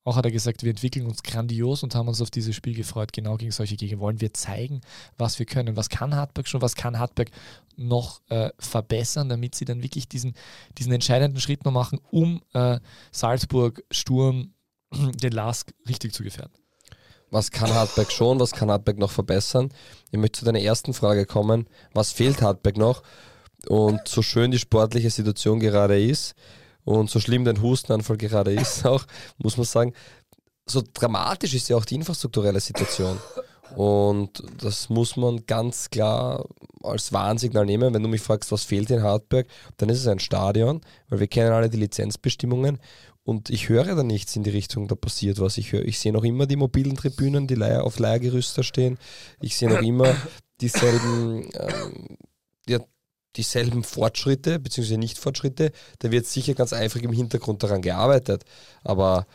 Auch 0.02 0.16
hat 0.16 0.24
er 0.24 0.30
gesagt, 0.30 0.62
wir 0.62 0.70
entwickeln 0.70 1.06
uns 1.06 1.22
grandios 1.22 1.82
und 1.82 1.94
haben 1.94 2.08
uns 2.08 2.22
auf 2.22 2.30
dieses 2.30 2.56
Spiel 2.56 2.74
gefreut. 2.74 3.12
Genau 3.12 3.36
gegen 3.36 3.50
solche 3.50 3.76
Gegner 3.76 4.00
wollen 4.00 4.20
wir 4.20 4.32
zeigen, 4.32 4.80
was 5.18 5.38
wir 5.38 5.44
können. 5.44 5.76
Was 5.76 5.90
kann 5.90 6.14
Hartberg 6.14 6.48
schon, 6.48 6.62
was 6.62 6.74
kann 6.74 6.98
Hartberg 6.98 7.30
noch 7.76 8.22
äh, 8.28 8.50
verbessern, 8.58 9.28
damit 9.28 9.54
sie 9.54 9.66
dann 9.66 9.82
wirklich 9.82 10.08
diesen, 10.08 10.34
diesen 10.78 10.92
entscheidenden 10.92 11.40
Schritt 11.40 11.64
noch 11.64 11.72
machen, 11.72 12.00
um 12.10 12.42
äh, 12.54 12.80
Salzburg, 13.12 13.82
Sturm, 13.90 14.54
den 14.92 15.32
Lask 15.32 15.72
richtig 15.86 16.14
zu 16.14 16.22
gefährden. 16.22 16.54
Was 17.30 17.50
kann 17.50 17.72
Hartberg 17.72 18.10
schon, 18.10 18.40
was 18.40 18.52
kann 18.52 18.70
Hartberg 18.70 18.98
noch 18.98 19.10
verbessern? 19.10 19.68
Ich 20.10 20.18
möchte 20.18 20.40
zu 20.40 20.44
deiner 20.46 20.60
ersten 20.60 20.94
Frage 20.94 21.26
kommen. 21.26 21.68
Was 21.92 22.10
fehlt 22.10 22.42
Hartberg 22.42 22.76
noch? 22.76 23.02
Und 23.68 24.08
so 24.08 24.22
schön 24.22 24.50
die 24.50 24.58
sportliche 24.58 25.10
Situation 25.10 25.60
gerade 25.60 26.02
ist 26.02 26.34
und 26.98 27.11
so 27.11 27.20
schlimm 27.20 27.44
dein 27.44 27.62
Hustenanfall 27.62 28.16
gerade 28.16 28.53
ist, 28.53 28.85
auch, 28.87 29.05
muss 29.38 29.57
man 29.57 29.66
sagen, 29.66 29.92
so 30.66 30.83
dramatisch 30.92 31.55
ist 31.55 31.68
ja 31.68 31.76
auch 31.76 31.85
die 31.85 31.96
infrastrukturelle 31.96 32.61
Situation. 32.61 33.18
Und 33.76 34.42
das 34.59 34.88
muss 34.88 35.16
man 35.16 35.46
ganz 35.46 35.90
klar 35.90 36.44
als 36.83 37.12
Warnsignal 37.12 37.64
nehmen. 37.64 37.94
Wenn 37.94 38.03
du 38.03 38.09
mich 38.09 38.20
fragst, 38.20 38.50
was 38.50 38.64
fehlt 38.64 38.90
in 38.90 39.03
Hartberg, 39.03 39.46
dann 39.76 39.88
ist 39.88 40.00
es 40.00 40.09
ein 40.09 40.18
Stadion, 40.18 40.81
weil 41.09 41.20
wir 41.20 41.29
kennen 41.29 41.53
alle 41.53 41.70
die 41.70 41.79
Lizenzbestimmungen. 41.79 42.79
Und 43.22 43.50
ich 43.50 43.68
höre 43.68 43.94
da 43.94 44.03
nichts 44.03 44.35
in 44.35 44.42
die 44.42 44.50
Richtung, 44.50 44.88
da 44.88 44.96
passiert 44.96 45.38
was. 45.38 45.59
Ich, 45.59 45.70
höre, 45.70 45.85
ich 45.85 46.00
sehe 46.00 46.12
noch 46.12 46.24
immer 46.24 46.46
die 46.46 46.57
mobilen 46.57 46.96
Tribünen, 46.96 47.46
die 47.46 47.55
Leier, 47.55 47.85
auf 47.85 47.98
Leiergerüster 47.98 48.64
stehen. 48.64 48.98
Ich 49.40 49.57
sehe 49.57 49.68
noch 49.68 49.83
immer 49.83 50.12
dieselben, 50.61 51.48
ähm, 51.55 52.16
ja, 52.66 52.81
dieselben 53.36 53.84
Fortschritte, 53.84 54.58
beziehungsweise 54.58 54.98
Nicht-Fortschritte. 54.98 55.72
Da 55.98 56.10
wird 56.10 56.26
sicher 56.26 56.54
ganz 56.54 56.72
eifrig 56.72 57.04
im 57.04 57.12
Hintergrund 57.12 57.62
daran 57.62 57.82
gearbeitet. 57.82 58.44
Aber 58.82 59.26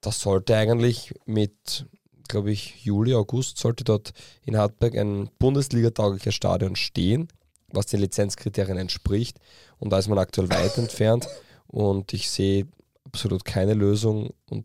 das 0.00 0.20
sollte 0.20 0.56
eigentlich 0.56 1.14
mit, 1.26 1.86
glaube 2.28 2.52
ich, 2.52 2.84
Juli, 2.84 3.14
August, 3.14 3.58
sollte 3.58 3.84
dort 3.84 4.12
in 4.44 4.56
Hartberg 4.56 4.96
ein 4.96 5.30
Bundesliga-taugliches 5.38 6.34
Stadion 6.34 6.76
stehen, 6.76 7.28
was 7.68 7.86
den 7.86 8.00
Lizenzkriterien 8.00 8.78
entspricht. 8.78 9.38
Und 9.78 9.90
da 9.90 9.98
ist 9.98 10.08
man 10.08 10.18
aktuell 10.18 10.50
weit 10.50 10.78
entfernt. 10.78 11.26
Und 11.66 12.12
ich 12.12 12.30
sehe 12.30 12.66
absolut 13.04 13.44
keine 13.44 13.74
Lösung 13.74 14.30
und 14.48 14.64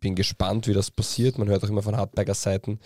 bin 0.00 0.14
gespannt, 0.14 0.66
wie 0.66 0.74
das 0.74 0.90
passiert. 0.90 1.38
Man 1.38 1.48
hört 1.48 1.64
auch 1.64 1.68
immer 1.68 1.82
von 1.82 1.96
Hartberger 1.96 2.34
Seiten, 2.34 2.80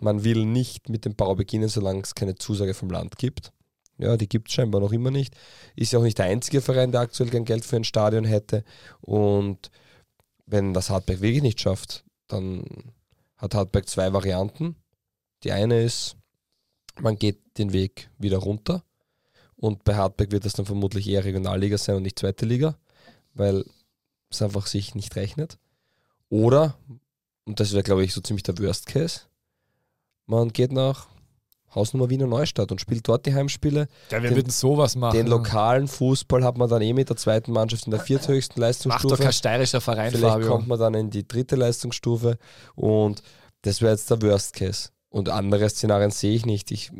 man 0.00 0.24
will 0.24 0.44
nicht 0.46 0.88
mit 0.88 1.04
dem 1.04 1.14
Bau 1.14 1.34
beginnen, 1.34 1.68
solange 1.68 2.02
es 2.02 2.14
keine 2.14 2.34
Zusage 2.34 2.74
vom 2.74 2.90
Land 2.90 3.18
gibt. 3.18 3.52
Ja, 4.00 4.16
die 4.16 4.28
gibt 4.28 4.48
es 4.48 4.54
scheinbar 4.54 4.80
noch 4.80 4.92
immer 4.92 5.10
nicht. 5.10 5.36
Ist 5.76 5.92
ja 5.92 5.98
auch 5.98 6.02
nicht 6.02 6.18
der 6.18 6.26
einzige 6.26 6.60
Verein, 6.60 6.92
der 6.92 7.02
aktuell 7.02 7.30
kein 7.30 7.44
Geld 7.44 7.64
für 7.64 7.76
ein 7.76 7.84
Stadion 7.84 8.24
hätte. 8.24 8.64
Und 9.00 9.70
wenn 10.46 10.74
das 10.74 10.90
Hartberg 10.90 11.20
wirklich 11.20 11.42
nicht 11.42 11.60
schafft, 11.60 12.04
dann 12.28 12.64
hat 13.36 13.54
Hartberg 13.54 13.88
zwei 13.88 14.12
Varianten. 14.12 14.76
Die 15.44 15.52
eine 15.52 15.82
ist, 15.82 16.16
man 17.00 17.18
geht 17.18 17.40
den 17.58 17.72
Weg 17.72 18.10
wieder 18.18 18.38
runter 18.38 18.84
Und 19.56 19.84
bei 19.84 19.94
Hartberg 19.96 20.32
wird 20.32 20.44
das 20.44 20.54
dann 20.54 20.66
vermutlich 20.66 21.08
eher 21.08 21.24
Regionalliga 21.24 21.78
sein 21.78 21.96
und 21.96 22.02
nicht 22.02 22.18
zweite 22.18 22.46
Liga, 22.46 22.78
weil 23.34 23.64
es 24.30 24.42
einfach 24.42 24.66
sich 24.66 24.94
nicht 24.94 25.16
rechnet. 25.16 25.58
Oder, 26.30 26.78
und 27.44 27.60
das 27.60 27.72
wäre, 27.72 27.82
glaube 27.82 28.04
ich, 28.04 28.14
so 28.14 28.20
ziemlich 28.20 28.44
der 28.44 28.58
Worst 28.58 28.86
Case, 28.86 29.22
man 30.26 30.52
geht 30.52 30.72
nach 30.72 31.08
Hausnummer 31.74 32.10
Wiener 32.10 32.26
Neustadt 32.26 32.72
und 32.72 32.80
spielt 32.80 33.06
dort 33.06 33.26
die 33.26 33.34
Heimspiele. 33.34 33.88
Ja, 34.10 34.22
wir 34.22 34.30
den, 34.30 34.36
würden 34.36 34.50
sowas 34.50 34.96
machen. 34.96 35.16
Den 35.16 35.26
lokalen 35.26 35.88
Fußball 35.88 36.44
hat 36.44 36.58
man 36.58 36.68
dann 36.68 36.82
eh 36.82 36.92
mit 36.92 37.08
der 37.08 37.16
zweiten 37.16 37.52
Mannschaft 37.52 37.86
in 37.86 37.92
der 37.92 38.00
vierthöchsten 38.00 38.60
Leistungsstufe. 38.60 39.08
Macht 39.08 39.20
doch 39.20 39.24
kein 39.24 39.32
steirischer 39.32 39.80
Verein, 39.80 40.10
Vielleicht 40.10 40.32
Fabio. 40.32 40.48
kommt 40.48 40.68
man 40.68 40.78
dann 40.78 40.94
in 40.94 41.10
die 41.10 41.26
dritte 41.26 41.56
Leistungsstufe 41.56 42.38
und 42.74 43.22
das 43.62 43.80
wäre 43.80 43.92
jetzt 43.92 44.10
der 44.10 44.20
Worst 44.22 44.54
Case. 44.54 44.90
Und 45.10 45.28
andere 45.28 45.68
Szenarien 45.68 46.12
sehe 46.12 46.34
ich 46.34 46.46
nicht. 46.46 46.70
Ich, 46.70 46.92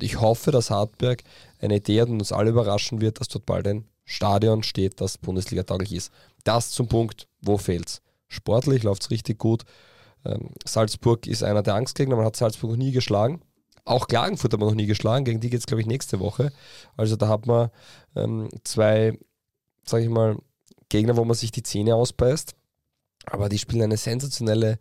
ich 0.00 0.20
hoffe, 0.20 0.50
dass 0.50 0.70
Hartberg 0.70 1.22
eine 1.60 1.76
Idee 1.76 2.00
hat 2.00 2.08
und 2.08 2.20
uns 2.20 2.32
alle 2.32 2.50
überraschen 2.50 3.00
wird, 3.02 3.20
dass 3.20 3.28
dort 3.28 3.44
bald 3.44 3.68
ein 3.68 3.84
Stadion 4.06 4.62
steht, 4.62 5.00
das 5.00 5.18
Bundesliga-tauglich 5.18 5.92
ist. 5.92 6.12
Das 6.44 6.70
zum 6.70 6.88
Punkt, 6.88 7.26
wo 7.42 7.58
fehlt's? 7.58 8.00
Sportlich 8.28 8.82
läuft 8.82 9.02
es 9.02 9.10
richtig 9.10 9.38
gut. 9.38 9.64
Ähm, 10.24 10.50
Salzburg 10.64 11.26
ist 11.26 11.42
einer 11.42 11.62
der 11.62 11.74
Angstgegner, 11.74 12.16
man 12.16 12.24
hat 12.24 12.36
Salzburg 12.36 12.70
noch 12.70 12.76
nie 12.78 12.92
geschlagen. 12.92 13.42
Auch 13.84 14.08
Klagenfurt 14.08 14.52
hat 14.52 14.60
man 14.60 14.70
noch 14.70 14.76
nie 14.76 14.86
geschlagen, 14.86 15.24
gegen 15.24 15.40
die 15.40 15.50
geht 15.50 15.60
es, 15.60 15.66
glaube 15.66 15.82
ich, 15.82 15.86
nächste 15.86 16.20
Woche. 16.20 16.52
Also 16.96 17.16
da 17.16 17.28
hat 17.28 17.46
man 17.46 17.70
ähm, 18.16 18.48
zwei, 18.64 19.18
sage 19.84 20.04
ich 20.04 20.10
mal, 20.10 20.38
Gegner, 20.88 21.16
wo 21.16 21.24
man 21.24 21.36
sich 21.36 21.50
die 21.50 21.62
Zähne 21.62 21.94
ausbeißt. 21.94 22.54
Aber 23.26 23.48
die 23.48 23.58
spielen 23.58 23.82
eine 23.82 23.96
sensationelle 23.96 24.78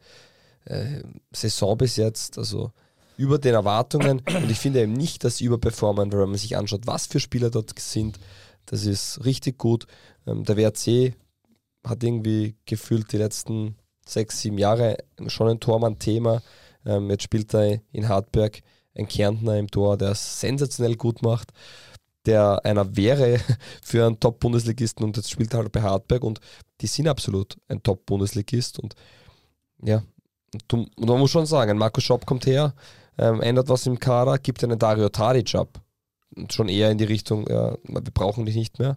äh, 0.65 1.01
Saison 1.31 1.77
bis 1.77 1.97
jetzt. 1.97 2.37
Also 2.37 2.71
über 3.17 3.37
den 3.37 3.53
Erwartungen. 3.53 4.21
Und 4.25 4.49
ich 4.49 4.59
finde 4.59 4.81
eben 4.81 4.93
nicht, 4.93 5.23
dass 5.23 5.37
sie 5.37 5.45
überperformen, 5.45 6.11
weil 6.11 6.19
wenn 6.19 6.29
man 6.29 6.37
sich 6.37 6.57
anschaut, 6.57 6.87
was 6.87 7.07
für 7.07 7.19
Spieler 7.19 7.49
dort 7.49 7.77
sind, 7.79 8.19
das 8.65 8.85
ist 8.85 9.23
richtig 9.25 9.57
gut. 9.57 9.87
Ähm, 10.25 10.43
der 10.43 10.57
WRC 10.57 11.13
hat 11.85 12.03
irgendwie 12.03 12.55
gefühlt 12.65 13.11
die 13.11 13.17
letzten 13.17 13.75
sechs, 14.05 14.41
sieben 14.41 14.57
Jahre 14.57 14.97
schon 15.27 15.49
ein 15.49 15.59
Tormann-Thema. 15.59 16.41
Ähm, 16.85 17.09
jetzt 17.09 17.23
spielt 17.23 17.53
er 17.53 17.81
in 17.91 18.07
Hartberg 18.07 18.61
ein 18.95 19.07
Kärntner 19.07 19.57
im 19.57 19.69
Tor, 19.69 19.97
der 19.97 20.11
es 20.11 20.39
sensationell 20.39 20.95
gut 20.95 21.21
macht, 21.21 21.51
der 22.25 22.63
einer 22.63 22.95
wäre 22.95 23.39
für 23.83 24.05
einen 24.05 24.19
Top-Bundesligisten 24.19 25.03
und 25.03 25.17
jetzt 25.17 25.31
spielt 25.31 25.53
er 25.53 25.59
halt 25.59 25.71
bei 25.71 25.81
Hartberg 25.81 26.23
und 26.23 26.39
die 26.81 26.87
sind 26.87 27.07
absolut 27.07 27.57
ein 27.67 27.81
Top-Bundesligist 27.81 28.79
und 28.79 28.95
ja, 29.81 30.03
und 30.71 30.99
man 30.99 31.19
muss 31.19 31.31
schon 31.31 31.45
sagen, 31.45 31.71
ein 31.71 31.77
Marco 31.77 31.99
Schopp 31.99 32.25
kommt 32.25 32.45
her, 32.45 32.73
ähm, 33.17 33.41
ändert 33.41 33.69
was 33.69 33.85
im 33.85 33.99
Kader, 33.99 34.37
gibt 34.37 34.63
einen 34.63 34.79
Dario 34.79 35.09
Tadic 35.09 35.55
ab. 35.55 35.81
Und 36.35 36.53
schon 36.53 36.69
eher 36.69 36.89
in 36.89 36.97
die 36.97 37.03
Richtung, 37.03 37.47
ja, 37.47 37.77
wir 37.83 38.01
brauchen 38.01 38.45
dich 38.45 38.55
nicht 38.55 38.79
mehr. 38.79 38.95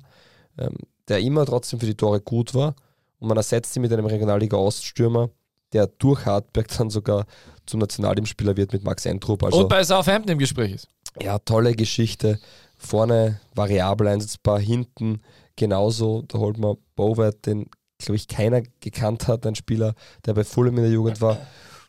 Ähm, 0.58 0.74
der 1.08 1.20
immer 1.20 1.44
trotzdem 1.46 1.78
für 1.80 1.86
die 1.86 1.94
Tore 1.94 2.20
gut 2.20 2.54
war 2.54 2.74
und 3.18 3.28
man 3.28 3.36
ersetzt 3.36 3.76
ihn 3.76 3.82
mit 3.82 3.92
einem 3.92 4.06
Regionalliga-Oststürmer, 4.06 5.30
der 5.72 5.86
durch 5.86 6.26
Hartberg 6.26 6.68
dann 6.76 6.90
sogar 6.90 7.26
zum 7.66 7.80
Nationalteamspieler 7.80 8.56
wird 8.56 8.72
mit 8.72 8.84
Max 8.84 9.06
Entrup. 9.06 9.42
Also, 9.42 9.60
und 9.60 9.68
bei 9.68 9.82
Southampton 9.82 10.32
im 10.32 10.38
Gespräch 10.38 10.72
ist. 10.72 10.88
Ja, 11.20 11.38
tolle 11.38 11.74
Geschichte. 11.74 12.38
Vorne 12.78 13.40
variabel 13.54 14.08
einsetzbar, 14.08 14.60
hinten 14.60 15.22
genauso. 15.56 16.22
Da 16.28 16.38
holt 16.38 16.58
man 16.58 16.76
Bowert, 16.94 17.46
den, 17.46 17.66
glaube 17.98 18.16
ich, 18.16 18.28
keiner 18.28 18.62
gekannt 18.80 19.28
hat, 19.28 19.46
ein 19.46 19.54
Spieler, 19.54 19.94
der 20.24 20.34
bei 20.34 20.44
Fulham 20.44 20.76
in 20.76 20.82
der 20.84 20.92
Jugend 20.92 21.20
war. 21.20 21.38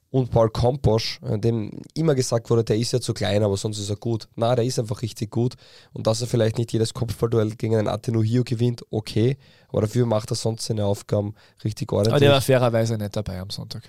Und 0.10 0.32
Paul 0.32 0.50
Komposch, 0.50 1.20
äh, 1.22 1.38
dem 1.38 1.82
immer 1.94 2.16
gesagt 2.16 2.50
wurde, 2.50 2.64
der 2.64 2.78
ist 2.78 2.94
ja 2.94 3.02
zu 3.02 3.14
klein, 3.14 3.44
aber 3.44 3.58
sonst 3.58 3.78
ist 3.78 3.90
er 3.90 3.98
gut. 3.98 4.30
Na, 4.36 4.56
der 4.56 4.64
ist 4.64 4.80
einfach 4.80 5.02
richtig 5.02 5.32
gut. 5.32 5.56
Und 5.92 6.08
dass 6.08 6.22
er 6.22 6.28
vielleicht 6.28 6.58
nicht 6.58 6.72
jedes 6.72 6.94
Kopfballduell 6.94 7.56
gegen 7.56 7.76
einen 7.76 7.90
Atenuhio 7.90 8.44
gewinnt, 8.46 8.84
okay. 8.90 9.38
Aber 9.68 9.82
dafür 9.82 10.06
macht 10.06 10.32
er 10.32 10.36
sonst 10.36 10.66
seine 10.66 10.86
Aufgaben 10.86 11.36
richtig 11.64 11.92
ordentlich. 11.92 12.14
Aber 12.14 12.20
der 12.22 12.32
war 12.32 12.42
fairerweise 12.42 12.98
nicht 12.98 13.16
dabei 13.18 13.40
am 13.40 13.50
Sonntag. 13.50 13.84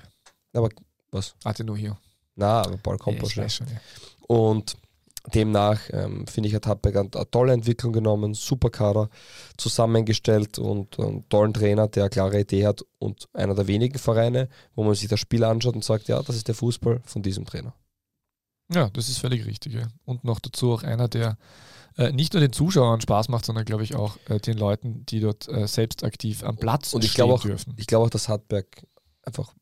Aber 0.54 0.70
was? 1.10 1.34
Atenuhio. 1.44 1.96
Na, 2.36 2.62
aber 2.62 2.76
Paul 2.76 2.98
Komposch. 2.98 3.36
Ja, 3.36 3.48
schon, 3.48 3.66
ja. 3.68 3.80
Und 4.26 4.76
demnach 5.34 5.80
ähm, 5.92 6.26
finde 6.26 6.48
ich, 6.48 6.54
hat 6.54 6.66
Hartberg 6.66 6.96
eine, 6.96 7.10
eine, 7.12 7.30
tolle 7.30 7.52
Entwicklung 7.52 7.92
genommen, 7.92 8.34
super 8.34 8.70
Kader 8.70 9.08
zusammengestellt 9.56 10.58
und 10.58 10.98
einen 10.98 11.28
tollen 11.28 11.52
Trainer, 11.52 11.88
der 11.88 12.04
eine 12.04 12.10
klare 12.10 12.40
Idee 12.40 12.66
hat 12.66 12.84
und 12.98 13.28
einer 13.32 13.54
der 13.54 13.66
wenigen 13.66 13.98
Vereine, 13.98 14.48
wo 14.74 14.84
man 14.84 14.94
sich 14.94 15.08
das 15.08 15.20
Spiel 15.20 15.44
anschaut 15.44 15.74
und 15.74 15.84
sagt, 15.84 16.08
ja, 16.08 16.22
das 16.22 16.36
ist 16.36 16.48
der 16.48 16.54
Fußball 16.54 17.00
von 17.04 17.22
diesem 17.22 17.44
Trainer. 17.44 17.74
Ja, 18.72 18.90
das 18.90 19.08
ist 19.08 19.18
völlig 19.18 19.46
richtig. 19.46 19.74
Ja. 19.74 19.88
Und 20.04 20.24
noch 20.24 20.40
dazu 20.40 20.72
auch 20.72 20.82
einer, 20.82 21.08
der 21.08 21.38
äh, 21.96 22.12
nicht 22.12 22.34
nur 22.34 22.40
den 22.40 22.52
Zuschauern 22.52 23.00
Spaß 23.00 23.28
macht, 23.28 23.44
sondern 23.46 23.64
glaube 23.64 23.82
ich 23.82 23.94
auch 23.94 24.18
äh, 24.28 24.38
den 24.38 24.58
Leuten, 24.58 25.04
die 25.06 25.20
dort 25.20 25.48
äh, 25.48 25.66
selbst 25.66 26.04
aktiv 26.04 26.44
am 26.44 26.56
Platz 26.56 26.92
und 26.92 27.04
ich 27.04 27.12
stehen 27.12 27.30
auch, 27.30 27.42
dürfen. 27.42 27.74
Ich 27.76 27.86
glaube 27.86 28.06
auch, 28.06 28.10
dass 28.10 28.28
Hartberg 28.28 28.66
einfach 29.22 29.54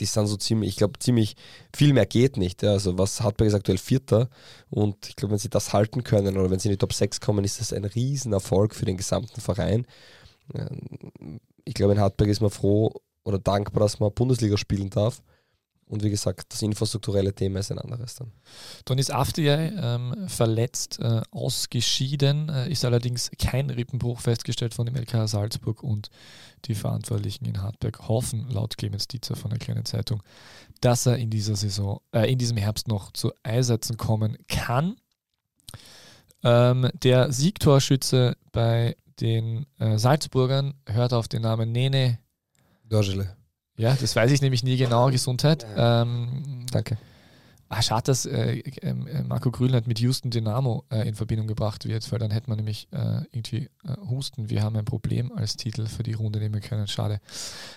die 0.00 0.06
sind 0.06 0.26
so 0.26 0.36
ziemlich, 0.36 0.70
ich 0.70 0.76
glaube, 0.76 0.98
ziemlich 0.98 1.36
viel 1.74 1.92
mehr 1.92 2.06
geht 2.06 2.36
nicht. 2.36 2.62
Ja. 2.62 2.72
Also 2.72 2.98
was 2.98 3.20
Hartberg 3.20 3.48
ist 3.48 3.54
aktuell 3.54 3.78
Vierter 3.78 4.28
und 4.70 5.08
ich 5.08 5.16
glaube, 5.16 5.32
wenn 5.32 5.38
sie 5.38 5.50
das 5.50 5.72
halten 5.72 6.02
können 6.02 6.36
oder 6.36 6.50
wenn 6.50 6.58
sie 6.58 6.68
in 6.68 6.72
die 6.72 6.78
Top 6.78 6.92
6 6.92 7.20
kommen, 7.20 7.44
ist 7.44 7.60
das 7.60 7.72
ein 7.72 7.84
Riesenerfolg 7.84 8.74
für 8.74 8.86
den 8.86 8.96
gesamten 8.96 9.40
Verein. 9.40 9.86
Ich 11.64 11.74
glaube, 11.74 11.92
in 11.92 12.00
Hartberg 12.00 12.30
ist 12.30 12.40
man 12.40 12.50
froh 12.50 12.92
oder 13.22 13.38
dankbar, 13.38 13.82
dass 13.82 14.00
man 14.00 14.12
Bundesliga 14.12 14.56
spielen 14.56 14.90
darf. 14.90 15.22
Und 15.90 16.04
wie 16.04 16.10
gesagt, 16.10 16.52
das 16.52 16.62
infrastrukturelle 16.62 17.34
Thema 17.34 17.58
ist 17.58 17.72
ein 17.72 17.78
anderes 17.80 18.14
dann. 18.14 18.30
Donis 18.84 19.10
Afdiay 19.10 19.72
ähm, 19.76 20.28
verletzt, 20.28 21.00
äh, 21.00 21.20
ausgeschieden, 21.32 22.48
äh, 22.48 22.70
ist 22.70 22.84
allerdings 22.84 23.28
kein 23.38 23.70
Rippenbruch 23.70 24.20
festgestellt 24.20 24.72
von 24.72 24.86
dem 24.86 24.94
LK 24.94 25.28
Salzburg 25.28 25.82
und 25.82 26.08
die 26.66 26.76
Verantwortlichen 26.76 27.44
in 27.44 27.60
Hartberg 27.60 28.06
hoffen, 28.06 28.48
laut 28.48 28.78
Clemens 28.78 29.08
Dietzer 29.08 29.34
von 29.34 29.50
der 29.50 29.58
kleinen 29.58 29.84
Zeitung, 29.84 30.22
dass 30.80 31.06
er 31.06 31.16
in 31.16 31.28
dieser 31.28 31.56
Saison, 31.56 32.00
äh, 32.12 32.30
in 32.30 32.38
diesem 32.38 32.56
Herbst 32.56 32.86
noch 32.86 33.12
zu 33.12 33.32
Einsätzen 33.42 33.96
kommen 33.96 34.38
kann. 34.46 34.94
Ähm, 36.44 36.88
der 37.02 37.32
Siegtorschütze 37.32 38.36
bei 38.52 38.96
den 39.20 39.66
äh, 39.78 39.98
Salzburgern 39.98 40.74
hört 40.86 41.12
auf 41.12 41.26
den 41.26 41.42
Namen 41.42 41.72
Nene 41.72 42.20
Dorgele. 42.84 43.39
Ja, 43.80 43.96
das 43.98 44.14
weiß 44.14 44.30
ich 44.30 44.42
nämlich 44.42 44.62
nie 44.62 44.76
genau. 44.76 45.10
Gesundheit. 45.10 45.66
Ähm, 45.74 46.66
Danke. 46.70 46.98
Ah, 47.70 47.80
schade, 47.82 48.02
dass 48.06 48.26
äh, 48.26 48.58
ähm, 48.82 49.06
äh, 49.06 49.22
Marco 49.22 49.50
Grünland 49.50 49.86
mit 49.86 50.00
Houston 50.00 50.30
Dynamo 50.30 50.84
äh, 50.90 51.08
in 51.08 51.14
Verbindung 51.14 51.46
gebracht 51.46 51.86
wird, 51.86 52.10
weil 52.12 52.18
dann 52.18 52.30
hätte 52.30 52.50
man 52.50 52.56
nämlich 52.56 52.88
äh, 52.90 53.22
irgendwie 53.30 53.70
äh, 53.84 53.96
Husten, 54.10 54.50
wir 54.50 54.62
haben 54.62 54.76
ein 54.76 54.84
Problem 54.84 55.32
als 55.32 55.56
Titel 55.56 55.86
für 55.86 56.02
die 56.02 56.12
Runde 56.12 56.40
nehmen 56.40 56.60
können. 56.60 56.88
Schade. 56.88 57.20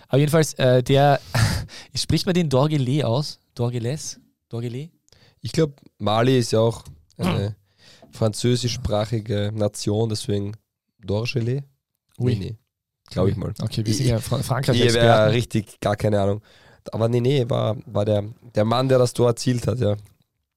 Aber 0.07 0.17
jedenfalls, 0.17 0.55
äh, 0.55 0.81
der, 0.81 1.21
spricht 1.95 2.25
man 2.25 2.33
den 2.33 2.49
Dorgelé 2.49 3.03
aus? 3.03 3.39
Dorgeles? 3.53 4.19
Dorgelé? 4.51 4.89
Ich 5.41 5.51
glaube, 5.51 5.75
Mali 5.99 6.39
ist 6.39 6.51
ja 6.51 6.59
auch 6.59 6.83
eine 7.17 7.55
französischsprachige 8.11 9.51
Nation, 9.53 10.09
deswegen 10.09 10.53
Dorgelé? 11.05 11.63
Oui. 12.17 12.35
Nee, 12.35 12.45
nee. 12.45 12.57
Glaube 13.09 13.29
ich 13.29 13.37
mal. 13.37 13.53
Okay, 13.61 13.85
wir 13.85 13.93
sind 13.93 14.07
ja 14.07 14.19
Fra 14.19 14.39
Frankreich. 14.39 14.77
Hier 14.77 14.93
wäre 14.93 15.31
richtig, 15.31 15.79
gar 15.79 15.95
keine 15.95 16.19
Ahnung. 16.21 16.41
Aber 16.91 17.07
nee, 17.09 17.21
nee, 17.21 17.49
war, 17.49 17.77
war 17.85 18.05
der, 18.05 18.23
der 18.55 18.65
Mann, 18.65 18.89
der 18.89 18.97
das 18.97 19.13
Tor 19.13 19.27
erzielt 19.29 19.67
hat, 19.67 19.79
ja. 19.79 19.95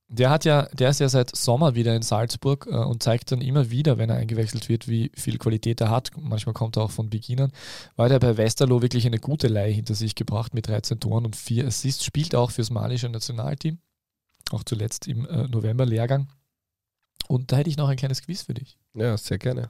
Der 0.09 0.31
hat 0.31 0.45
ja, 0.45 0.69
der 0.73 0.91
ist 0.91 1.01
ja 1.01 1.09
seit 1.09 1.35
Sommer 1.35 1.75
wieder 1.75 1.97
in 1.97 2.03
Salzburg 2.03 2.69
äh, 2.71 2.77
und 2.77 3.03
zeigt 3.03 3.33
dann 3.33 3.41
immer 3.41 3.71
wieder, 3.71 3.99
wenn 3.99 4.09
er 4.09 4.17
eingewechselt 4.17 4.69
wird, 4.69 4.87
wie 4.87 5.11
viel 5.17 5.37
Qualität 5.37 5.81
er 5.81 5.91
hat. 5.91 6.13
Manchmal 6.17 6.53
kommt 6.53 6.77
er 6.77 6.85
auch 6.85 6.93
von 6.93 7.11
Beginnern. 7.11 7.51
Weil 7.97 8.13
er 8.13 8.21
bei 8.21 8.37
Westerlo 8.37 8.83
wirklich 8.83 9.05
eine 9.07 9.19
gute 9.19 9.49
Leihe 9.49 9.73
hinter 9.73 9.95
sich 9.95 10.15
gebracht 10.15 10.55
mit 10.55 10.69
13 10.69 11.01
Toren 11.01 11.27
und 11.27 11.35
4 11.35 11.67
Assists, 11.67 12.05
spielt 12.05 12.37
auch 12.37 12.53
fürs 12.53 12.71
malische 12.71 13.09
Nationalteam. 13.09 13.79
Auch 14.53 14.63
zuletzt 14.63 15.09
im 15.09 15.27
äh, 15.27 15.49
November-Lehrgang. 15.49 16.29
Und 17.27 17.51
da 17.51 17.57
hätte 17.57 17.71
ich 17.71 17.77
noch 17.77 17.89
ein 17.89 17.97
kleines 17.97 18.23
Quiz 18.23 18.43
für 18.43 18.55
dich. 18.55 18.79
Ja, 18.95 19.17
sehr 19.17 19.39
gerne. 19.39 19.69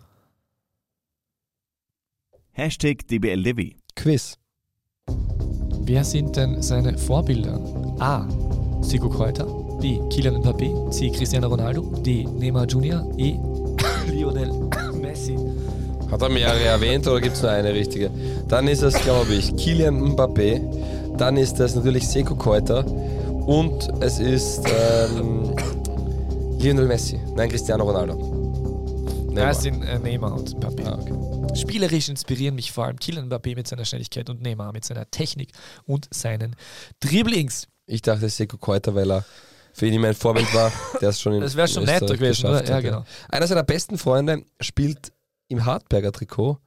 Hashtag 2.59 3.07
DBLDW. 3.07 3.75
Quiz. 3.95 4.39
Wer 5.83 6.03
sind 6.03 6.37
denn 6.37 6.63
seine 6.63 6.97
Vorbilder? 6.97 7.61
A. 7.99 8.27
Sigo 8.81 9.11
Kräuter. 9.11 9.45
B. 9.79 10.01
Kylian 10.09 10.37
Mbappé. 10.37 10.91
C. 10.91 11.11
Cristiano 11.11 11.49
Ronaldo. 11.49 11.83
D. 12.01 12.25
Neymar 12.25 12.65
Jr. 12.65 13.07
E. 13.19 13.35
Lionel 14.11 14.71
Messi. 15.03 15.37
Hat 16.11 16.23
er 16.23 16.31
mehrere 16.31 16.65
erwähnt 16.65 17.07
oder 17.07 17.21
gibt 17.21 17.37
es 17.37 17.43
nur 17.43 17.51
eine 17.51 17.75
richtige? 17.75 18.11
Dann 18.49 18.69
ist 18.69 18.81
es, 18.81 18.95
glaube 19.03 19.35
ich, 19.35 19.55
Kylian 19.55 20.15
Mbappé. 20.15 20.63
Dann 21.19 21.37
ist 21.37 21.61
es 21.61 21.75
natürlich 21.75 22.09
Seko 22.09 22.37
Kräuter. 22.37 22.87
Und 22.87 23.91
es 24.01 24.19
ist 24.19 24.63
ähm, 24.65 25.55
Lionel 26.59 26.87
Messi. 26.87 27.21
Nein, 27.37 27.51
Cristiano 27.51 27.85
Ronaldo. 27.85 28.15
Neymar. 29.29 29.49
Das 29.49 29.63
sind 29.63 29.83
äh, 29.83 29.99
Neymar 29.99 30.33
und 30.33 30.57
Mbappé. 30.57 30.87
Ah, 30.87 30.99
okay. 30.99 31.36
Spielerisch 31.55 32.09
inspirieren 32.09 32.55
mich 32.55 32.73
vor 32.73 32.85
allem 32.85 32.99
Kylian 32.99 33.29
Mbappé 33.29 33.55
mit 33.55 33.67
seiner 33.67 33.85
Schnelligkeit 33.85 34.29
und 34.31 34.43
Neymar 34.43 34.73
mit 34.73 34.85
seiner 34.85 35.11
Technik 35.11 35.53
und 35.85 36.09
seinen 36.13 36.57
Dribblings. 37.01 37.69
Ich 37.87 38.03
dachte 38.03 38.29
Seko 38.29 38.59
Keuter, 38.59 38.95
weil 38.95 39.11
er 39.11 39.25
für 39.73 39.87
ihn 39.87 39.95
immer 39.95 40.09
ein 40.09 40.15
Vorbild 40.15 40.53
war, 40.55 40.73
der 41.01 41.11
ist 41.11 41.21
schon 41.21 41.35
in 41.35 41.41
Das 41.43 41.57
wäre 41.57 41.69
schon 41.69 41.85
netter 41.85 42.15
gewesen, 42.15 42.47
oder? 42.47 42.61
geschafft 42.61 42.69
Ja, 42.71 42.81
genau. 42.81 43.05
Einer 43.29 43.47
seiner 43.47 43.63
besten 43.63 43.99
Freunde 43.99 44.45
spielt 44.61 45.13
im 45.49 45.65
Hartberger 45.65 46.13
Trikot, 46.13 46.59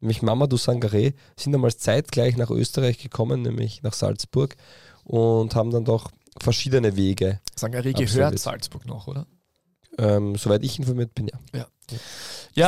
nämlich 0.00 0.22
Mamadou 0.22 0.56
Sangaré, 0.56 1.14
sind 1.36 1.52
damals 1.52 1.78
zeitgleich 1.78 2.36
nach 2.36 2.50
Österreich 2.50 2.98
gekommen, 2.98 3.42
nämlich 3.42 3.82
nach 3.82 3.92
Salzburg 3.92 4.56
und 5.04 5.54
haben 5.54 5.70
dann 5.70 5.84
doch 5.84 6.10
verschiedene 6.40 6.96
Wege, 6.96 7.40
Sangaré 7.58 7.90
Absolut. 7.90 8.12
gehört 8.12 8.38
Salzburg 8.38 8.86
noch, 8.86 9.06
oder? 9.06 9.26
ähm, 9.98 10.36
soweit 10.36 10.62
ich 10.64 10.78
informiert 10.78 11.14
bin, 11.14 11.28
ja. 11.28 11.38
Ja, 11.54 11.66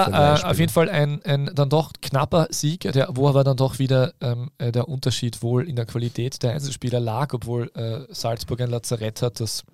der 0.08 0.40
äh, 0.42 0.46
auf 0.46 0.58
jeden 0.58 0.72
Fall 0.72 0.88
ein, 0.88 1.22
ein 1.24 1.50
dann 1.54 1.68
doch 1.68 1.92
knapper 2.00 2.48
Sieg, 2.50 2.80
der, 2.80 3.08
wo 3.10 3.28
aber 3.28 3.44
dann 3.44 3.56
doch 3.56 3.78
wieder 3.78 4.14
ähm, 4.20 4.50
äh, 4.58 4.72
der 4.72 4.88
Unterschied 4.88 5.42
wohl 5.42 5.68
in 5.68 5.76
der 5.76 5.86
Qualität 5.86 6.42
der 6.42 6.52
Einzelspieler 6.52 7.00
lag, 7.00 7.34
obwohl 7.34 7.70
äh, 7.74 8.12
Salzburg 8.12 8.60
ein 8.60 8.70
Lazarett 8.70 9.22
hat, 9.22 9.40
das 9.40 9.64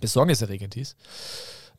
besorgniserregend 0.00 0.76
ist. 0.76 0.96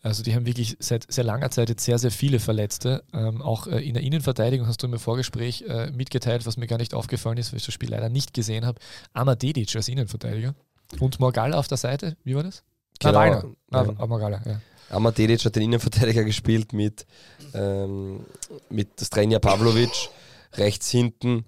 Also 0.03 0.23
die 0.23 0.33
haben 0.33 0.47
wirklich 0.47 0.77
seit 0.79 1.11
sehr 1.11 1.23
langer 1.23 1.51
Zeit 1.51 1.69
jetzt 1.69 1.85
sehr, 1.85 1.99
sehr 1.99 2.11
viele 2.11 2.39
Verletzte. 2.39 3.03
Ähm, 3.13 3.41
auch 3.41 3.67
äh, 3.67 3.87
in 3.87 3.93
der 3.93 4.03
Innenverteidigung 4.03 4.67
hast 4.67 4.81
du 4.81 4.87
im 4.87 4.97
Vorgespräch 4.97 5.63
äh, 5.67 5.91
mitgeteilt, 5.91 6.45
was 6.45 6.57
mir 6.57 6.67
gar 6.67 6.77
nicht 6.77 6.93
aufgefallen 6.95 7.37
ist, 7.37 7.51
weil 7.51 7.57
ich 7.57 7.65
das 7.65 7.73
Spiel 7.73 7.91
leider 7.91 8.09
nicht 8.09 8.33
gesehen 8.33 8.65
habe. 8.65 8.79
Amadedic 9.13 9.75
als 9.75 9.87
Innenverteidiger 9.87 10.55
und 10.99 11.19
Morgalla 11.19 11.57
auf 11.57 11.67
der 11.67 11.77
Seite. 11.77 12.17
Wie 12.23 12.35
war 12.35 12.43
das? 12.43 12.63
Genau, 12.99 13.19
nein. 13.19 13.97
ah, 13.99 14.07
Morgalla, 14.07 14.41
ja. 14.45 14.59
Amadedic 14.91 15.45
hat 15.45 15.55
den 15.55 15.63
Innenverteidiger 15.63 16.23
gespielt 16.23 16.73
mit, 16.73 17.05
ähm, 17.53 18.25
mit 18.69 18.89
Strenja 19.01 19.39
Pavlovic. 19.39 20.09
Rechts 20.53 20.89
hinten 20.89 21.45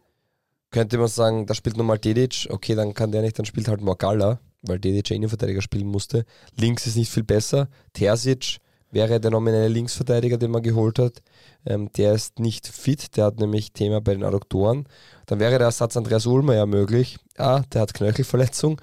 könnte 0.74 0.98
man 0.98 1.08
sagen, 1.08 1.46
da 1.46 1.54
spielt 1.54 1.78
nochmal 1.78 2.00
Dedic. 2.00 2.48
Okay, 2.50 2.76
dann 2.76 2.94
kann 2.94 3.12
der 3.12 3.22
nicht, 3.22 3.38
dann 3.38 3.46
spielt 3.46 3.68
halt 3.70 3.82
Morgalla, 3.82 4.40
weil 4.64 4.80
Dedic 4.80 5.10
ja 5.10 5.16
Innenverteidiger 5.16 5.62
spielen 5.62 5.88
musste. 5.88 6.26
Links 6.58 6.88
ist 6.88 6.98
nicht 6.98 7.12
viel 7.12 7.24
besser. 7.24 7.70
Terzic 7.94 8.58
wäre 8.92 9.20
der 9.20 9.32
nominelle 9.32 9.70
Linksverteidiger, 9.70 10.38
den 10.38 10.52
man 10.52 10.64
geholt 10.64 11.00
hat. 11.00 11.22
Ähm, 11.66 11.90
der 11.96 12.14
ist 12.14 12.40
nicht 12.40 12.68
fit, 12.68 13.16
der 13.18 13.26
hat 13.26 13.40
nämlich 13.40 13.72
Thema 13.72 14.02
bei 14.02 14.14
den 14.14 14.24
Adduktoren. 14.24 14.88
Dann 15.26 15.40
wäre 15.40 15.58
der 15.58 15.68
Ersatz 15.68 15.96
Andreas 15.96 16.26
Ulmer 16.26 16.56
ja 16.56 16.66
möglich. 16.66 17.18
Ah, 17.38 17.62
der 17.72 17.82
hat 17.82 17.94
Knöchelverletzung. 17.94 18.82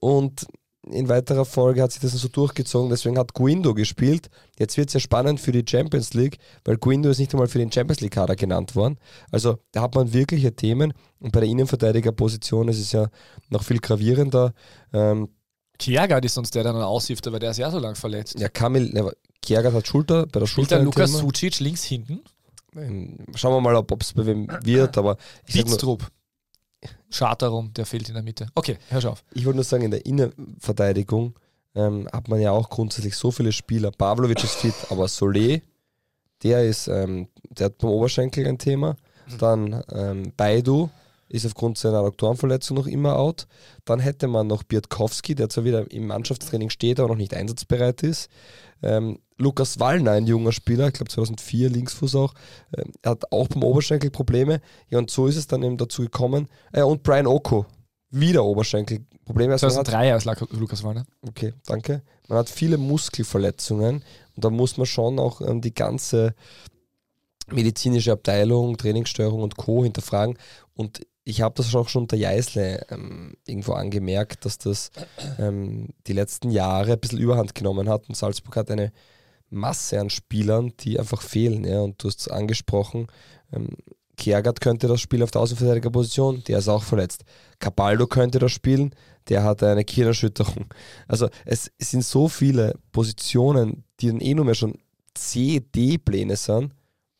Und 0.00 0.46
in 0.92 1.08
weiterer 1.08 1.44
Folge 1.44 1.82
hat 1.82 1.92
sich 1.92 2.00
das 2.00 2.12
so 2.12 2.28
durchgezogen, 2.28 2.90
deswegen 2.90 3.18
hat 3.18 3.34
Guindo 3.34 3.74
gespielt. 3.74 4.28
Jetzt 4.58 4.76
wird 4.76 4.88
es 4.88 4.94
ja 4.94 5.00
spannend 5.00 5.40
für 5.40 5.52
die 5.52 5.64
Champions 5.68 6.14
League, 6.14 6.38
weil 6.64 6.76
Guindo 6.76 7.10
ist 7.10 7.18
nicht 7.18 7.32
einmal 7.32 7.48
für 7.48 7.58
den 7.58 7.70
Champions 7.72 8.00
League-Kader 8.00 8.36
genannt 8.36 8.76
worden. 8.76 8.98
Also 9.30 9.58
da 9.72 9.82
hat 9.82 9.94
man 9.94 10.12
wirkliche 10.12 10.54
Themen 10.54 10.92
und 11.20 11.32
bei 11.32 11.40
der 11.40 11.48
Innenverteidigerposition 11.48 12.68
ist 12.68 12.80
es 12.80 12.92
ja 12.92 13.08
noch 13.48 13.62
viel 13.62 13.78
gravierender. 13.78 14.54
Ähm, 14.92 15.28
Kiergaard 15.78 16.24
ist 16.24 16.34
sonst 16.34 16.54
der, 16.54 16.64
der 16.64 16.72
dann 16.72 16.82
aushilft, 16.82 17.26
aber 17.26 17.38
der 17.38 17.52
ist 17.52 17.58
ja 17.58 17.70
so 17.70 17.78
lang 17.78 17.94
verletzt. 17.94 18.38
ja, 18.38 18.48
Kamil, 18.48 18.92
ja, 18.94 19.10
Kiergaard 19.42 19.74
hat 19.74 19.86
Schulter, 19.86 20.26
bei 20.26 20.40
der 20.40 20.46
Spielt 20.46 20.68
Schulter 20.68 20.80
ein 20.80 20.84
Lukas. 20.84 21.12
Sucic 21.12 21.60
links 21.60 21.84
hinten? 21.84 22.20
Ähm, 22.76 23.16
Schauen 23.34 23.54
wir 23.54 23.60
mal, 23.60 23.76
ob 23.76 24.02
es 24.02 24.12
bei 24.12 24.26
wem 24.26 24.48
wird, 24.62 24.98
aber 24.98 25.16
ich, 25.46 25.64
Witztrup. 26.82 26.98
Charterum, 27.10 27.72
der 27.74 27.86
fehlt 27.86 28.08
in 28.08 28.14
der 28.14 28.22
Mitte. 28.22 28.48
Okay, 28.54 28.78
hör 28.90 29.00
schon 29.00 29.12
auf. 29.12 29.24
ich 29.32 29.44
wollte 29.44 29.56
nur 29.56 29.64
sagen, 29.64 29.84
in 29.84 29.90
der 29.90 30.04
Innenverteidigung 30.06 31.34
ähm, 31.74 32.08
hat 32.12 32.28
man 32.28 32.40
ja 32.40 32.50
auch 32.50 32.68
grundsätzlich 32.68 33.16
so 33.16 33.30
viele 33.30 33.52
Spieler. 33.52 33.90
Pavlovic 33.90 34.42
ist 34.42 34.56
fit, 34.56 34.74
aber 34.90 35.06
Solé, 35.06 35.62
der 36.42 36.64
ist, 36.64 36.88
ähm, 36.88 37.28
der 37.50 37.66
hat 37.66 37.78
beim 37.78 37.90
Oberschenkel 37.90 38.46
ein 38.46 38.58
Thema. 38.58 38.96
Dann 39.38 39.82
ähm, 39.92 40.32
Baidu 40.36 40.88
ist 41.28 41.46
aufgrund 41.46 41.78
seiner 41.78 41.98
Adduktorenverletzung 41.98 42.76
noch 42.76 42.86
immer 42.86 43.16
out. 43.18 43.46
Dann 43.84 44.00
hätte 44.00 44.28
man 44.28 44.46
noch 44.46 44.62
Biatkowski, 44.62 45.34
der 45.34 45.48
zwar 45.48 45.64
wieder 45.64 45.90
im 45.90 46.06
Mannschaftstraining 46.06 46.70
steht, 46.70 47.00
aber 47.00 47.08
noch 47.08 47.16
nicht 47.16 47.34
einsatzbereit 47.34 48.02
ist. 48.02 48.28
Ähm, 48.82 49.18
Lukas 49.36 49.78
Wallner, 49.78 50.12
ein 50.12 50.26
junger 50.26 50.52
Spieler, 50.52 50.88
ich 50.88 50.94
glaube 50.94 51.10
2004, 51.10 51.70
Linksfuß 51.70 52.14
auch, 52.16 52.34
ähm, 52.76 52.92
hat 53.04 53.30
auch 53.32 53.48
beim 53.48 53.62
Oberschenkel 53.62 54.10
Probleme. 54.10 54.60
Ja, 54.88 54.98
und 54.98 55.10
so 55.10 55.26
ist 55.26 55.36
es 55.36 55.46
dann 55.46 55.62
eben 55.62 55.76
dazu 55.76 56.02
gekommen. 56.02 56.48
Äh, 56.72 56.82
und 56.82 57.02
Brian 57.02 57.26
Oko, 57.26 57.66
wieder 58.10 58.44
Oberschenkelprobleme. 58.44 59.52
Also 59.52 59.66
man 59.66 59.76
hat 59.76 59.86
2003 59.86 60.12
als 60.12 60.50
Lukas 60.52 60.82
Wallner. 60.82 61.04
Okay, 61.26 61.52
danke. 61.66 62.02
Man 62.28 62.38
hat 62.38 62.48
viele 62.48 62.78
Muskelverletzungen 62.78 64.04
und 64.34 64.44
da 64.44 64.50
muss 64.50 64.76
man 64.76 64.86
schon 64.86 65.18
auch 65.18 65.40
ähm, 65.40 65.60
die 65.60 65.74
ganze 65.74 66.34
medizinische 67.50 68.12
Abteilung, 68.12 68.76
Trainingssteuerung 68.76 69.42
und 69.42 69.56
Co. 69.56 69.84
hinterfragen. 69.84 70.38
Und 70.74 71.06
ich 71.28 71.42
habe 71.42 71.54
das 71.56 71.74
auch 71.74 71.90
schon 71.90 72.02
unter 72.02 72.16
Jeißle 72.16 72.86
ähm, 72.88 73.34
irgendwo 73.46 73.72
angemerkt, 73.72 74.46
dass 74.46 74.56
das 74.56 74.90
ähm, 75.38 75.88
die 76.06 76.14
letzten 76.14 76.50
Jahre 76.50 76.94
ein 76.94 77.00
bisschen 77.00 77.18
Überhand 77.18 77.54
genommen 77.54 77.86
hat 77.90 78.08
und 78.08 78.14
Salzburg 78.14 78.56
hat 78.56 78.70
eine 78.70 78.92
Masse 79.50 80.00
an 80.00 80.08
Spielern, 80.08 80.72
die 80.80 80.98
einfach 80.98 81.20
fehlen. 81.20 81.64
Ja? 81.64 81.80
Und 81.80 82.02
du 82.02 82.08
hast 82.08 82.20
es 82.20 82.28
angesprochen, 82.28 83.08
ähm, 83.52 83.68
Kiergaard 84.16 84.62
könnte 84.62 84.88
das 84.88 85.02
spielen 85.02 85.22
auf 85.22 85.30
der 85.30 85.42
Außenverteidigerposition, 85.42 86.44
der 86.48 86.60
ist 86.60 86.68
auch 86.68 86.82
verletzt. 86.82 87.24
Cabaldo 87.58 88.06
könnte 88.06 88.38
das 88.38 88.50
spielen, 88.50 88.94
der 89.28 89.44
hat 89.44 89.62
eine 89.62 89.84
Kirnerschütterung. 89.84 90.64
Also 91.08 91.28
es, 91.44 91.70
es 91.78 91.90
sind 91.90 92.04
so 92.04 92.28
viele 92.28 92.74
Positionen, 92.90 93.84
die 94.00 94.08
dann 94.08 94.20
eh 94.20 94.32
nur 94.32 94.46
mehr 94.46 94.54
schon 94.54 94.78
C, 95.12 95.60
D-Pläne 95.60 96.36
sind, 96.36 96.72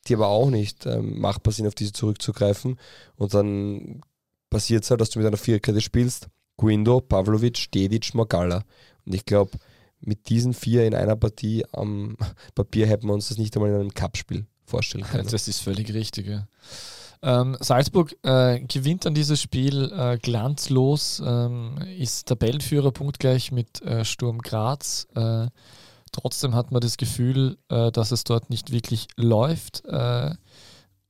die 0.09 0.15
aber 0.15 0.29
auch 0.29 0.51
nicht 0.51 0.87
ähm, 0.87 1.21
machbar 1.21 1.53
sind, 1.53 1.67
auf 1.67 1.75
diese 1.75 1.93
zurückzugreifen. 1.93 2.79
Und 3.17 3.35
dann 3.35 4.01
passiert 4.51 4.85
es 4.85 4.91
halt, 4.91 5.01
dass 5.01 5.11
du 5.11 5.19
mit 5.19 5.27
einer 5.27 5.37
Viererkette 5.37 5.81
spielst. 5.81 6.29
Guindo, 6.57 7.01
Pavlovic, 7.01 7.71
Dedic, 7.73 8.15
Morgalla. 8.15 8.65
Und 9.07 9.15
ich 9.15 9.25
glaube, 9.25 9.53
mit 10.01 10.29
diesen 10.29 10.55
vier 10.55 10.87
in 10.87 10.95
einer 10.95 11.17
Partie 11.17 11.65
am 11.73 12.17
Papier 12.55 12.87
hätten 12.87 13.07
wir 13.07 13.15
uns 13.15 13.29
das 13.29 13.39
nicht 13.39 13.57
einmal 13.57 13.71
in 13.71 13.77
einem 13.77 13.95
Cup-Spiel 13.95 14.47
vorstellen 14.65 15.05
können. 15.11 15.29
Das 15.29 15.49
ist 15.49 15.61
völlig 15.61 15.93
richtig, 15.93 16.29
ja. 16.29 16.47
Ähm, 17.21 17.57
Salzburg 17.59 18.15
äh, 18.23 18.61
gewinnt 18.61 19.05
dann 19.05 19.15
dieses 19.15 19.43
Spiel 19.43 19.91
äh, 19.93 20.19
glanzlos, 20.19 21.21
ähm, 21.25 21.77
ist 21.99 22.29
Tabellenführer 22.29 22.93
punktgleich 22.93 23.51
mit 23.51 23.83
äh, 23.83 24.05
Sturm 24.05 24.39
Graz. 24.39 25.09
Trotzdem 26.21 26.57
hat 26.57 26.73
man 26.73 26.81
das 26.81 26.97
Gefühl, 26.97 27.59
äh, 27.69 27.93
dass 27.93 28.11
es 28.11 28.25
dort 28.25 28.51
nicht 28.51 28.73
wirklich 28.73 29.07
läuft. 29.17 29.85
Äh, 29.85 30.35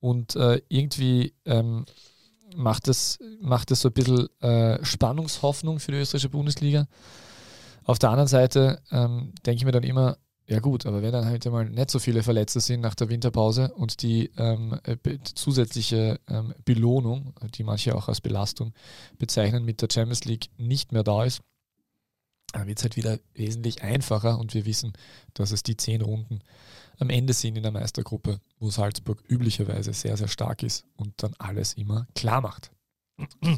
und 0.00 0.36
äh, 0.36 0.61
irgendwie 0.68 1.32
ähm, 1.46 1.86
macht, 2.54 2.88
es, 2.88 3.18
macht 3.40 3.70
es 3.70 3.80
so 3.80 3.88
ein 3.88 3.94
bisschen 3.94 4.28
äh, 4.40 4.84
Spannungshoffnung 4.84 5.80
für 5.80 5.92
die 5.92 5.98
österreichische 5.98 6.28
Bundesliga. 6.28 6.86
Auf 7.84 7.98
der 7.98 8.11
anderen 8.11 8.28
Seite 8.28 8.82
ähm, 8.90 9.32
denke 9.46 9.56
ich 9.56 9.64
mir 9.64 9.72
dann 9.72 9.82
immer, 9.82 10.18
ja 10.46 10.61
gut, 10.61 10.84
aber 10.84 11.00
wenn 11.00 11.12
dann 11.12 11.24
halt 11.24 11.46
mal 11.46 11.64
nicht 11.64 11.90
so 11.90 11.98
viele 11.98 12.22
Verletzte 12.22 12.61
sind 12.61 12.82
nach 12.82 12.94
der 12.94 13.09
Winterpause 13.09 13.72
und 13.74 14.02
die 14.02 14.30
ähm, 14.36 14.78
äh, 14.84 14.96
zusätzliche 15.22 16.20
ähm, 16.28 16.52
Belohnung, 16.66 17.32
die 17.54 17.64
manche 17.64 17.94
auch 17.94 18.09
als 18.09 18.20
Belastung 18.20 18.74
bezeichnen, 19.18 19.64
mit 19.64 19.80
der 19.80 19.88
Champions 19.90 20.26
League 20.26 20.50
nicht 20.59 20.92
mehr 20.92 21.02
da 21.02 21.24
ist, 21.24 21.40
wird 22.55 22.78
es 22.78 22.82
halt 22.84 22.96
wieder 22.96 23.18
wesentlich 23.34 23.82
einfacher 23.82 24.38
und 24.38 24.55
wir 24.55 24.64
wissen, 24.66 24.92
dass 25.34 25.51
es 25.53 25.62
die 25.62 25.76
zehn 25.76 26.01
Runden 26.01 26.40
am 26.99 27.11
Ende 27.11 27.32
sind 27.32 27.57
in 27.57 27.62
der 27.62 27.72
Meistergruppe, 27.72 28.40
wo 28.59 28.70
Salzburg 28.70 29.22
üblicherweise 29.28 29.92
sehr, 29.92 30.16
sehr 30.16 30.28
stark 30.28 30.62
ist 30.62 30.84
und 30.96 31.12
dann 31.22 31.34
alles 31.38 31.74
immer 31.74 32.07
klar 32.14 32.40
macht. 32.40 32.70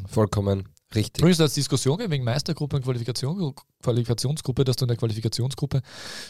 Vollkommen 0.07 0.69
richtig. 0.95 1.21
Übrigens 1.21 1.41
als 1.41 1.55
Diskussion 1.55 1.99
wegen 2.11 2.25
Meistergruppe 2.25 2.77
und 2.77 2.83
Qualifikation, 2.83 3.55
Qualifikationsgruppe, 3.83 4.65
dass 4.65 4.77
du 4.77 4.85
in 4.85 4.89
der 4.89 4.97
Qualifikationsgruppe 4.97 5.83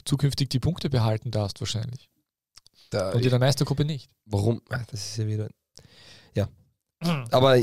zukünftig 0.04 0.48
die 0.48 0.58
Punkte 0.60 0.90
behalten 0.90 1.30
darfst 1.30 1.60
wahrscheinlich. 1.60 2.08
Da, 2.90 3.12
Und 3.12 3.24
in 3.24 3.30
der 3.30 3.38
Meistergruppe 3.38 3.84
nicht. 3.84 4.10
warum? 4.26 4.60
Ah, 4.68 4.82
Das 4.90 5.10
ist 5.10 5.16
ja 5.16 5.26
wieder. 5.26 5.48
Ja. 6.34 6.48
Aber 7.30 7.56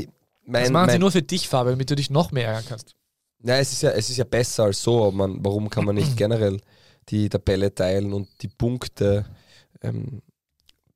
mein, 0.44 0.62
das 0.62 0.70
machen 0.70 0.86
mein, 0.86 0.90
sie 0.90 0.98
nur 0.98 1.12
für 1.12 1.22
dich, 1.22 1.48
Fabian, 1.48 1.74
damit 1.74 1.90
du 1.90 1.96
dich 1.96 2.08
noch 2.10 2.32
mehr 2.32 2.46
ärgern 2.48 2.64
kannst. 2.66 2.94
Ja, 3.42 3.56
es 3.58 3.72
ist 3.72 3.82
ja, 3.82 3.90
es 3.90 4.10
ist 4.10 4.16
ja 4.16 4.24
besser 4.24 4.64
als 4.64 4.82
so. 4.82 5.10
Man, 5.10 5.44
warum 5.44 5.70
kann 5.70 5.84
man 5.84 5.94
nicht 5.94 6.16
generell 6.16 6.60
die 7.08 7.28
Tabelle 7.28 7.74
teilen 7.74 8.12
und 8.12 8.28
die 8.42 8.48
Punkte 8.48 9.24
ähm, 9.82 10.22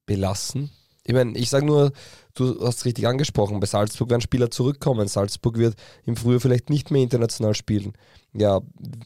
belassen? 0.07 0.71
Ich 1.05 1.15
meine, 1.15 1.37
ich 1.37 1.51
sage 1.51 1.67
nur, 1.67 1.93
du 2.35 2.65
hast 2.65 2.79
es 2.79 2.85
richtig 2.85 3.09
angesprochen, 3.09 3.59
bei 3.59 3.67
Salzburg 3.67 4.11
werden 4.11 4.21
Spieler 4.21 4.51
zurückkommen. 4.51 5.09
Salzburg 5.09 5.59
wird 5.59 5.75
im 6.05 6.17
Frühjahr 6.17 6.41
vielleicht 6.41 6.71
nicht 6.71 6.91
mehr 6.91 7.03
international 7.03 7.55
spielen. 7.55 7.93
Ja, 8.35 8.61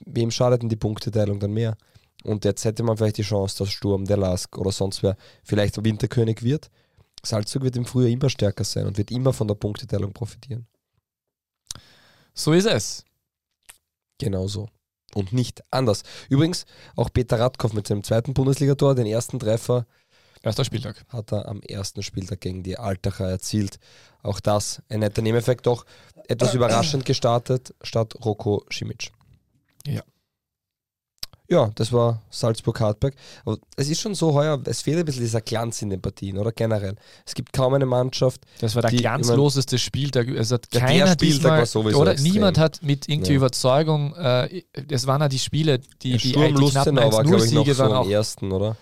wem 0.05 0.31
schadet 0.31 0.63
denn 0.63 0.69
die 0.69 0.77
Punkteteilung 0.77 1.41
dann 1.41 1.53
mehr? 1.53 1.77
Und 2.23 2.45
jetzt 2.45 2.65
hätte 2.65 2.83
man 2.83 2.97
vielleicht 2.97 3.19
die 3.19 3.23
Chance, 3.23 3.59
dass 3.59 3.71
Sturm, 3.71 4.05
der 4.05 4.17
Lask 4.17 4.59
oder 4.59 4.73
sonst 4.73 5.03
wer 5.03 5.17
vielleicht 5.43 5.83
Winterkönig 5.83 6.43
wird. 6.43 6.71
Salzburg 7.23 7.65
wird 7.65 7.77
im 7.77 7.87
Frühjahr 7.87 8.11
immer 8.11 8.31
stärker 8.31 8.65
sein 8.65 8.87
und 8.87 8.99
wird 8.99 9.11
immer 9.11 9.33
von 9.33 9.49
der 9.49 9.55
Punkteteilung 9.55 10.13
profitieren. 10.13 10.67
So 12.35 12.53
ist 12.53 12.67
es. 12.67 13.05
Genauso. 14.19 14.69
Und 15.15 15.33
nicht 15.33 15.63
anders. 15.71 16.03
Übrigens, 16.29 16.67
auch 16.95 17.11
Peter 17.13 17.39
Radkoff 17.39 17.73
mit 17.73 17.87
seinem 17.87 18.03
zweiten 18.03 18.35
Bundesligator, 18.35 18.95
den 18.95 19.07
ersten 19.07 19.39
Treffer, 19.39 19.87
Erster 20.43 20.65
Spieltag. 20.65 21.05
hat 21.09 21.33
er 21.33 21.49
am 21.49 21.61
ersten 21.63 22.05
Spieltag 22.05 22.41
gegen 22.41 22.63
die 22.63 22.79
Altacher 22.79 23.29
erzielt. 23.29 23.81
Auch 24.23 24.39
das 24.39 24.81
ein 24.89 25.01
netter 25.01 25.23
Nebeneffekt, 25.23 25.67
doch 25.67 25.85
etwas 26.29 26.55
überraschend 26.55 27.05
gestartet 27.05 27.75
statt 27.83 28.15
Roko 28.25 28.65
Simic. 28.71 29.11
Ja, 31.49 31.71
das 31.77 31.93
war 31.93 32.23
Salzburg-Hartberg. 32.31 33.15
Aber 33.45 33.59
es 33.77 33.89
ist 33.89 34.01
schon 34.01 34.15
so 34.15 34.35
heuer, 34.35 34.61
es 34.65 34.83
fehlt 34.83 34.99
ein 34.99 35.05
bisschen 35.05 35.23
dieser 35.23 35.41
Glanz 35.41 35.81
in 35.83 35.91
den 35.91 36.01
Partien, 36.03 36.39
oder 36.39 36.51
generell. 36.53 36.97
Es 37.25 37.35
gibt 37.35 37.53
kaum 37.53 37.75
eine 37.75 37.87
Mannschaft. 37.87 38.41
Das 38.61 38.75
war 38.75 38.83
der 38.83 38.91
die- 38.91 38.97
glanzloseste 38.97 39.79
Spieltag. 39.79 40.29
Es 40.29 40.51
hat 40.51 40.67
Ja, 40.73 40.81
der 40.81 40.89
keiner 40.89 41.07
Spieltag 41.13 41.19
diesmal, 41.21 41.59
war 41.59 41.67
sowieso 41.67 42.01
oder 42.01 42.13
extrem. 42.13 42.33
niemand 42.33 42.59
hat 42.59 42.83
mit 42.83 43.09
irgendwie 43.09 43.31
Ja. 43.33 43.37
Überzeugung, 43.37 44.15
äh, 44.17 44.63
es 44.91 45.07
waren 45.07 45.21
ja 45.21 45.29
die 45.29 45.39
Spiele, 45.39 45.79
die, 46.03 46.11
Der 46.11 46.19
die, 46.19 46.27
die 46.29 46.33
knappen 46.33 46.57
Lustenau 46.57 47.13
war, 47.13 47.23
glaube 47.23 47.45
ich, 47.45 47.53
noch 47.53 47.61
1-0-Siege 47.63 47.75
so 47.75 47.83
waren 47.85 47.93
am 47.93 47.99
auch 48.07 48.11
ersten, 48.11 48.51
oder? 48.53 48.77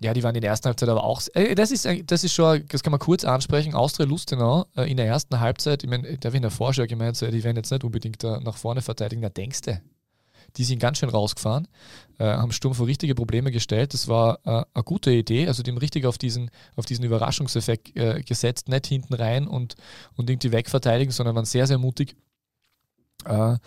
Ja, 0.00 0.12
die 0.12 0.22
waren 0.22 0.34
in 0.34 0.42
der 0.42 0.50
ersten 0.50 0.66
Halbzeit 0.68 0.88
aber 0.90 1.04
auch. 1.04 1.22
Äh, 1.34 1.54
Das 1.54 1.70
ist, 1.70 1.86
äh, 1.86 2.02
das 2.04 2.22
ist 2.24 2.32
schon, 2.34 2.64
das 2.68 2.82
kann 2.82 2.90
man 2.90 3.00
kurz 3.00 3.24
ansprechen. 3.24 3.74
Austria 3.74 4.06
Lustenau 4.06 4.66
äh, 4.76 4.90
in 4.90 4.96
der 4.98 5.06
ersten 5.06 5.40
Halbzeit, 5.40 5.84
ich 5.84 5.88
meine, 5.90 6.02
da 6.18 6.28
habe 6.28 6.28
ich 6.28 6.34
in 6.36 6.42
der 6.42 6.50
Vorschau 6.50 6.86
gemeint, 6.86 7.16
so, 7.16 7.26
die 7.26 7.42
werden 7.44 7.56
jetzt 7.56 7.70
nicht 7.70 7.82
unbedingt 7.84 8.22
da 8.22 8.40
nach 8.40 8.56
vorne 8.56 8.82
verteidigen, 8.82 9.20
da 9.22 9.28
denkst 9.30 9.60
du. 9.62 9.80
Die 10.56 10.64
sind 10.64 10.78
ganz 10.78 10.98
schön 10.98 11.08
rausgefahren, 11.08 11.68
äh, 12.18 12.24
haben 12.24 12.52
Sturm 12.52 12.74
vor 12.74 12.86
richtige 12.86 13.14
Probleme 13.14 13.50
gestellt. 13.52 13.92
Das 13.94 14.08
war 14.08 14.38
äh, 14.44 14.64
eine 14.74 14.84
gute 14.84 15.10
Idee, 15.10 15.48
also 15.48 15.62
die 15.62 15.70
haben 15.70 15.78
richtig 15.78 16.06
auf 16.06 16.18
diesen, 16.18 16.50
auf 16.76 16.86
diesen 16.86 17.04
Überraschungseffekt 17.04 17.96
äh, 17.96 18.22
gesetzt, 18.22 18.68
nicht 18.68 18.86
hinten 18.86 19.14
rein 19.14 19.46
und, 19.46 19.74
und 20.16 20.30
irgendwie 20.30 20.52
wegverteidigen, 20.52 21.12
sondern 21.12 21.34
waren 21.36 21.44
sehr, 21.44 21.66
sehr 21.66 21.78
mutig. 21.78 22.16
Äh, 23.24 23.30
Und 23.30 23.58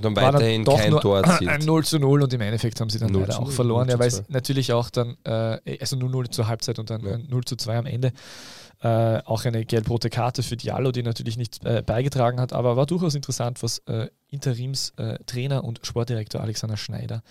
dann 0.00 0.14
dann 0.14 0.16
weiterhin 0.16 0.64
doch 0.64 0.78
kein 0.78 0.98
Tor 0.98 1.18
ein 1.18 1.24
erzielt. 1.24 1.62
0 1.66 1.84
zu 1.84 1.98
0 1.98 2.22
und 2.22 2.32
im 2.32 2.40
Endeffekt 2.40 2.80
haben 2.80 2.88
sie 2.88 2.98
dann 2.98 3.12
0 3.12 3.22
leider 3.22 3.38
auch 3.38 3.44
0, 3.44 3.52
verloren, 3.52 3.86
0 3.86 3.92
ja, 3.94 3.98
weil 3.98 4.08
es 4.08 4.16
2. 4.16 4.24
natürlich 4.28 4.72
auch 4.72 4.90
dann, 4.90 5.16
äh, 5.24 5.78
also 5.80 5.96
0-0 5.96 6.30
zur 6.30 6.48
Halbzeit 6.48 6.78
und 6.78 6.88
dann 6.90 7.04
Ja. 7.04 7.14
ein 7.14 7.26
0 7.28 7.44
zu 7.44 7.56
2 7.56 7.78
am 7.78 7.86
Ende. 7.86 8.12
Äh, 8.82 9.22
auch 9.26 9.44
eine 9.44 9.64
gelb-rote 9.64 10.10
Karte 10.10 10.42
für 10.42 10.56
Diallo, 10.56 10.90
die 10.90 11.04
natürlich 11.04 11.36
nichts 11.36 11.58
äh, 11.64 11.84
beigetragen 11.86 12.40
hat, 12.40 12.52
aber 12.52 12.76
war 12.76 12.84
durchaus 12.84 13.14
interessant, 13.14 13.62
was 13.62 13.78
äh, 13.86 14.08
Interimstrainer 14.28 15.56
äh, 15.58 15.60
und 15.60 15.86
Sportdirektor 15.86 16.40
Alexander 16.40 16.76
Schneider 16.76 17.22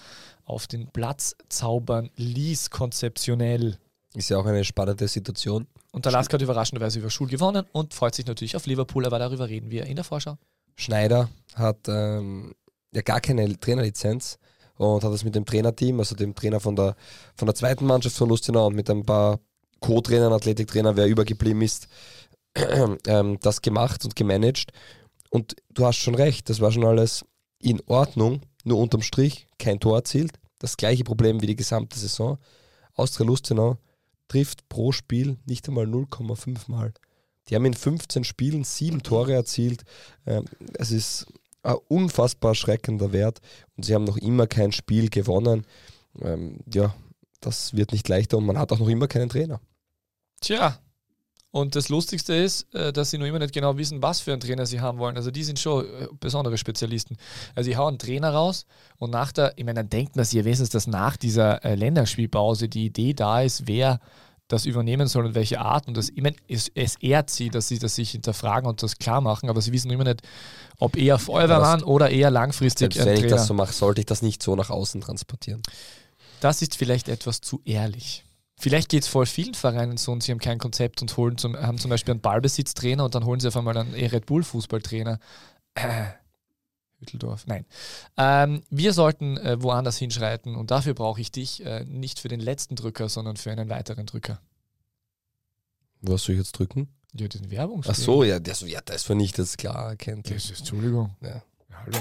auf 0.45 0.68
den 0.68 0.88
Platz 0.88 1.36
zaubern 1.49 2.10
ließ, 2.16 2.70
konzeptionell. 2.70 3.78
Ist 4.14 4.30
ja 4.30 4.38
auch 4.38 4.45
eine 4.45 4.64
spannende 4.64 5.10
Situation. 5.10 5.68
Und 5.91 6.06
der 6.06 6.14
Lask 6.14 6.32
hat 6.32 6.41
überraschenderweise 6.41 6.99
über 6.99 7.10
Schul 7.10 7.28
gewonnen 7.28 7.66
und 7.74 7.93
freut 7.93 8.16
sich 8.16 8.26
natürlich 8.26 8.56
auf 8.56 8.66
Liverpool, 8.66 9.06
aber 9.06 9.20
darüber 9.20 9.49
reden 9.49 9.72
wir 9.72 9.86
in 9.88 9.97
der 9.97 10.06
Vorschau. 10.06 10.38
Schneider 10.78 11.30
hat 11.56 11.80
ähm, 11.89 12.54
ja 12.93 13.02
gar 13.02 13.20
keine 13.20 13.60
Trainerlizenz 13.60 14.39
und 14.78 15.04
hat 15.04 15.12
das 15.12 15.26
mit 15.26 15.36
dem 15.36 15.45
Trainerteam, 15.45 15.99
also 15.99 16.16
dem 16.16 16.34
Trainer 16.34 16.62
von 16.62 16.78
der, 16.78 16.95
von 17.36 17.45
der 17.45 17.56
zweiten 17.56 17.86
Mannschaft 17.86 18.16
von 18.16 18.30
Lustenau 18.30 18.68
und 18.68 18.76
mit 18.76 18.89
ein 18.89 19.06
paar 19.06 19.39
Co-Trainern, 19.82 20.34
Athletiktrainern, 20.34 20.96
wer 20.96 21.08
übergeblieben 21.08 21.62
ist, 21.62 21.88
ähm, 22.56 23.38
das 23.42 23.62
gemacht 23.62 24.06
und 24.06 24.16
gemanagt. 24.16 24.72
Und 25.30 25.56
du 25.70 25.86
hast 25.86 25.98
schon 25.98 26.16
recht, 26.16 26.50
das 26.50 26.62
war 26.62 26.72
schon 26.72 26.86
alles 26.86 27.26
in 27.60 27.82
Ordnung, 27.88 28.42
nur 28.64 28.80
unterm 28.80 29.02
Strich 29.02 29.48
kein 29.58 29.80
Tor 29.80 29.98
erzielt. 29.98 30.34
Das 30.60 30.78
gleiche 30.78 31.04
Problem 31.04 31.42
wie 31.42 31.48
die 31.48 31.56
gesamte 31.56 31.98
Saison. 31.98 32.38
Austria 32.94 33.26
Lustenau 33.26 33.78
trifft 34.28 34.68
pro 34.70 34.92
Spiel 34.92 35.38
nicht 35.46 35.68
einmal 35.68 35.86
0,5 35.86 36.70
Mal. 36.70 36.94
Die 37.48 37.56
haben 37.56 37.66
in 37.66 37.74
15 37.74 38.24
Spielen 38.24 38.64
sieben 38.64 39.02
Tore 39.04 39.34
erzielt. 39.34 39.84
Ähm, 40.26 40.46
es 40.76 40.92
ist 40.92 41.26
ein 41.64 41.76
unfassbar 41.88 42.52
erschreckender 42.52 43.12
Wert 43.12 43.40
und 43.76 43.86
sie 43.86 43.96
haben 43.96 44.04
noch 44.04 44.18
immer 44.18 44.48
kein 44.48 44.72
Spiel 44.72 45.10
gewonnen. 45.10 45.66
Ähm, 46.22 46.60
ja, 46.72 46.94
das 47.40 47.76
wird 47.76 47.92
nicht 47.92 48.08
leichter 48.08 48.38
und 48.38 48.46
man 48.46 48.58
hat 48.58 48.72
auch 48.72 48.80
noch 48.80 48.90
immer 48.90 49.08
keinen 49.08 49.30
Trainer. 49.30 49.60
Tja, 50.42 50.78
und 51.52 51.76
das 51.76 51.89
Lustigste 51.89 52.34
ist, 52.34 52.74
äh, 52.74 52.94
dass 52.94 53.12
sie 53.12 53.18
noch 53.18 53.26
immer 53.26 53.39
nicht 53.39 53.54
genau 53.54 53.78
wissen, 53.78 54.02
was 54.02 54.22
für 54.22 54.32
einen 54.32 54.39
Trainer 54.39 54.66
sie 54.66 54.80
haben 54.80 55.00
wollen. 55.00 55.18
Also 55.18 55.32
die 55.32 55.44
sind 55.44 55.60
schon 55.60 55.86
äh, 55.86 56.08
besondere 56.20 56.58
Spezialisten. 56.58 57.18
Also 57.56 57.70
sie 57.70 57.78
hauen 57.78 57.89
einen 57.89 58.00
Trainer 58.00 58.32
raus 58.32 58.66
und 58.98 59.12
nach 59.12 59.34
der, 59.34 59.54
ich 59.58 59.66
meine, 59.66 59.82
dann 59.82 59.89
denkt 59.89 60.16
man 60.16 60.24
sich 60.24 60.36
ja 60.36 60.46
wenigstens, 60.46 60.70
dass 60.70 60.88
nach 60.88 61.18
dieser 61.18 61.64
äh, 61.66 61.76
Länderspielpause 61.76 62.70
die 62.70 62.86
Idee 62.86 63.14
da 63.14 63.42
ist, 63.42 63.68
wer 63.68 64.00
das 64.48 64.66
übernehmen 64.66 65.08
soll 65.08 65.26
und 65.26 65.36
welche 65.36 65.60
Art. 65.60 65.88
Und 65.88 65.98
das, 65.98 66.10
ich 66.10 66.22
meine, 66.22 66.38
es, 66.48 66.72
es 66.74 66.96
ehrt 66.96 67.30
sie, 67.30 67.50
dass 67.50 67.68
sie 67.68 67.80
das 67.80 67.96
sich 67.96 68.12
hinterfragen 68.12 68.68
und 68.70 68.82
das 68.82 68.98
klar 68.98 69.20
machen, 69.20 69.50
aber 69.50 69.62
sie 69.62 69.74
wissen 69.74 69.89
noch 69.89 69.96
immer 69.96 70.06
nicht, 70.06 70.22
ob 70.80 70.96
eher 70.96 71.20
Feuerwehrmann 71.20 71.84
oder 71.84 72.10
eher 72.10 72.32
langfristig 72.32 72.94
Selbst 72.94 73.06
wenn 73.06 73.14
ich 73.14 73.20
Trainer. 73.22 73.36
das 73.36 73.48
so 73.48 73.54
mache, 73.54 73.74
sollte 73.74 74.02
ich 74.02 74.06
das 74.08 74.22
nicht 74.22 74.42
so 74.42 74.56
nach 74.56 74.70
außen 74.70 75.02
transportieren. 75.02 75.62
Das 76.39 76.62
ist 76.62 76.76
vielleicht 76.76 77.10
etwas 77.10 77.42
zu 77.42 77.62
ehrlich. 77.66 78.24
Vielleicht 78.62 78.89
geht 78.89 79.01
es 79.01 79.09
voll 79.09 79.26
vielen 79.26 79.55
Vereinen 79.55 79.97
so 79.97 80.12
und 80.12 80.22
sie 80.22 80.32
haben 80.32 80.38
kein 80.38 80.59
Konzept 80.59 81.01
und 81.01 81.18
holen 81.18 81.36
zum, 81.39 81.57
haben 81.57 81.80
zum 81.80 81.89
Beispiel 81.89 82.12
einen 82.12 82.22
Ballbesitztrainer 82.22 83.03
und 83.03 83.16
dann 83.16 83.26
holen 83.26 83.39
sie 83.39 83.47
auf 83.47 83.57
einmal 83.57 83.76
einen 83.76 83.95
Red 83.95 84.28
Bull 84.28 84.43
Fußballtrainer. 84.43 85.20
Äh, 85.74 86.05
Hütteldorf, 86.99 87.47
nein. 87.47 87.66
Ähm, 88.18 88.62
wir 88.70 88.93
sollten 88.93 89.38
äh, 89.38 89.59
woanders 89.64 89.97
hinschreiten 89.97 90.55
und 90.55 90.70
dafür 90.70 90.93
brauche 90.93 91.20
ich 91.20 91.32
dich 91.32 91.66
äh, 91.66 91.86
nicht 91.86 92.20
für 92.20 92.28
den 92.28 92.39
letzten 92.39 92.76
Drücker, 92.76 93.09
sondern 93.09 93.36
für 93.36 93.51
einen 93.51 93.68
weiteren 93.68 94.05
Drücker. 94.05 94.39
Was 96.01 96.22
soll 96.22 96.36
ich 96.36 96.41
jetzt 96.41 96.51
drücken? 96.51 96.88
Ja, 97.14 97.28
diesen 97.28 97.49
Werbung. 97.49 97.84
Ach 97.88 97.95
so, 97.95 98.24
ja, 98.24 98.39
das, 98.39 98.62
ja, 98.62 98.82
das 98.86 99.01
vernichtet 99.01 99.45
es 99.45 99.57
klar 99.57 99.89
erkenntlich. 99.89 100.43
Das 100.43 100.51
ist, 100.51 100.59
Entschuldigung. 100.59 101.16
Ja. 101.22 101.41
Ja, 101.70 101.84
hallo. 101.84 101.97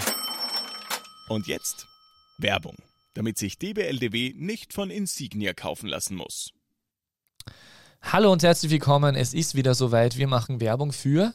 Und 1.31 1.47
jetzt 1.47 1.87
Werbung, 2.37 2.77
damit 3.15 3.39
sich 3.39 3.59
DBLDW 3.59 4.35
nicht 4.37 4.73
von 4.73 4.91
Insignia 4.91 5.53
kaufen 5.53 5.89
lassen 5.89 6.17
muss. 6.17 6.53
Hallo 8.03 8.33
und 8.33 8.43
herzlich 8.43 8.71
willkommen. 8.71 9.15
Es 9.15 9.35
ist 9.35 9.55
wieder 9.55 9.75
soweit. 9.75 10.17
Wir 10.17 10.27
machen 10.27 10.61
Werbung 10.61 10.93
für 10.93 11.35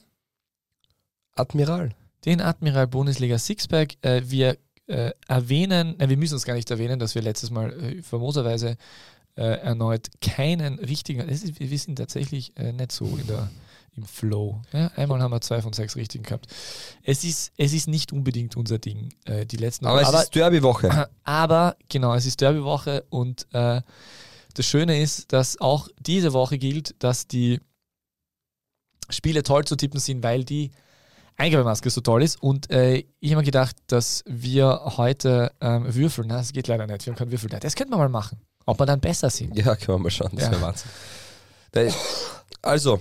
Admiral. 1.35 1.93
den 2.25 2.41
Admiral 2.41 2.87
Bundesliga 2.87 3.37
Sixpack. 3.37 3.95
Äh, 4.01 4.23
wir 4.25 4.57
äh, 4.87 5.11
erwähnen, 5.27 5.95
nein, 5.97 6.09
wir 6.09 6.17
müssen 6.17 6.35
es 6.35 6.45
gar 6.45 6.53
nicht 6.53 6.69
erwähnen, 6.71 6.99
dass 6.99 7.15
wir 7.15 7.21
letztes 7.21 7.51
Mal 7.51 7.71
äh, 7.71 8.01
famoserweise 8.01 8.77
äh, 9.35 9.43
erneut 9.43 10.09
keinen 10.21 10.79
richtigen, 10.79 11.27
ist, 11.27 11.59
wir 11.59 11.77
sind 11.77 11.97
tatsächlich 11.97 12.55
äh, 12.57 12.71
nicht 12.71 12.91
so 12.91 13.05
in 13.17 13.27
der, 13.27 13.49
im 13.97 14.03
Flow. 14.05 14.61
Ja, 14.71 14.87
einmal 14.95 15.21
haben 15.21 15.31
wir 15.31 15.41
zwei 15.41 15.61
von 15.61 15.73
sechs 15.73 15.95
richtigen 15.95 16.23
gehabt. 16.23 16.47
Es 17.03 17.23
ist, 17.23 17.51
es 17.57 17.73
ist 17.73 17.87
nicht 17.87 18.11
unbedingt 18.11 18.55
unser 18.57 18.77
Ding, 18.79 19.13
äh, 19.25 19.45
die 19.45 19.57
letzten 19.57 19.85
Aber 19.85 20.01
es 20.01 20.07
aber, 20.07 20.23
ist 20.23 20.35
Derby-Woche. 20.35 21.09
aber 21.23 21.75
genau, 21.89 22.13
es 22.13 22.25
ist 22.25 22.41
Derbywoche 22.41 23.05
und 23.09 23.47
äh, 23.53 23.81
das 24.53 24.65
Schöne 24.65 25.01
ist, 25.01 25.31
dass 25.33 25.59
auch 25.59 25.89
diese 25.99 26.33
Woche 26.33 26.57
gilt, 26.57 26.95
dass 27.03 27.27
die 27.27 27.59
Spiele 29.09 29.43
toll 29.43 29.65
zu 29.65 29.75
tippen 29.75 29.99
sind, 29.99 30.23
weil 30.23 30.43
die 30.43 30.71
Eingabemaske 31.37 31.89
so 31.89 32.01
toll 32.01 32.23
ist. 32.23 32.41
Und 32.41 32.71
äh, 32.71 33.03
ich 33.19 33.31
habe 33.31 33.41
mir 33.41 33.45
gedacht, 33.45 33.75
dass 33.87 34.23
wir 34.25 34.81
heute 34.97 35.51
ähm, 35.59 35.93
würfeln. 35.93 36.29
Na, 36.29 36.37
das 36.37 36.53
geht 36.53 36.67
leider 36.67 36.87
nicht. 36.87 37.05
Wir 37.05 37.11
haben 37.11 37.17
keinen 37.17 37.31
Würfel 37.31 37.49
da. 37.49 37.59
Das 37.59 37.75
könnten 37.75 37.91
wir 37.93 37.97
mal 37.97 38.09
machen. 38.09 38.39
Ob 38.65 38.79
wir 38.79 38.85
dann 38.85 38.99
besser 39.01 39.29
sind. 39.29 39.55
Ja, 39.57 39.75
können 39.75 39.97
wir 39.99 40.03
mal 40.03 40.09
schauen. 40.09 40.31
Das 40.33 40.45
Ja. 40.45 40.51
wäre 40.51 40.61
Wahnsinn. 40.61 40.89
Also, 42.61 42.99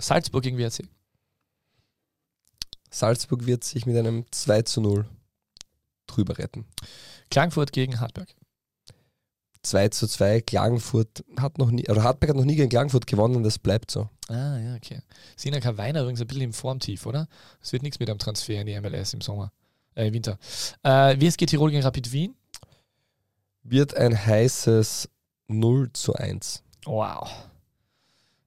Salzburg 0.00 0.42
gegen 0.42 0.58
WRC. 0.58 0.88
Salzburg 2.90 3.46
wird 3.46 3.64
sich 3.64 3.86
mit 3.86 3.96
einem 3.96 4.24
2 4.30 4.62
zu 4.62 4.80
0 4.80 5.06
drüber 6.06 6.38
retten. 6.38 6.64
Klagenfurt 7.30 7.72
gegen 7.72 8.00
Hartberg. 8.00 8.34
2 9.62 9.88
zu 9.88 10.06
2, 10.06 10.40
Klagenfurt 10.40 11.24
hat 11.38 11.58
noch 11.58 11.70
nie, 11.70 11.88
oder 11.88 12.02
Hartberg 12.02 12.30
hat 12.30 12.36
noch 12.36 12.44
nie 12.44 12.56
gegen 12.56 12.70
Klagenfurt 12.70 13.06
gewonnen, 13.06 13.42
das 13.42 13.58
bleibt 13.58 13.90
so. 13.90 14.08
Ah, 14.28 14.58
ja, 14.58 14.74
okay. 14.76 15.00
Sina 15.36 15.58
Weiner 15.76 16.00
übrigens 16.00 16.20
ein 16.20 16.26
bisschen 16.26 16.42
im 16.42 16.52
Formtief, 16.52 17.06
oder? 17.06 17.28
Es 17.60 17.72
wird 17.72 17.82
nichts 17.82 17.98
mit 17.98 18.08
einem 18.08 18.18
Transfer 18.18 18.60
in 18.60 18.66
die 18.66 18.80
MLS 18.80 19.12
im 19.14 19.20
Sommer. 19.20 19.52
Äh, 19.94 20.08
im 20.08 20.14
Winter. 20.14 20.38
Äh, 20.82 21.20
WSG 21.20 21.46
Tirol 21.46 21.70
gegen 21.70 21.82
Rapid 21.82 22.12
Wien. 22.12 22.36
Wird 23.62 23.94
ein 23.94 24.16
heißes 24.16 25.08
0 25.48 25.92
zu 25.92 26.14
1. 26.14 26.62
Wow. 26.84 27.28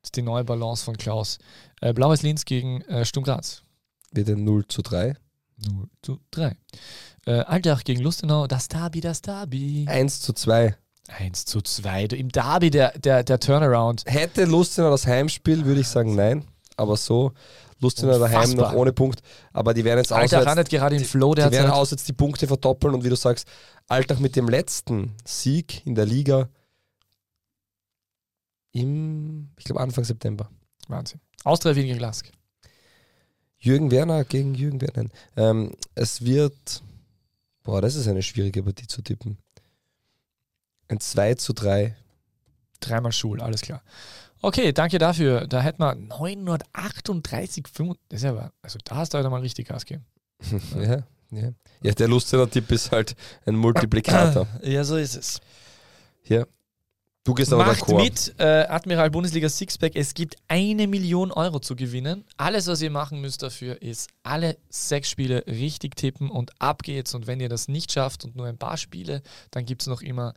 Das 0.02 0.08
ist 0.08 0.16
die 0.16 0.22
neue 0.24 0.44
Balance 0.44 0.84
von 0.84 0.98
Klaus. 0.98 1.38
Äh, 1.80 1.94
Blaues 1.94 2.24
Linz 2.24 2.46
gegen 2.46 2.82
äh, 2.84 3.06
Sturm 3.06 3.24
Graz. 3.24 3.64
Wird 4.12 4.30
ein 4.30 4.44
0 4.44 4.68
zu 4.68 4.82
3. 4.82 5.16
0 5.70 5.88
zu 6.02 6.20
3. 6.32 6.56
Äh, 7.28 7.32
Altach 7.42 7.84
gegen 7.84 8.02
Lustenau. 8.02 8.48
Das 8.48 8.68
Derby, 8.68 9.00
das 9.00 9.22
Derby. 9.22 9.86
1 9.88 10.22
zu 10.22 10.34
2. 10.34 10.76
1 11.08 11.46
zu 11.46 11.62
2. 11.62 12.08
Du, 12.08 12.16
Im 12.16 12.30
Derby 12.30 12.72
der, 12.72 12.98
der, 12.98 13.24
der 13.24 13.40
Turnaround. 13.40 14.04
Hätte 14.08 14.46
Lustenau 14.46 14.90
das 14.90 15.06
Heimspiel, 15.06 15.66
würde 15.66 15.82
ich 15.82 15.88
sagen 15.88 16.16
nein. 16.16 16.46
Aber 16.78 16.98
so, 16.98 17.34
Lustenau 17.80 18.18
daheim 18.18 18.52
noch 18.52 18.74
ohne 18.74 18.94
Punkt. 18.94 19.22
Aber 19.54 19.74
die 19.74 19.84
werden 19.84 20.00
jetzt 20.00 20.12
Altach 20.12 20.26
auswärts, 20.26 20.46
landet 20.46 20.70
gerade 20.70 20.96
im 20.96 21.04
Flow 21.04 21.36
die 21.36 21.42
werden 21.42 21.52
derzeit. 21.52 21.72
auswärts 21.72 22.04
die 22.06 22.14
Punkte 22.14 22.48
verdoppeln 22.48 22.96
und 22.96 23.04
wie 23.04 23.10
du 23.10 23.16
sagst, 23.16 23.48
Altach 23.88 24.20
mit 24.20 24.36
dem 24.36 24.50
letzten 24.50 25.16
Sieg 25.26 25.86
in 25.86 25.94
der 25.96 26.06
Liga 26.06 26.50
im, 28.72 29.50
ich 29.58 29.66
glaube 29.66 29.82
Anfang 29.82 30.04
September. 30.04 30.50
Wahnsinn. 30.88 31.20
Austria 31.44 31.76
Wien 31.76 31.88
gegen 31.88 32.00
Lask. 32.00 32.32
Jürgen 33.60 33.92
Werner 33.92 34.24
gegen 34.24 34.56
Jürgen 34.56 34.82
Werner. 34.82 35.10
Ähm, 35.36 35.76
es 35.96 36.24
wird, 36.24 36.82
boah, 37.64 37.82
das 37.82 37.96
ist 37.96 38.08
eine 38.08 38.24
schwierige 38.24 38.64
Partie 38.64 38.88
zu 38.88 39.02
tippen. 39.02 39.38
Ein 40.88 41.00
2 41.00 41.36
zu 41.36 41.54
3. 41.54 41.96
Dreimal 42.80 43.12
Schul, 43.12 43.42
alles 43.42 43.62
klar. 43.62 43.84
Okay, 44.42 44.74
danke 44.74 44.98
dafür. 44.98 45.46
Da 45.48 45.62
hätten 45.62 45.82
wir 45.84 45.94
938, 45.94 47.68
5. 47.68 47.96
Das 48.10 48.18
ist 48.20 48.24
ja, 48.24 48.32
aber- 48.32 48.52
also 48.64 48.80
da 48.84 48.96
hast 48.96 49.14
du 49.14 49.20
heute 49.20 49.30
mal 49.30 49.42
richtig 49.42 49.68
Gas 49.68 49.86
gegeben. 49.86 50.06
ja, 50.76 51.04
Ja, 51.30 51.54
ja 51.84 51.92
der 51.94 52.08
lustige 52.08 52.50
Tipp 52.50 52.72
ist 52.72 52.92
halt 52.92 53.16
ein 53.46 53.56
Multiplikator. 53.56 54.48
Ja, 54.64 54.84
so 54.84 54.98
ist 54.98 55.16
es. 55.16 55.40
Ja. 56.26 56.46
Du 57.24 57.36
gehst 57.36 57.54
aber 57.54 57.66
Macht 57.66 57.88
mit, 57.88 58.34
äh, 58.40 58.66
Admiral 58.68 59.12
Bundesliga 59.12 59.48
Sixpack. 59.48 59.96
Es 59.96 60.16
gibt 60.16 60.38
eine 60.48 60.88
Million 60.88 61.32
Euro 61.32 61.60
zu 61.60 61.76
gewinnen. 61.76 62.26
Alles, 62.38 62.66
was 62.66 62.82
ihr 62.82 62.90
machen 62.90 63.22
müsst 63.22 63.44
dafür, 63.44 63.80
ist 63.80 64.10
alle 64.24 64.58
sechs 64.70 65.10
Spiele 65.10 65.44
richtig 65.46 65.96
tippen 65.96 66.32
und 66.32 66.52
ab 66.60 66.82
geht's. 66.82 67.14
Und 67.14 67.28
wenn 67.28 67.40
ihr 67.40 67.50
das 67.50 67.68
nicht 67.68 67.92
schafft 67.92 68.26
und 68.26 68.36
nur 68.36 68.48
ein 68.48 68.58
paar 68.58 68.78
Spiele, 68.78 69.22
dann 69.52 69.66
gibt 69.66 69.84
es 69.84 69.88
noch 69.88 70.02
immer 70.02 70.34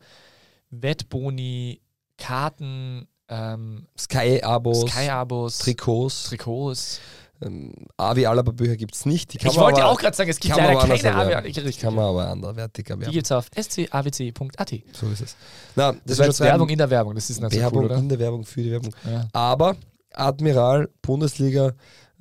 Wettboni, 0.68 1.80
Karten, 2.18 3.08
ähm, 3.28 3.86
Sky-Abos, 3.98 4.90
Sky-Abos, 4.90 5.58
Trikots. 5.58 6.24
Trikots. 6.24 7.00
Ähm, 7.44 7.72
Avi 7.96 8.26
Alaba 8.26 8.52
Bücher 8.52 8.76
gibt 8.76 8.94
es 8.94 9.06
nicht. 9.06 9.32
Die 9.32 9.38
kann 9.38 9.50
Ich 9.50 9.56
man 9.56 9.66
wollte 9.66 9.82
aber, 9.82 9.92
auch 9.92 9.98
gerade 9.98 10.16
sagen, 10.16 10.30
es 10.30 10.40
gibt 10.40 10.56
leider 10.56 10.78
keine 10.80 10.94
erwerben. 11.02 11.46
AWA. 11.46 11.62
Die 11.70 11.72
kann 11.72 11.94
man 11.94 12.04
aber 12.06 12.28
anderwertig 12.28 12.84
Die 12.86 12.90
erwerben. 12.92 13.12
gibt 13.12 13.26
es 13.26 13.32
auf 13.32 13.46
scawc.at. 13.56 14.70
So 14.92 15.06
ist 15.08 15.20
es. 15.20 15.36
Na, 15.76 15.92
das, 15.92 16.00
Das 16.04 16.18
war 16.18 16.26
jetzt 16.26 16.40
Werbung 16.40 16.68
in 16.68 16.78
der 16.78 16.90
Werbung, 16.90 17.14
das 17.14 17.30
ist 17.30 17.36
so 17.40 17.50
Werbung 17.50 17.78
cool, 17.80 17.84
oder? 17.86 17.96
in 17.98 18.08
der 18.08 18.18
Werbung 18.18 18.44
für 18.44 18.62
die 18.62 18.70
Werbung. 18.70 18.94
Ja. 19.04 19.28
Aber 19.32 19.76
Admiral, 20.12 20.88
Bundesliga 21.02 21.72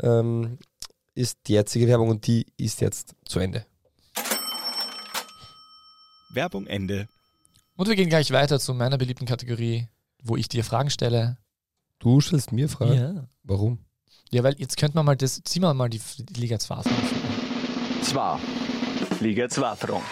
ähm, 0.01 0.57
ist 1.15 1.37
die 1.47 1.53
jetzige 1.53 1.87
Werbung 1.87 2.09
und 2.09 2.25
die 2.27 2.45
ist 2.57 2.81
jetzt 2.81 3.15
zu 3.25 3.39
Ende. 3.39 3.65
Werbung 6.33 6.65
Ende. 6.67 7.07
Und 7.75 7.87
wir 7.87 7.95
gehen 7.95 8.09
gleich 8.09 8.31
weiter 8.31 8.59
zu 8.59 8.73
meiner 8.73 8.97
beliebten 8.97 9.25
Kategorie, 9.25 9.87
wo 10.23 10.35
ich 10.37 10.47
dir 10.47 10.63
Fragen 10.63 10.89
stelle. 10.89 11.37
Du 11.99 12.19
stellst 12.21 12.51
mir 12.51 12.69
Fragen. 12.69 12.93
Ja. 12.95 13.27
Warum? 13.43 13.79
Ja, 14.33 14.43
weil 14.43 14.55
jetzt 14.57 14.77
könnten 14.77 14.97
wir 14.97 15.03
mal 15.03 15.15
das, 15.15 15.43
ziehen 15.43 15.61
wir 15.61 15.71
mal 15.75 15.91
die, 15.91 16.01
Liga 16.35 16.57
2 16.57 16.81
Fragen. 16.81 18.01
Zwar. 18.01 18.39
Liga 19.19 19.47
2 19.47 19.75
Fragen. 19.75 20.03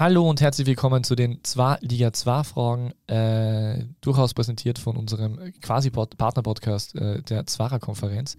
Hallo 0.00 0.28
und 0.28 0.40
herzlich 0.40 0.66
willkommen 0.66 1.04
zu 1.04 1.14
den 1.14 1.44
zwei 1.44 1.78
Liga 1.80 2.12
2 2.12 2.42
Fragen, 2.42 2.92
äh, 3.06 3.84
durchaus 4.00 4.34
präsentiert 4.34 4.80
von 4.80 4.96
unserem 4.96 5.52
quasi 5.62 5.90
Pod- 5.90 6.16
Partner-Podcast 6.18 6.96
äh, 6.96 7.22
der 7.22 7.46
Zwarer-Konferenz. 7.46 8.36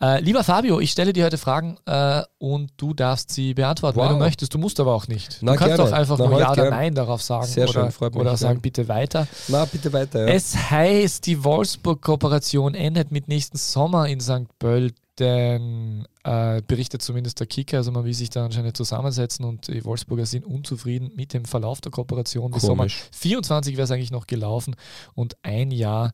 Äh, 0.00 0.20
lieber 0.20 0.44
Fabio, 0.44 0.78
ich 0.78 0.92
stelle 0.92 1.12
dir 1.12 1.24
heute 1.24 1.38
Fragen 1.38 1.76
äh, 1.86 2.22
und 2.38 2.70
du 2.76 2.94
darfst 2.94 3.32
sie 3.32 3.54
beantworten, 3.54 3.96
wenn 3.98 4.04
Wow. 4.04 4.12
du 4.12 4.18
möchtest. 4.18 4.54
Du 4.54 4.58
musst 4.58 4.78
aber 4.78 4.94
auch 4.94 5.08
nicht. 5.08 5.38
Na, 5.40 5.52
du 5.52 5.58
kannst 5.58 5.74
gerne. 5.76 5.90
doch 5.90 5.96
einfach 5.96 6.18
Na, 6.18 6.28
nur 6.28 6.38
Ja 6.38 6.52
oder. 6.52 6.70
Nein 6.70 6.94
darauf 6.94 7.20
sagen 7.20 7.46
Sehr 7.46 7.64
oder, 7.68 7.82
schön, 7.84 7.90
freut 7.90 8.14
mich, 8.14 8.20
oder 8.20 8.30
ja. 8.30 8.36
sagen 8.36 8.60
bitte 8.60 8.86
weiter. 8.86 9.26
Na, 9.48 9.64
bitte 9.64 9.92
weiter. 9.92 10.28
Ja. 10.28 10.34
Es 10.34 10.54
heißt, 10.70 11.26
die 11.26 11.42
Wolfsburg-Kooperation 11.42 12.74
endet 12.74 13.10
mit 13.10 13.26
nächsten 13.26 13.58
Sommer 13.58 14.06
in 14.06 14.20
St. 14.20 14.46
Pölten, 14.60 16.06
äh, 16.22 16.62
berichtet 16.66 17.02
zumindest 17.02 17.40
der 17.40 17.48
Kicker. 17.48 17.78
Also 17.78 17.90
man 17.90 18.04
will 18.04 18.14
sich 18.14 18.30
da 18.30 18.44
anscheinend 18.44 18.76
zusammensetzen 18.76 19.44
und 19.44 19.66
die 19.66 19.84
Wolfsburger 19.84 20.26
sind 20.26 20.44
unzufrieden 20.46 21.10
mit 21.16 21.32
dem 21.34 21.44
Verlauf 21.44 21.80
der 21.80 21.90
Kooperation. 21.90 22.52
Bis 22.52 22.62
Sommer 22.62 22.84
Komisch. 22.84 23.02
24 23.12 23.76
wäre 23.76 23.82
es 23.84 23.90
eigentlich 23.90 24.12
noch 24.12 24.28
gelaufen 24.28 24.76
und 25.14 25.36
ein 25.42 25.72
Jahr 25.72 26.12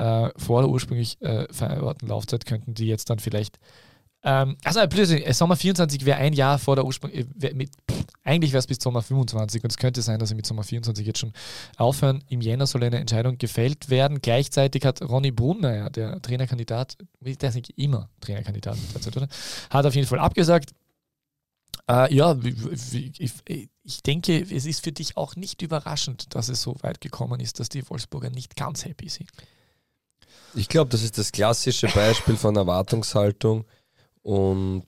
äh, 0.00 0.30
vor 0.36 0.62
der 0.62 0.70
ursprünglich 0.70 1.20
äh, 1.20 1.46
vereinbarten 1.52 2.08
Laufzeit 2.08 2.46
könnten 2.46 2.74
die 2.74 2.86
jetzt 2.86 3.10
dann 3.10 3.18
vielleicht 3.18 3.58
ähm, 4.22 4.56
also 4.64 4.86
Blödsinn, 4.86 5.22
äh, 5.22 5.32
Sommer 5.32 5.56
24 5.56 6.04
wäre 6.04 6.18
ein 6.18 6.34
Jahr 6.34 6.58
vor 6.58 6.76
der 6.76 6.84
Ursprung, 6.84 7.10
äh, 7.10 7.24
wär 7.34 7.54
mit, 7.54 7.70
eigentlich 8.22 8.52
wäre 8.52 8.58
es 8.58 8.66
bis 8.66 8.78
Sommer 8.78 9.00
25 9.00 9.64
und 9.64 9.70
es 9.70 9.78
könnte 9.78 10.02
sein, 10.02 10.18
dass 10.18 10.28
sie 10.28 10.34
mit 10.34 10.46
Sommer 10.46 10.62
24 10.62 11.06
jetzt 11.06 11.20
schon 11.20 11.32
aufhören. 11.78 12.22
Im 12.28 12.42
Jänner 12.42 12.66
soll 12.66 12.84
eine 12.84 12.98
Entscheidung 12.98 13.38
gefällt 13.38 13.88
werden. 13.88 14.20
Gleichzeitig 14.20 14.84
hat 14.84 15.00
Ronny 15.00 15.30
Brunner, 15.30 15.74
ja, 15.74 15.88
der 15.88 16.20
Trainerkandidat, 16.20 16.98
der 17.20 17.48
ist 17.48 17.54
nicht 17.54 17.70
immer 17.78 18.10
Trainerkandidat 18.20 18.76
oder? 19.16 19.28
Hat 19.70 19.86
auf 19.86 19.94
jeden 19.94 20.06
Fall 20.06 20.18
abgesagt. 20.18 20.72
Äh, 21.88 22.14
ja, 22.14 22.36
ich 23.82 24.02
denke, 24.02 24.38
es 24.38 24.66
ist 24.66 24.84
für 24.84 24.92
dich 24.92 25.16
auch 25.16 25.34
nicht 25.34 25.62
überraschend, 25.62 26.34
dass 26.34 26.50
es 26.50 26.60
so 26.60 26.76
weit 26.82 27.00
gekommen 27.00 27.40
ist, 27.40 27.58
dass 27.58 27.70
die 27.70 27.88
Wolfsburger 27.88 28.28
nicht 28.28 28.54
ganz 28.54 28.84
happy 28.84 29.08
sind. 29.08 29.30
Ich 30.54 30.68
glaube, 30.68 30.90
das 30.90 31.02
ist 31.02 31.18
das 31.18 31.32
klassische 31.32 31.88
Beispiel 31.88 32.36
von 32.36 32.56
Erwartungshaltung 32.56 33.64
und 34.22 34.86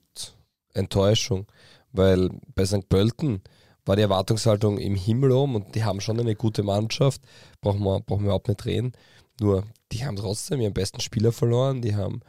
Enttäuschung, 0.73 1.47
weil 1.91 2.29
bei 2.55 2.65
St. 2.65 2.89
Pölten 2.89 3.41
war 3.85 3.95
die 3.95 4.01
Erwartungshaltung 4.01 4.77
im 4.77 4.95
Himmel 4.95 5.31
oben 5.31 5.55
und 5.55 5.75
die 5.75 5.83
haben 5.83 6.01
schon 6.01 6.19
eine 6.19 6.35
gute 6.35 6.63
Mannschaft, 6.63 7.21
brauchen 7.61 7.83
wir, 7.83 7.99
brauchen 8.01 8.21
wir 8.21 8.27
überhaupt 8.27 8.47
nicht 8.47 8.65
reden. 8.65 8.93
Nur, 9.39 9.65
die 9.91 10.05
haben 10.05 10.15
trotzdem 10.15 10.61
ihren 10.61 10.73
besten 10.73 11.01
Spieler 11.01 11.31
verloren, 11.31 11.81
die 11.81 11.95
haben, 11.95 12.21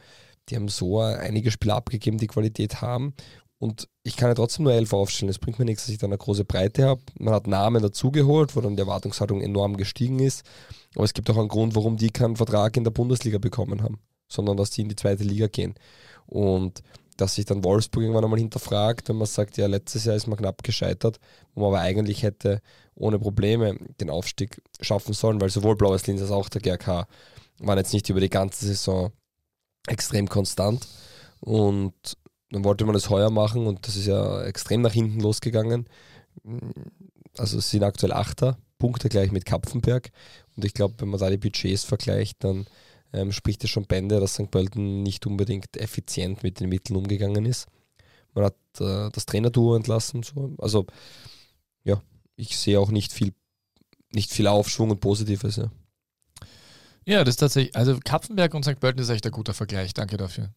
die 0.49 0.55
haben 0.55 0.67
so 0.67 0.99
einige 0.99 1.51
Spieler 1.51 1.75
abgegeben, 1.75 2.17
die 2.17 2.27
Qualität 2.27 2.81
haben. 2.81 3.13
Und 3.57 3.87
ich 4.03 4.17
kann 4.17 4.29
ja 4.29 4.35
trotzdem 4.35 4.65
nur 4.65 4.73
elf 4.73 4.91
aufstellen. 4.91 5.29
Es 5.29 5.39
bringt 5.39 5.59
mir 5.59 5.65
nichts, 5.65 5.85
dass 5.85 5.91
ich 5.91 5.97
da 5.97 6.07
eine 6.07 6.17
große 6.17 6.45
Breite 6.45 6.85
habe. 6.85 7.01
Man 7.17 7.33
hat 7.33 7.47
Namen 7.47 7.81
dazugeholt, 7.81 8.55
wo 8.55 8.61
dann 8.61 8.75
die 8.75 8.81
Erwartungshaltung 8.81 9.41
enorm 9.41 9.77
gestiegen 9.77 10.19
ist. 10.19 10.43
Aber 10.95 11.03
es 11.03 11.13
gibt 11.13 11.29
auch 11.29 11.37
einen 11.37 11.47
Grund, 11.47 11.75
warum 11.75 11.97
die 11.97 12.09
keinen 12.09 12.35
Vertrag 12.35 12.77
in 12.77 12.83
der 12.83 12.91
Bundesliga 12.91 13.37
bekommen 13.37 13.83
haben, 13.83 13.99
sondern 14.27 14.57
dass 14.57 14.71
die 14.71 14.81
in 14.81 14.89
die 14.89 14.95
zweite 14.95 15.23
Liga 15.23 15.47
gehen. 15.47 15.75
Und 16.25 16.81
dass 17.17 17.35
sich 17.35 17.45
dann 17.45 17.63
Wolfsburg 17.63 18.03
irgendwann 18.03 18.25
einmal 18.25 18.39
hinterfragt, 18.39 19.07
wenn 19.07 19.17
man 19.17 19.27
sagt, 19.27 19.57
ja, 19.57 19.67
letztes 19.67 20.05
Jahr 20.05 20.15
ist 20.15 20.27
man 20.27 20.37
knapp 20.37 20.63
gescheitert, 20.63 21.19
wo 21.53 21.61
man 21.61 21.69
aber 21.69 21.79
eigentlich 21.79 22.23
hätte 22.23 22.61
ohne 22.95 23.19
Probleme 23.19 23.77
den 24.01 24.09
Aufstieg 24.09 24.61
schaffen 24.81 25.13
sollen, 25.13 25.39
weil 25.39 25.49
sowohl 25.49 25.75
Blaues 25.75 26.07
Linz 26.07 26.21
als 26.21 26.31
auch 26.31 26.49
der 26.49 26.61
GRK 26.61 27.07
waren 27.59 27.77
jetzt 27.77 27.93
nicht 27.93 28.09
über 28.09 28.19
die 28.19 28.29
ganze 28.29 28.65
Saison 28.65 29.11
extrem 29.87 30.27
konstant. 30.27 30.87
Und 31.39 31.93
dann 32.51 32.63
wollte 32.63 32.85
man 32.85 32.93
das 32.93 33.09
heuer 33.09 33.29
machen 33.29 33.67
und 33.67 33.87
das 33.87 33.95
ist 33.95 34.07
ja 34.07 34.43
extrem 34.43 34.81
nach 34.81 34.93
hinten 34.93 35.19
losgegangen. 35.19 35.87
Also 37.37 37.59
es 37.59 37.69
sind 37.69 37.83
aktuell 37.83 38.13
Achter, 38.13 38.57
Punkte 38.77 39.09
gleich 39.09 39.31
mit 39.31 39.45
Kapfenberg. 39.45 40.11
Und 40.55 40.65
ich 40.65 40.73
glaube, 40.73 40.95
wenn 40.99 41.09
man 41.09 41.19
da 41.19 41.29
die 41.29 41.37
Budgets 41.37 41.83
vergleicht, 41.83 42.43
dann 42.43 42.65
ähm, 43.13 43.31
spricht 43.31 43.63
es 43.63 43.69
schon 43.69 43.85
Bände, 43.85 44.19
dass 44.19 44.33
St. 44.33 44.51
Pölten 44.51 45.03
nicht 45.03 45.25
unbedingt 45.25 45.77
effizient 45.77 46.43
mit 46.43 46.59
den 46.59 46.69
Mitteln 46.69 46.95
umgegangen 46.95 47.45
ist. 47.45 47.67
Man 48.33 48.45
hat 48.45 48.55
äh, 48.79 49.09
das 49.11 49.25
Trainerduo 49.25 49.75
entlassen. 49.75 50.23
So. 50.23 50.53
Also 50.57 50.85
ja, 51.83 52.01
ich 52.35 52.57
sehe 52.57 52.79
auch 52.79 52.91
nicht 52.91 53.13
viel, 53.13 53.33
nicht 54.11 54.31
viel 54.31 54.47
Aufschwung 54.47 54.91
und 54.91 54.99
Positives. 54.99 55.55
Ja. 55.57 55.71
Ja, 57.07 57.23
das 57.23 57.33
ist 57.33 57.39
tatsächlich, 57.39 57.75
also 57.75 57.99
Kapfenberg 58.03 58.53
und 58.53 58.65
St. 58.65 58.79
Pölten 58.79 59.01
ist 59.01 59.09
echt 59.09 59.25
ein 59.25 59.31
guter 59.31 59.53
Vergleich. 59.53 59.93
Danke 59.93 60.17
dafür. 60.17 60.49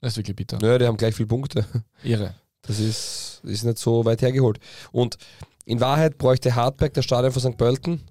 Das 0.00 0.12
ist 0.12 0.16
wirklich 0.16 0.36
bitter. 0.36 0.58
Naja, 0.58 0.78
die 0.78 0.86
haben 0.86 0.96
gleich 0.96 1.14
viele 1.14 1.28
Punkte. 1.28 1.64
Irre. 2.02 2.34
Das 2.62 2.80
ist, 2.80 3.40
ist 3.44 3.64
nicht 3.64 3.78
so 3.78 4.04
weit 4.04 4.20
hergeholt. 4.22 4.58
Und 4.90 5.16
in 5.64 5.80
Wahrheit 5.80 6.18
bräuchte 6.18 6.54
Hartberg 6.54 6.92
das 6.94 7.04
Stadion 7.04 7.32
von 7.32 7.42
St. 7.42 7.56
Pölten 7.56 8.02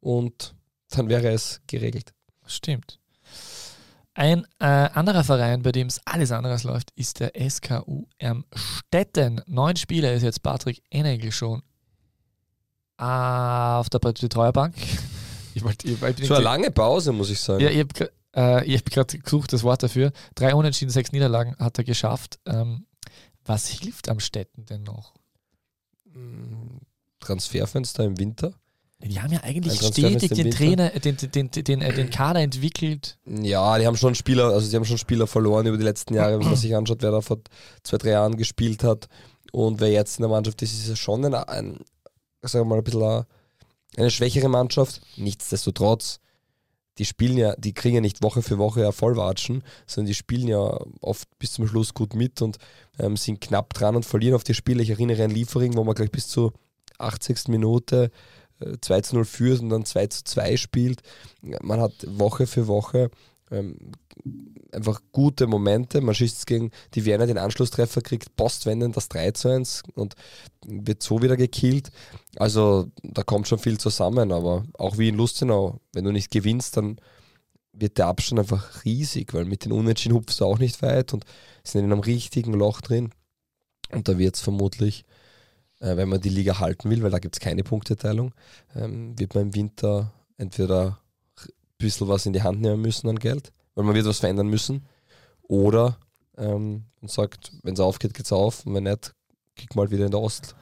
und 0.00 0.54
dann 0.90 1.08
wäre 1.08 1.28
es 1.28 1.60
geregelt. 1.66 2.12
Stimmt. 2.46 2.98
Ein 4.14 4.46
äh, 4.60 4.64
anderer 4.64 5.24
Verein, 5.24 5.62
bei 5.62 5.72
dem 5.72 5.88
es 5.88 6.00
alles 6.06 6.32
anderes 6.32 6.64
läuft, 6.64 6.90
ist 6.92 7.20
der 7.20 7.32
SKU 7.50 8.06
Stetten. 8.54 9.42
Neun 9.46 9.76
Spieler 9.76 10.14
ist 10.14 10.22
jetzt 10.22 10.42
Patrick 10.42 10.82
Enegel 10.90 11.32
schon 11.32 11.62
äh, 12.98 13.04
auf 13.04 13.90
der 13.90 13.98
Betreuerbank. 13.98 14.74
Ich 15.54 15.64
wollte, 15.64 15.88
ich, 15.88 16.02
ich, 16.02 16.26
So 16.28 16.34
eine 16.34 16.44
lange 16.44 16.70
Pause, 16.70 17.12
muss 17.12 17.30
ich 17.30 17.40
sagen. 17.40 17.64
Ja, 17.64 17.70
ich 17.70 17.78
habe 17.78 18.12
äh, 18.32 18.76
hab 18.76 18.84
gerade 18.84 19.18
gesucht, 19.18 19.54
das 19.54 19.62
Wort 19.62 19.82
dafür. 19.82 20.12
Drei 20.34 20.54
Unentschieden, 20.54 20.90
sechs 20.90 21.12
Niederlagen 21.12 21.56
hat 21.56 21.78
er 21.78 21.84
geschafft. 21.84 22.38
Ähm, 22.44 22.84
was 23.42 23.66
hilft 23.66 24.10
am 24.10 24.20
Städten 24.20 24.66
denn 24.66 24.82
noch? 24.82 25.14
Transferfenster 27.20 28.04
im 28.04 28.18
Winter. 28.18 28.52
Die 28.98 29.20
haben 29.20 29.32
ja 29.32 29.42
eigentlich 29.42 29.74
stetig 29.74 30.30
den. 30.30 30.50
Trainer, 30.50 30.88
den, 30.90 31.16
den, 31.16 31.30
den, 31.30 31.50
den, 31.50 31.82
äh, 31.82 31.92
den 31.92 32.08
Kader 32.08 32.40
entwickelt. 32.40 33.18
Ja, 33.26 33.78
die 33.78 33.86
haben 33.86 33.96
schon 33.96 34.14
Spieler, 34.14 34.46
also 34.46 34.66
sie 34.66 34.74
haben 34.74 34.86
schon 34.86 34.96
Spieler 34.96 35.26
verloren 35.26 35.66
über 35.66 35.76
die 35.76 35.84
letzten 35.84 36.14
Jahre, 36.14 36.38
wenn 36.38 36.46
man 36.46 36.56
sich 36.56 36.74
anschaut, 36.74 37.02
wer 37.02 37.10
da 37.10 37.20
vor 37.20 37.38
zwei, 37.82 37.98
drei 37.98 38.10
Jahren 38.10 38.36
gespielt 38.36 38.82
hat 38.82 39.08
und 39.52 39.80
wer 39.80 39.90
jetzt 39.90 40.18
in 40.18 40.22
der 40.22 40.30
Mannschaft 40.30 40.62
ist, 40.62 40.72
ist 40.72 40.88
ja 40.88 40.96
schon 40.96 41.24
ein, 41.24 41.34
ein 41.34 41.80
sagen 42.42 42.64
wir 42.64 42.70
mal, 42.70 42.78
ein 42.78 42.84
bisschen 42.84 43.26
eine, 43.96 44.10
schwächere 44.10 44.48
Mannschaft. 44.48 45.02
Nichtsdestotrotz, 45.16 46.20
die 46.96 47.04
spielen 47.04 47.36
ja, 47.36 47.54
die 47.56 47.74
kriegen 47.74 47.96
ja 47.96 48.00
nicht 48.00 48.22
Woche 48.22 48.40
für 48.40 48.56
Woche 48.56 48.80
ja 48.80 48.92
Vollwatschen, 48.92 49.62
sondern 49.86 50.08
die 50.08 50.14
spielen 50.14 50.48
ja 50.48 50.78
oft 51.02 51.28
bis 51.38 51.52
zum 51.52 51.68
Schluss 51.68 51.92
gut 51.92 52.14
mit 52.14 52.40
und 52.40 52.56
ähm, 52.98 53.18
sind 53.18 53.42
knapp 53.42 53.74
dran 53.74 53.94
und 53.94 54.06
verlieren 54.06 54.34
auf 54.34 54.44
die 54.44 54.54
Spiele. 54.54 54.82
Ich 54.82 54.90
erinnere 54.90 55.24
an 55.24 55.30
Liefering, 55.30 55.76
wo 55.76 55.84
man 55.84 55.94
gleich 55.94 56.10
bis 56.10 56.28
zur 56.28 56.54
80. 56.98 57.48
Minute 57.48 58.10
2 58.80 59.00
zu 59.02 59.16
0 59.16 59.24
führt 59.24 59.60
und 59.60 59.68
dann 59.68 59.84
2 59.84 60.06
zu 60.08 60.24
2 60.24 60.56
spielt. 60.56 61.02
Man 61.40 61.80
hat 61.80 61.92
Woche 62.06 62.46
für 62.46 62.66
Woche 62.66 63.10
ähm, 63.50 63.76
einfach 64.72 65.00
gute 65.12 65.46
Momente. 65.46 66.00
Man 66.00 66.14
schießt 66.14 66.46
gegen 66.46 66.70
die 66.94 67.04
Wiener 67.04 67.26
den 67.26 67.38
Anschlusstreffer, 67.38 68.00
kriegt 68.00 68.34
postwendend 68.36 68.96
das 68.96 69.08
3 69.08 69.30
zu 69.32 69.48
1 69.48 69.82
und 69.94 70.14
wird 70.66 71.02
so 71.02 71.22
wieder 71.22 71.36
gekillt. 71.36 71.90
Also 72.36 72.90
da 73.02 73.22
kommt 73.22 73.48
schon 73.48 73.58
viel 73.58 73.78
zusammen, 73.78 74.32
aber 74.32 74.64
auch 74.74 74.98
wie 74.98 75.08
in 75.08 75.16
Lustenau, 75.16 75.80
wenn 75.92 76.04
du 76.04 76.12
nicht 76.12 76.30
gewinnst, 76.30 76.76
dann 76.76 76.96
wird 77.72 77.98
der 77.98 78.06
Abstand 78.06 78.40
einfach 78.40 78.84
riesig, 78.84 79.34
weil 79.34 79.44
mit 79.44 79.64
den 79.64 79.72
Unentschieden 79.72 80.14
hupfst 80.14 80.40
du 80.40 80.46
auch 80.46 80.58
nicht 80.58 80.80
weit 80.82 81.12
und 81.12 81.24
sind 81.62 81.84
in 81.84 81.92
einem 81.92 82.00
richtigen 82.00 82.54
Loch 82.54 82.80
drin. 82.80 83.10
Und 83.92 84.08
da 84.08 84.18
wird 84.18 84.36
es 84.36 84.40
vermutlich, 84.40 85.04
äh, 85.86 85.96
wenn 85.96 86.08
man 86.08 86.20
die 86.20 86.28
Liga 86.28 86.58
halten 86.58 86.90
will, 86.90 87.02
weil 87.02 87.10
da 87.10 87.18
gibt 87.18 87.36
es 87.36 87.40
keine 87.40 87.62
Punkteteilung, 87.62 88.32
ähm, 88.74 89.18
wird 89.18 89.34
man 89.34 89.44
im 89.44 89.54
Winter 89.54 90.12
entweder 90.36 90.98
ein 91.38 91.50
bisschen 91.78 92.08
was 92.08 92.26
in 92.26 92.32
die 92.32 92.42
Hand 92.42 92.60
nehmen 92.60 92.82
müssen 92.82 93.08
an 93.08 93.18
Geld, 93.18 93.52
weil 93.74 93.84
man 93.84 93.94
wird 93.94 94.06
was 94.06 94.18
verändern 94.18 94.48
müssen. 94.48 94.86
Oder 95.42 95.98
ähm, 96.36 96.84
und 97.00 97.10
sagt, 97.10 97.52
wenn 97.62 97.74
es 97.74 97.80
aufgeht, 97.80 98.14
geht 98.14 98.26
es 98.26 98.32
auf 98.32 98.66
und 98.66 98.74
wenn 98.74 98.84
nicht, 98.84 99.14
kick 99.54 99.76
mal 99.76 99.90
wieder 99.90 100.04
in 100.04 100.10
der 100.10 100.20
Ost. 100.20 100.56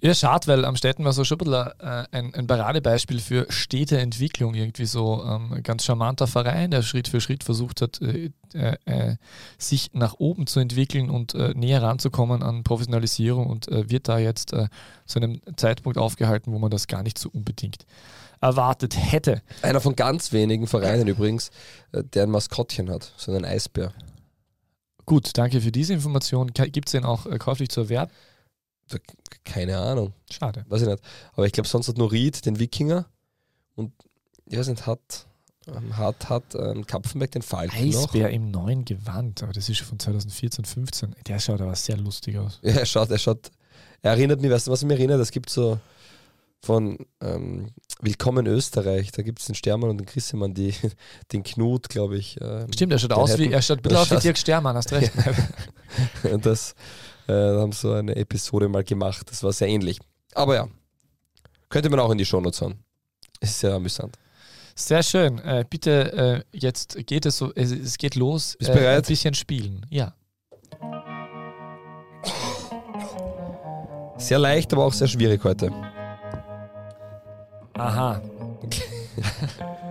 Ja, 0.00 0.14
schade, 0.14 0.46
weil 0.46 0.64
Amstetten 0.64 1.04
war 1.04 1.12
so 1.12 1.24
schon 1.24 1.40
ein, 1.40 1.44
bisschen, 1.44 1.80
äh, 1.80 2.04
ein, 2.12 2.32
ein 2.32 2.46
Paradebeispiel 2.46 3.18
für 3.18 3.46
Städteentwicklung. 3.48 4.54
Irgendwie 4.54 4.86
so 4.86 5.24
ähm, 5.24 5.52
ein 5.54 5.62
ganz 5.64 5.84
charmanter 5.84 6.28
Verein, 6.28 6.70
der 6.70 6.82
Schritt 6.82 7.08
für 7.08 7.20
Schritt 7.20 7.42
versucht 7.42 7.82
hat, 7.82 8.00
äh, 8.00 8.30
äh, 8.54 8.76
äh 8.84 9.16
sich 9.58 9.90
nach 9.94 10.14
oben 10.14 10.46
zu 10.46 10.60
entwickeln 10.60 11.10
und 11.10 11.34
äh, 11.34 11.52
näher 11.54 11.82
ranzukommen 11.82 12.44
an 12.44 12.62
Professionalisierung 12.62 13.46
und 13.46 13.66
wird 13.68 14.08
da 14.08 14.18
jetzt 14.18 14.54
zu 15.06 15.18
einem 15.18 15.40
Zeitpunkt 15.56 15.98
aufgehalten, 15.98 16.52
wo 16.52 16.58
man 16.58 16.70
das 16.70 16.86
gar 16.86 17.02
nicht 17.02 17.18
so 17.18 17.28
unbedingt 17.30 17.84
erwartet 18.40 18.96
hätte. 18.96 19.42
Einer 19.62 19.80
von 19.80 19.96
ganz 19.96 20.32
wenigen 20.32 20.66
Vereinen 20.68 21.08
übrigens, 21.08 21.50
der 21.92 22.22
ein 22.22 22.30
Maskottchen 22.30 22.88
hat, 22.88 23.12
so 23.16 23.32
einen 23.32 23.44
Eisbär. 23.44 23.92
Gut, 25.06 25.36
danke 25.36 25.60
für 25.60 25.72
diese 25.72 25.92
Information. 25.92 26.52
Gibt 26.52 26.88
es 26.88 26.92
den 26.92 27.04
auch 27.04 27.26
käuflich 27.38 27.68
zu 27.68 27.80
erwerben? 27.80 28.12
Keine 29.44 29.78
Ahnung. 29.78 30.12
Schade. 30.30 30.64
Weiß 30.68 30.82
ich 30.82 30.88
nicht. 30.88 31.02
Aber 31.32 31.46
ich 31.46 31.52
glaube, 31.52 31.68
sonst 31.68 31.88
hat 31.88 31.98
nur 31.98 32.12
Ried 32.12 32.44
den 32.44 32.58
Wikinger 32.58 33.06
und 33.74 33.92
ich 34.46 34.58
weiß 34.58 34.68
nicht, 34.68 34.86
hat, 34.86 35.26
ähm, 35.66 35.96
hat, 35.96 36.28
hat 36.28 36.54
ähm, 36.54 36.86
Kapfenberg 36.86 37.30
den 37.30 37.42
Falken 37.42 37.76
Eisbär 37.76 38.28
noch. 38.28 38.34
im 38.34 38.50
neuen 38.50 38.84
Gewand, 38.84 39.42
aber 39.42 39.52
das 39.52 39.68
ist 39.68 39.78
schon 39.78 39.88
von 39.88 39.98
2014, 39.98 40.64
15. 40.64 41.16
Der 41.26 41.38
schaut 41.38 41.60
aber 41.60 41.74
sehr 41.76 41.96
lustig 41.96 42.38
aus. 42.38 42.60
Ja, 42.62 42.72
er 42.72 42.86
schaut, 42.86 43.10
er 43.10 43.18
schaut, 43.18 43.50
er 44.02 44.12
erinnert 44.12 44.40
mich, 44.40 44.50
weißt 44.50 44.66
du, 44.66 44.70
was 44.70 44.82
er 44.82 44.88
mich 44.88 44.98
erinnert? 44.98 45.20
Es 45.20 45.30
gibt 45.30 45.50
so 45.50 45.78
von 46.60 46.98
ähm, 47.20 47.70
Willkommen 48.00 48.46
Österreich, 48.46 49.12
da 49.12 49.22
gibt 49.22 49.40
es 49.40 49.46
den 49.46 49.54
Stermann 49.54 49.90
und 49.90 49.98
den 49.98 50.06
Chrissemann, 50.06 50.54
die, 50.54 50.74
den 51.32 51.42
Knut, 51.42 51.88
glaube 51.88 52.16
ich. 52.16 52.36
Ähm, 52.40 52.72
Stimmt, 52.72 52.92
er 52.92 52.98
schaut 52.98 53.12
aus 53.12 53.38
wie, 53.38 53.52
er 53.52 53.62
schaut 53.62 53.78
ein 53.78 53.82
bisschen 53.82 53.98
aus 53.98 54.10
wie 54.10 54.20
Dirk 54.20 54.38
Stermann, 54.38 54.76
hast 54.76 54.92
recht. 54.92 55.12
Und 56.24 56.46
das, 56.46 56.74
äh, 57.28 57.32
haben 57.32 57.72
so 57.72 57.92
eine 57.92 58.16
Episode 58.16 58.68
mal 58.68 58.84
gemacht. 58.84 59.30
Das 59.30 59.42
war 59.42 59.52
sehr 59.52 59.68
ähnlich. 59.68 59.98
Aber 60.34 60.54
ja, 60.54 60.68
könnte 61.68 61.90
man 61.90 62.00
auch 62.00 62.10
in 62.10 62.18
die 62.18 62.24
Shownotes 62.24 62.60
hauen. 62.62 62.78
Ist 63.40 63.60
sehr 63.60 63.74
amüsant. 63.74 64.16
Sehr 64.74 65.02
schön. 65.02 65.38
Äh, 65.40 65.64
bitte, 65.68 66.44
äh, 66.52 66.56
jetzt 66.56 66.96
geht 67.06 67.26
es 67.26 67.38
so, 67.38 67.52
es, 67.54 67.72
es 67.72 67.98
geht 67.98 68.14
los. 68.14 68.56
Bist 68.58 68.70
äh, 68.70 68.74
bereit? 68.74 69.04
Ein 69.04 69.08
bisschen 69.08 69.34
spielen, 69.34 69.86
ja. 69.90 70.14
Sehr 74.16 74.38
leicht, 74.38 74.72
aber 74.72 74.84
auch 74.84 74.92
sehr 74.92 75.08
schwierig 75.08 75.42
heute. 75.44 75.70
Aha. 77.74 78.20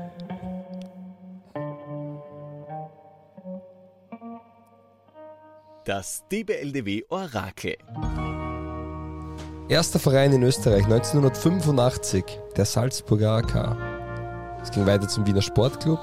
Das 5.88 6.28
DBLDW 6.30 7.04
Orakel. 7.08 7.78
Erster 9.70 10.00
Verein 10.00 10.34
in 10.34 10.44
Österreich 10.44 10.84
1985, 10.84 12.26
der 12.58 12.66
Salzburger 12.66 13.38
AK. 13.38 13.78
Es 14.62 14.72
ging 14.72 14.86
weiter 14.86 15.08
zum 15.08 15.26
Wiener 15.26 15.42
Sportclub 15.42 16.02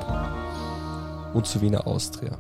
und 1.34 1.46
zu 1.46 1.60
Wiener 1.60 1.86
Austria. 1.86 2.38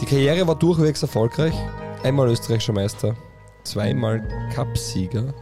Die 0.00 0.06
Karriere 0.06 0.48
war 0.48 0.58
durchwegs 0.58 1.02
erfolgreich. 1.02 1.54
Einmal 2.02 2.30
österreichischer 2.30 2.72
Meister, 2.72 3.14
zweimal 3.62 4.26
Cupsieger 4.56 5.32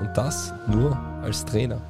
und 0.00 0.10
das 0.16 0.52
nur 0.66 0.96
als 1.22 1.44
Trainer. 1.44 1.80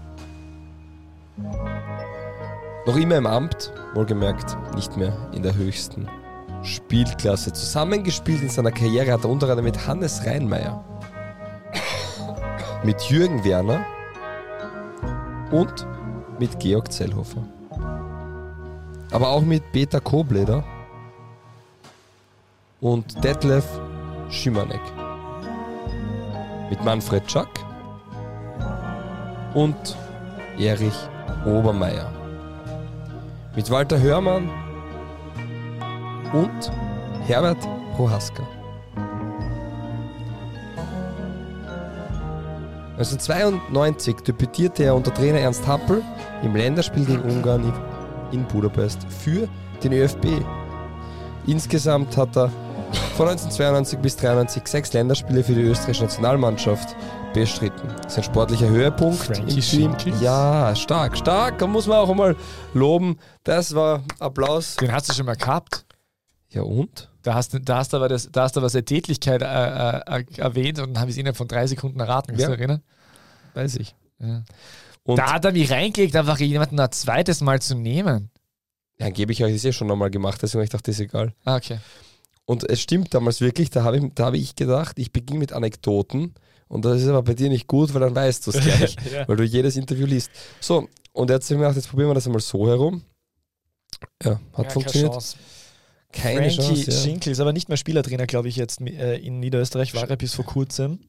Noch 2.85 2.97
immer 2.99 3.17
im 3.17 3.27
Amt, 3.27 3.73
wohlgemerkt 3.95 4.59
nicht 4.75 4.95
mehr 4.99 5.17
in 5.33 5.43
der 5.43 5.55
höchsten 5.55 6.07
Spielklasse. 6.63 7.53
Zusammengespielt 7.53 8.43
in 8.43 8.49
seiner 8.49 8.71
Karriere 8.71 9.13
hat 9.13 9.25
er 9.25 9.31
unter 9.31 9.47
anderem 9.47 9.65
mit 9.65 9.87
Hannes 9.87 10.25
Reinmeier, 10.25 10.85
mit 12.83 13.01
Jürgen 13.03 13.45
Werner 13.45 13.85
und 15.51 15.87
mit 16.39 16.59
Georg 16.61 16.93
Zellhofer. 16.93 17.43
Aber 19.11 19.29
auch 19.29 19.43
mit 19.43 19.63
Peter 19.73 20.01
Kobleder 20.01 20.65
und 22.81 23.23
Detlef 23.23 23.67
Schimanek. 24.31 24.81
Mit 26.71 26.83
Manfred 26.85 27.31
Schack 27.31 27.51
und 29.55 29.97
Erich 30.59 30.97
Obermeier. 31.45 32.11
Mit 33.55 33.71
Walter 33.71 34.01
Hörmann 34.01 34.49
und 36.33 36.73
Herbert 37.27 37.59
Prohaska. 37.97 38.43
1992 42.93 44.17
debütierte 44.17 44.85
er 44.85 44.95
unter 44.95 45.13
Trainer 45.13 45.41
Ernst 45.41 45.67
Happel 45.67 46.03
im 46.43 46.55
Länderspiel 46.55 47.05
gegen 47.05 47.23
Ungarn 47.23 47.73
in 48.33 48.45
Budapest 48.45 48.99
für 49.09 49.49
den 49.83 49.93
ÖFB. 49.93 50.27
Insgesamt 51.47 52.17
hat 52.17 52.37
er 52.37 52.51
von 53.17 53.29
1992 53.29 53.99
bis 53.99 54.15
1993 54.15 54.67
sechs 54.67 54.93
Länderspiele 54.93 55.43
für 55.43 55.55
die 55.55 55.63
österreichische 55.63 56.05
Nationalmannschaft 56.05 56.95
bestritten. 57.33 57.89
Sein 58.09 58.25
sportlicher 58.25 58.69
Höhepunkt 58.69 59.19
Frankie 59.19 59.83
im 59.83 59.97
Team. 59.99 60.15
Ja, 60.21 60.75
stark, 60.77 61.17
stark. 61.17 61.59
Da 61.59 61.67
muss 61.67 61.87
man 61.87 61.99
auch 61.99 62.11
einmal 62.11 62.37
loben. 62.75 63.19
Das 63.45 63.75
war 63.75 64.03
Applaus. 64.19 64.77
Den 64.77 64.93
hast 64.93 65.09
du 65.09 65.15
schon 65.15 65.27
mal 65.27 65.37
gehabt. 65.37 65.85
Ja 66.53 66.63
und? 66.63 67.11
Da 67.23 67.35
hast, 67.35 67.59
da 67.63 67.77
hast 67.77 67.93
du 67.93 67.97
aber, 67.97 68.09
das, 68.09 68.31
da 68.31 68.43
hast 68.43 68.57
du 68.57 68.61
aber 68.61 68.69
seine 68.69 68.85
Tätigkeit 68.85 69.43
äh, 69.43 69.47
äh, 69.47 70.25
erwähnt 70.37 70.79
und 70.81 70.95
dann 70.95 71.01
habe 71.01 71.11
ich 71.11 71.17
es 71.17 71.19
innerhalb 71.19 71.37
von 71.37 71.49
drei 71.49 71.67
Sekunden 71.67 71.99
erraten. 72.01 72.33
Kannst 72.33 72.43
ja. 72.43 72.49
du 72.49 72.55
erinnern? 72.55 72.83
Weiß 73.55 73.77
ich. 73.77 73.95
Ja. 74.19 74.45
Und 75.05 75.19
da 75.19 75.33
hat 75.33 75.45
er 75.45 75.53
mich 75.53 75.71
reingelegt, 75.71 76.15
einfach 76.15 76.39
jemanden 76.39 76.79
ein 76.79 76.93
zweites 76.93 77.41
Mal 77.41 77.61
zu 77.61 77.75
nehmen. 77.75 78.31
Ja, 78.99 79.11
gebe 79.11 79.33
ich 79.33 79.43
euch 79.43 79.53
das 79.53 79.65
eh 79.65 79.73
schon 79.73 79.89
nochmal 79.89 80.11
gemacht, 80.11 80.41
deswegen 80.43 80.61
habe 80.61 80.65
ich 80.65 80.71
gedacht, 80.71 80.87
das 80.87 80.97
ist 80.97 81.01
egal. 81.01 81.35
Ah, 81.45 81.57
okay. 81.57 81.79
Und 82.45 82.69
es 82.69 82.81
stimmt 82.81 83.15
damals 83.15 83.41
wirklich, 83.41 83.71
da 83.71 83.83
habe 83.83 83.99
ich, 83.99 84.05
hab 84.19 84.35
ich 84.35 84.55
gedacht, 84.55 84.99
ich 84.99 85.13
beginne 85.13 85.41
mit 85.41 85.53
Anekdoten 85.53 86.35
und 86.69 86.85
das 86.85 87.03
ist 87.03 87.09
aber 87.09 87.23
bei 87.23 87.35
dir 87.35 87.49
nicht 87.49 87.67
gut, 87.67 87.95
weil 87.95 88.01
dann 88.01 88.15
weißt 88.15 88.47
du 88.47 88.51
es 88.51 88.61
gleich, 88.61 88.97
ja. 89.13 89.27
weil 89.27 89.37
du 89.37 89.45
jedes 89.45 89.77
Interview 89.77 90.07
liest. 90.07 90.31
So, 90.61 90.89
und 91.13 91.31
er 91.31 91.37
hat 91.37 91.45
sich 91.45 91.57
gedacht, 91.57 91.77
jetzt 91.77 91.89
probieren 91.89 92.11
wir 92.11 92.15
das 92.15 92.27
einmal 92.27 92.41
so 92.41 92.67
herum. 92.67 93.03
Ja, 94.23 94.41
hat 94.53 94.67
ja, 94.67 94.71
funktioniert. 94.71 95.37
Keine 96.13 96.51
Frankie 96.51 96.57
Chance, 96.57 96.91
ja. 96.91 96.97
Schinkel 96.97 97.33
ist 97.33 97.41
aber 97.41 97.53
nicht 97.53 97.69
mehr 97.69 97.77
Spielertrainer, 97.77 98.27
glaube 98.27 98.49
ich, 98.49 98.57
jetzt 98.57 98.81
äh, 98.81 99.17
in 99.17 99.41
Niederösterreich, 99.41 99.95
war 99.95 100.09
er 100.09 100.17
bis 100.17 100.35
vor 100.35 100.45
kurzem. 100.45 101.01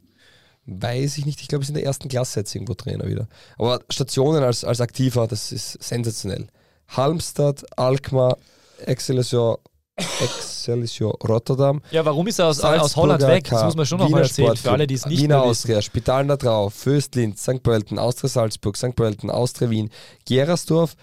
Weiß 0.65 1.17
ich 1.17 1.25
nicht, 1.25 1.41
ich 1.41 1.49
glaube, 1.49 1.63
ist 1.63 1.69
in 1.69 1.75
der 1.75 1.83
ersten 1.83 2.07
Klasse 2.07 2.39
jetzt 2.39 2.55
irgendwo 2.55 2.73
Trainer 2.73 3.05
wieder. 3.05 3.27
Aber 3.57 3.81
Stationen 3.89 4.43
als, 4.43 4.63
als 4.63 4.79
Aktiver, 4.79 5.27
das 5.27 5.51
ist 5.51 5.83
sensationell. 5.83 6.47
Halmstad, 6.87 7.65
Alkmaar, 7.77 8.37
Excelsior, 8.85 9.59
Excelsior 9.97 11.17
Rotterdam. 11.27 11.81
Ja, 11.91 12.05
warum 12.05 12.27
ist 12.27 12.39
er 12.39 12.47
aus, 12.47 12.61
aus 12.61 12.95
Holland 12.95 13.21
weg? 13.23 13.47
Das 13.49 13.65
muss 13.65 13.75
man 13.75 13.85
schon 13.85 13.99
nochmal 13.99 14.21
erzählen, 14.21 14.55
für 14.55 14.71
alle, 14.71 14.87
die 14.87 14.95
es 14.95 15.05
nicht 15.05 15.21
Wiener 15.21 15.43
Austria, 15.43 15.81
Spital 15.81 16.25
Nadrau, 16.25 16.69
Föstlinz, 16.69 17.43
St. 17.43 17.61
Pölten, 17.61 17.99
Austria 17.99 18.29
Salzburg, 18.29 18.77
St. 18.77 18.95
Pölten, 18.95 19.29
Austria 19.29 19.69
Wien, 19.69 19.89
Gerersdorf, 20.25 20.95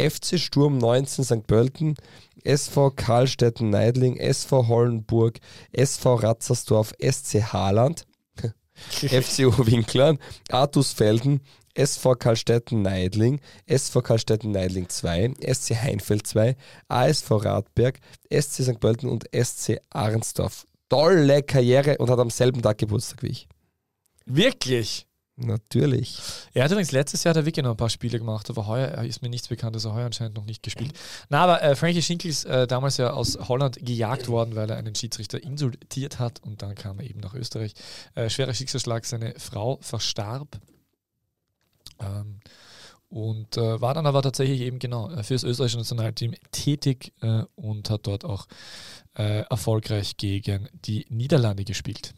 FC 0.00 0.38
Sturm 0.38 0.78
19 0.78 1.24
St. 1.24 1.46
Pölten, 1.46 1.96
SV 2.44 2.90
Karlstetten 2.96 3.70
Neidling, 3.70 4.16
SV 4.16 4.68
Hollenburg, 4.68 5.38
SV 5.72 6.14
Ratzersdorf, 6.14 6.92
SC 7.00 7.42
Haaland, 7.52 8.06
FCU 8.90 9.52
Winklern, 9.66 10.18
Artusfelden, 10.50 11.40
SV 11.74 12.16
Karlstetten 12.16 12.82
Neidling, 12.82 13.40
SV 13.66 14.02
Karlstetten 14.02 14.52
Neidling 14.52 14.88
2, 14.88 15.34
SC 15.52 15.74
Heinfeld 15.74 16.26
2, 16.26 16.56
ASV 16.88 17.30
Radberg, 17.30 17.98
SC 18.30 18.64
St. 18.64 18.80
Pölten 18.80 19.08
und 19.08 19.24
SC 19.32 19.78
Arnsdorf. 19.90 20.66
Tolle 20.88 21.42
Karriere 21.42 21.96
und 21.98 22.10
hat 22.10 22.18
am 22.18 22.30
selben 22.30 22.60
Tag 22.60 22.78
Geburtstag 22.78 23.22
wie 23.22 23.28
ich. 23.28 23.48
Wirklich? 24.26 25.06
Natürlich. 25.36 26.18
Er 26.52 26.64
hat 26.64 26.70
übrigens 26.70 26.92
letztes 26.92 27.24
Jahr 27.24 27.32
der 27.32 27.46
Wiki 27.46 27.62
noch 27.62 27.70
ein 27.70 27.76
paar 27.76 27.88
Spiele 27.88 28.18
gemacht, 28.18 28.50
aber 28.50 28.66
heuer 28.66 29.02
ist 29.02 29.22
mir 29.22 29.30
nichts 29.30 29.48
bekannt, 29.48 29.74
dass 29.74 29.86
er 29.86 29.94
heuer 29.94 30.04
anscheinend 30.06 30.36
noch 30.36 30.44
nicht 30.44 30.62
gespielt. 30.62 30.92
Na, 31.30 31.40
aber 31.40 31.62
äh, 31.62 31.74
Frankie 31.74 32.02
Schinkel 32.02 32.30
ist 32.30 32.44
äh, 32.44 32.66
damals 32.66 32.98
ja 32.98 33.12
aus 33.12 33.38
Holland 33.48 33.78
gejagt 33.80 34.28
worden, 34.28 34.54
weil 34.54 34.68
er 34.68 34.76
einen 34.76 34.94
Schiedsrichter 34.94 35.42
insultiert 35.42 36.18
hat 36.18 36.42
und 36.42 36.60
dann 36.60 36.74
kam 36.74 37.00
er 37.00 37.08
eben 37.08 37.20
nach 37.20 37.34
Österreich. 37.34 37.72
Äh, 38.14 38.28
schwerer 38.28 38.52
Schicksalsschlag, 38.52 39.06
seine 39.06 39.34
Frau 39.38 39.78
verstarb. 39.80 40.60
Ähm, 41.98 42.40
und 43.08 43.56
äh, 43.56 43.80
war 43.80 43.94
dann 43.94 44.06
aber 44.06 44.22
tatsächlich 44.22 44.60
eben 44.60 44.78
genau 44.78 45.10
äh, 45.10 45.22
für 45.22 45.34
das 45.34 45.44
österreichische 45.44 45.78
Nationalteam 45.78 46.34
tätig 46.50 47.12
äh, 47.20 47.44
und 47.56 47.88
hat 47.90 48.06
dort 48.06 48.24
auch 48.24 48.46
äh, 49.16 49.44
erfolgreich 49.50 50.16
gegen 50.16 50.68
die 50.72 51.06
Niederlande 51.08 51.64
gespielt. 51.64 52.14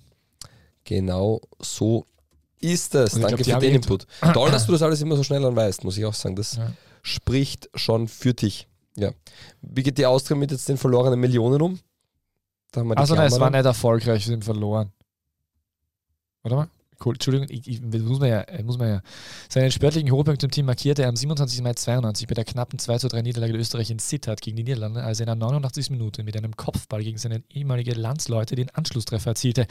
Genau 0.84 1.40
so 1.60 2.06
ist 2.64 2.94
es. 2.94 3.12
Danke 3.12 3.42
glaub, 3.42 3.60
für 3.60 3.66
den 3.66 3.70
ihn- 3.70 3.76
Input. 3.76 4.06
Toll, 4.32 4.50
dass 4.50 4.66
du 4.66 4.72
das 4.72 4.82
alles 4.82 5.00
immer 5.02 5.16
so 5.16 5.22
schnell 5.22 5.42
dann 5.42 5.54
weißt, 5.56 5.84
muss 5.84 5.96
ich 5.96 6.04
auch 6.04 6.14
sagen. 6.14 6.36
Das 6.36 6.56
Ja. 6.56 6.72
spricht 7.02 7.68
schon 7.74 8.08
für 8.08 8.34
dich. 8.34 8.66
Ja. 8.96 9.12
Wie 9.62 9.82
geht 9.82 9.98
die 9.98 10.06
Austria 10.06 10.36
mit 10.36 10.50
jetzt 10.50 10.68
den 10.68 10.76
verlorenen 10.76 11.18
Millionen 11.20 11.60
um? 11.60 11.78
Also 12.96 13.14
nein, 13.14 13.28
es 13.28 13.38
war 13.38 13.50
nicht 13.50 13.64
erfolgreich, 13.64 14.26
wir 14.26 14.32
sind 14.32 14.44
verloren. 14.44 14.92
Warte 16.42 16.56
mal. 16.56 16.68
Cool, 17.04 17.14
Entschuldigung, 17.14 17.48
ich, 17.50 17.66
ich, 17.68 17.82
muss 17.82 18.20
man 18.20 18.28
ja, 18.28 18.44
muss 18.62 18.78
man 18.78 18.88
ja. 18.88 19.02
Seinen 19.48 19.70
sportlichen 19.72 20.10
Höhepunkt 20.10 20.42
im 20.44 20.50
Team 20.50 20.66
markierte 20.66 21.02
er 21.02 21.08
am 21.08 21.16
27. 21.16 21.60
Mai 21.60 21.74
92 21.74 22.26
bei 22.28 22.34
der 22.34 22.44
knappen 22.44 22.78
2 22.78 22.98
zu 22.98 23.08
3 23.08 23.22
Niederlage 23.22 23.52
der 23.52 23.60
Österreich 23.60 23.90
in 23.90 23.98
Sittard 23.98 24.40
gegen 24.40 24.56
die 24.56 24.62
Niederlande, 24.62 25.02
als 25.02 25.18
er 25.18 25.24
in 25.24 25.26
der 25.26 25.34
89. 25.34 25.90
Minute 25.90 26.22
mit 26.22 26.36
einem 26.36 26.56
Kopfball 26.56 27.02
gegen 27.02 27.18
seine 27.18 27.42
ehemalige 27.50 27.94
Landsleute 27.94 28.54
den 28.54 28.70
Anschlusstreffer 28.70 29.30
erzielte. 29.30 29.66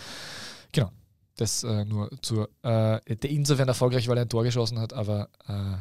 Genau. 0.74 0.92
Das 1.36 1.64
äh, 1.64 1.86
nur 1.86 2.10
zur, 2.22 2.50
äh, 2.62 3.00
der 3.16 3.30
insofern 3.30 3.68
erfolgreich, 3.68 4.08
weil 4.08 4.18
er 4.18 4.26
ein 4.26 4.30
Tor 4.30 4.44
geschossen 4.44 4.80
hat, 4.80 4.94
aber, 4.94 5.30
äh, 5.48 5.78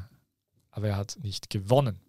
aber 0.70 0.88
er 0.88 0.96
hat 0.96 1.18
nicht 1.22 1.50
gewonnen 1.50 2.00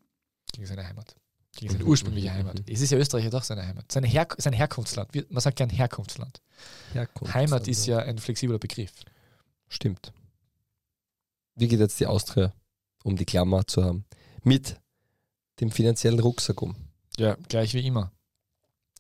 gegen 0.54 0.66
seine 0.66 0.88
Heimat. 0.88 1.16
Gegen 1.56 1.74
seine 1.74 1.86
ursprüngliche 1.86 2.34
Heimat. 2.34 2.64
Es 2.68 2.82
ist 2.82 2.92
ja 2.92 2.98
Österreich 2.98 3.26
ja 3.26 3.30
doch 3.30 3.44
seine 3.44 3.66
Heimat. 3.66 3.92
Seine 3.92 4.08
Her 4.08 4.28
sein 4.38 4.54
Herkunftsland. 4.54 5.10
Man 5.30 5.42
sagt 5.42 5.58
gern 5.58 5.70
Herkunftsland. 5.70 6.42
Herkunft. 6.94 7.34
Heimat 7.34 7.68
ist 7.68 7.86
ja 7.86 8.00
ein 8.00 8.18
flexibler 8.18 8.58
Begriff. 8.60 8.94
Stimmt. 9.68 10.14
Wie 11.56 11.68
geht 11.68 11.80
jetzt 11.80 12.00
die 12.00 12.08
Austria, 12.08 12.54
um 13.04 13.16
die 13.16 13.26
Klammer 13.26 13.68
zu 13.68 13.84
haben, 13.84 14.06
mit 14.42 14.80
dem 15.60 15.70
finanziellen 15.70 16.20
Rucksack 16.20 16.62
um? 16.62 16.76
Ja, 17.18 17.36
gleich 17.48 17.74
wie 17.76 17.86
immer. 17.86 18.12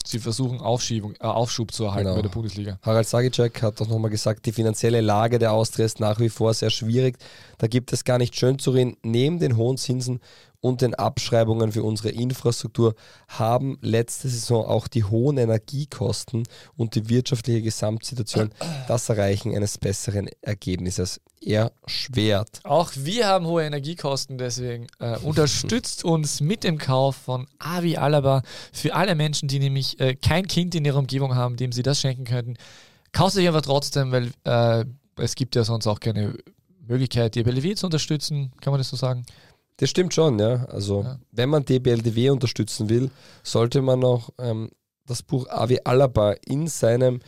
Sie 0.05 0.19
versuchen 0.19 0.59
Aufschiebung, 0.59 1.15
äh, 1.19 1.23
Aufschub 1.25 1.71
zu 1.71 1.85
erhalten 1.85 2.05
Genau. 2.05 2.15
bei 2.17 2.21
der 2.23 2.29
Bundesliga. 2.29 2.77
Harald 2.81 3.07
Sagicek 3.07 3.61
hat 3.61 3.81
auch 3.81 3.87
nochmal 3.87 4.11
gesagt, 4.11 4.45
die 4.45 4.51
finanzielle 4.51 5.01
Lage 5.01 5.39
der 5.39 5.53
Austria 5.53 5.85
ist 5.85 5.99
nach 5.99 6.19
wie 6.19 6.29
vor 6.29 6.53
sehr 6.53 6.69
schwierig. 6.69 7.17
Da 7.57 7.67
gibt 7.67 7.93
es 7.93 8.03
gar 8.03 8.17
nicht 8.17 8.35
schön 8.35 8.59
zu 8.59 8.71
reden. 8.71 8.97
Neben 9.03 9.39
den 9.39 9.55
hohen 9.55 9.77
Zinsen 9.77 10.19
und 10.63 10.81
den 10.81 10.95
Abschreibungen 10.95 11.73
für 11.73 11.83
unsere 11.83 12.09
Infrastruktur 12.09 12.95
haben 13.27 13.77
letzte 13.81 14.29
Saison 14.29 14.65
auch 14.65 14.87
die 14.87 15.03
hohen 15.03 15.37
Energiekosten 15.37 16.43
und 16.77 16.95
die 16.95 17.09
wirtschaftliche 17.09 17.61
Gesamtsituation 17.61 18.49
das 18.87 19.09
Erreichen 19.09 19.53
eines 19.53 19.77
besseren 19.77 20.29
Ergebnisses 20.41 21.19
erschwert. 21.41 22.61
Auch 22.63 22.93
wir 22.95 23.27
haben 23.27 23.45
hohe 23.45 23.65
Energiekosten, 23.65 24.37
deswegen 24.37 24.87
äh, 24.99 25.17
unterstützt 25.17 26.05
uns 26.05 26.39
mit 26.39 26.63
dem 26.63 26.77
Kauf 26.77 27.17
von 27.17 27.45
Avi 27.59 27.97
Alaba 27.97 28.41
für 28.71 28.95
alle 28.95 29.15
Menschen, 29.15 29.49
die 29.49 29.59
nämlich 29.59 29.99
äh, 29.99 30.15
kein 30.15 30.47
Kind 30.47 30.75
in 30.75 30.85
ihrer 30.85 30.99
Umgebung 30.99 31.35
haben, 31.35 31.57
dem 31.57 31.73
sie 31.73 31.83
das 31.83 31.99
schenken 31.99 32.23
könnten. 32.23 32.55
Kauft 33.11 33.35
euch 33.35 33.49
aber 33.49 33.61
trotzdem, 33.61 34.13
weil 34.13 34.31
äh, 34.45 34.85
es 35.17 35.35
gibt 35.35 35.57
ja 35.57 35.65
sonst 35.65 35.87
auch 35.87 35.99
keine 35.99 36.35
Möglichkeit, 36.87 37.35
die 37.35 37.43
BLW 37.43 37.75
zu 37.75 37.87
unterstützen, 37.87 38.53
kann 38.61 38.71
man 38.71 38.79
das 38.79 38.89
so 38.89 38.95
sagen? 38.95 39.25
Das 39.77 39.89
stimmt 39.89 40.13
schon, 40.13 40.39
ja. 40.39 40.65
Also, 40.65 41.01
Ja. 41.03 41.19
wenn 41.31 41.49
man 41.49 41.65
DBLDW 41.65 42.29
unterstützen 42.29 42.89
will, 42.89 43.09
sollte 43.43 43.81
man 43.81 43.99
noch 43.99 44.29
ähm, 44.39 44.69
das 45.05 45.23
Buch 45.23 45.47
Avi 45.49 45.79
Alaba 45.83 46.33
in 46.45 46.67
seinem 46.67 47.19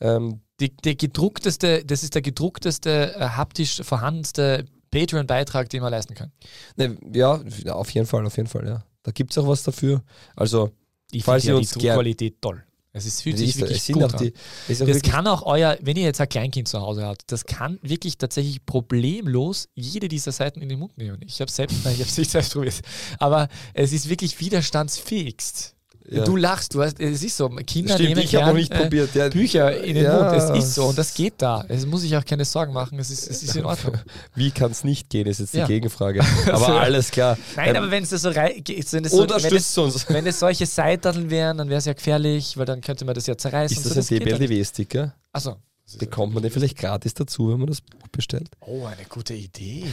ähm, 0.00 0.40
Die, 0.60 0.74
der 0.76 0.94
gedruckteste, 0.94 1.84
das 1.84 2.02
ist 2.02 2.14
der 2.14 2.22
gedruckteste, 2.22 3.14
äh, 3.16 3.20
haptisch 3.20 3.82
vorhandenste 3.82 4.64
Patreon-Beitrag, 4.90 5.68
den 5.68 5.82
man 5.82 5.90
leisten 5.90 6.14
kann. 6.14 6.32
Ne, 6.76 6.96
ja, 7.14 7.40
auf 7.72 7.90
jeden 7.90 8.06
Fall, 8.06 8.26
auf 8.26 8.36
jeden 8.36 8.48
Fall, 8.48 8.66
ja. 8.66 8.84
Da 9.02 9.12
gibt 9.12 9.30
es 9.30 9.38
auch 9.38 9.46
was 9.46 9.62
dafür. 9.62 10.02
Also, 10.36 10.70
Ich 11.12 11.24
Falls 11.24 11.42
finde 11.44 11.52
ihr 11.52 11.56
ja 11.56 11.60
uns 11.60 11.70
die 11.72 11.78
Druckqualität 11.80 12.42
toll. 12.42 12.62
Es 12.92 13.06
ist, 13.06 13.22
fühlt 13.22 13.38
sich 13.38 13.50
es 13.50 13.60
wirklich 13.60 13.86
gut 13.92 14.02
auch 14.02 14.12
an. 14.14 14.18
die, 14.18 14.32
es 14.68 14.82
auch 14.82 14.86
Das 14.86 15.02
kann 15.02 15.26
auch 15.28 15.42
euer, 15.42 15.78
wenn 15.80 15.96
ihr 15.96 16.02
jetzt 16.02 16.20
ein 16.20 16.28
Kleinkind 16.28 16.66
zu 16.66 16.80
Hause 16.80 17.04
habt, 17.04 17.30
das 17.30 17.44
kann 17.44 17.78
wirklich 17.82 18.18
tatsächlich 18.18 18.66
problemlos 18.66 19.68
jede 19.74 20.08
dieser 20.08 20.32
Seiten 20.32 20.60
in 20.60 20.68
den 20.68 20.80
Mund 20.80 20.98
nehmen. 20.98 21.20
Ich 21.24 21.40
habe 21.40 21.50
selbst, 21.50 21.76
nein, 21.84 21.94
ich 21.94 22.00
habe 22.00 22.10
es 22.10 22.18
nicht 22.18 22.30
selbst 22.30 22.52
probiert, 22.52 22.80
aber 23.18 23.48
es 23.74 23.92
ist 23.92 24.08
wirklich 24.08 24.40
widerstandsfähigst. 24.40 25.76
Ja. 26.10 26.24
Du 26.24 26.36
lachst, 26.36 26.74
du 26.74 26.82
hast, 26.82 26.98
es 27.00 27.22
ist 27.22 27.36
so, 27.36 27.48
Kinder 27.48 27.94
Stimmt, 27.94 28.08
nehmen 28.10 28.20
ich 28.22 28.30
gern, 28.30 28.46
noch 28.48 28.54
nicht 28.54 28.72
äh, 28.72 28.82
probiert. 28.82 29.14
Ja, 29.14 29.28
Bücher 29.28 29.82
in 29.82 29.94
den 29.94 30.04
Ja. 30.04 30.22
Mund, 30.22 30.36
es 30.36 30.64
ist 30.64 30.74
so 30.74 30.86
und 30.86 30.98
das 30.98 31.14
geht 31.14 31.34
da. 31.38 31.64
Es 31.68 31.86
muss 31.86 32.02
ich 32.02 32.16
auch 32.16 32.24
keine 32.24 32.44
Sorgen 32.44 32.72
machen, 32.72 32.98
es 32.98 33.10
ist, 33.10 33.30
es 33.30 33.42
ist 33.42 33.56
in 33.56 33.64
Ordnung. 33.64 33.96
Wie 34.34 34.50
kann 34.50 34.70
es 34.72 34.84
nicht 34.84 35.08
gehen, 35.08 35.26
ist 35.26 35.38
jetzt 35.40 35.54
die. 35.54 35.62
Gegenfrage. 35.64 36.20
Aber 36.52 36.80
alles 36.80 37.10
klar. 37.10 37.38
Nein, 37.56 37.70
Ähm, 37.70 37.76
aber 37.76 37.90
wenn 37.90 38.02
es 38.02 38.10
so 38.10 38.28
rei- 38.30 38.60
geht, 38.64 38.92
wenn 38.92 39.04
es 39.04 39.12
so, 39.12 39.28
wenn 39.28 39.56
es, 39.56 39.78
uns. 39.78 40.08
wenn 40.08 40.26
es 40.26 40.38
solche 40.40 40.66
Seiteln 40.66 41.30
wären, 41.30 41.58
dann 41.58 41.68
wäre 41.68 41.78
es 41.78 41.84
ja 41.84 41.92
gefährlich, 41.92 42.56
weil 42.56 42.66
dann 42.66 42.80
könnte 42.80 43.04
man 43.04 43.14
das 43.14 43.26
ja 43.26 43.36
zerreißen. 43.36 43.76
Ist 43.76 43.84
so, 43.84 43.94
das 43.94 44.10
ein 44.10 44.18
dann 44.18 44.24
nicht. 44.26 44.40
DBLDW-Sticker? 44.40 45.14
Achso. 45.32 45.56
Bekommt 45.98 46.34
man 46.34 46.42
den 46.42 46.52
vielleicht 46.52 46.78
gratis 46.78 47.14
dazu, 47.14 47.50
wenn 47.50 47.58
man 47.58 47.66
das 47.66 47.80
Buch 47.80 48.08
bestellt? 48.12 48.48
Oh, 48.60 48.84
eine 48.86 49.04
gute 49.08 49.34
Idee. 49.34 49.84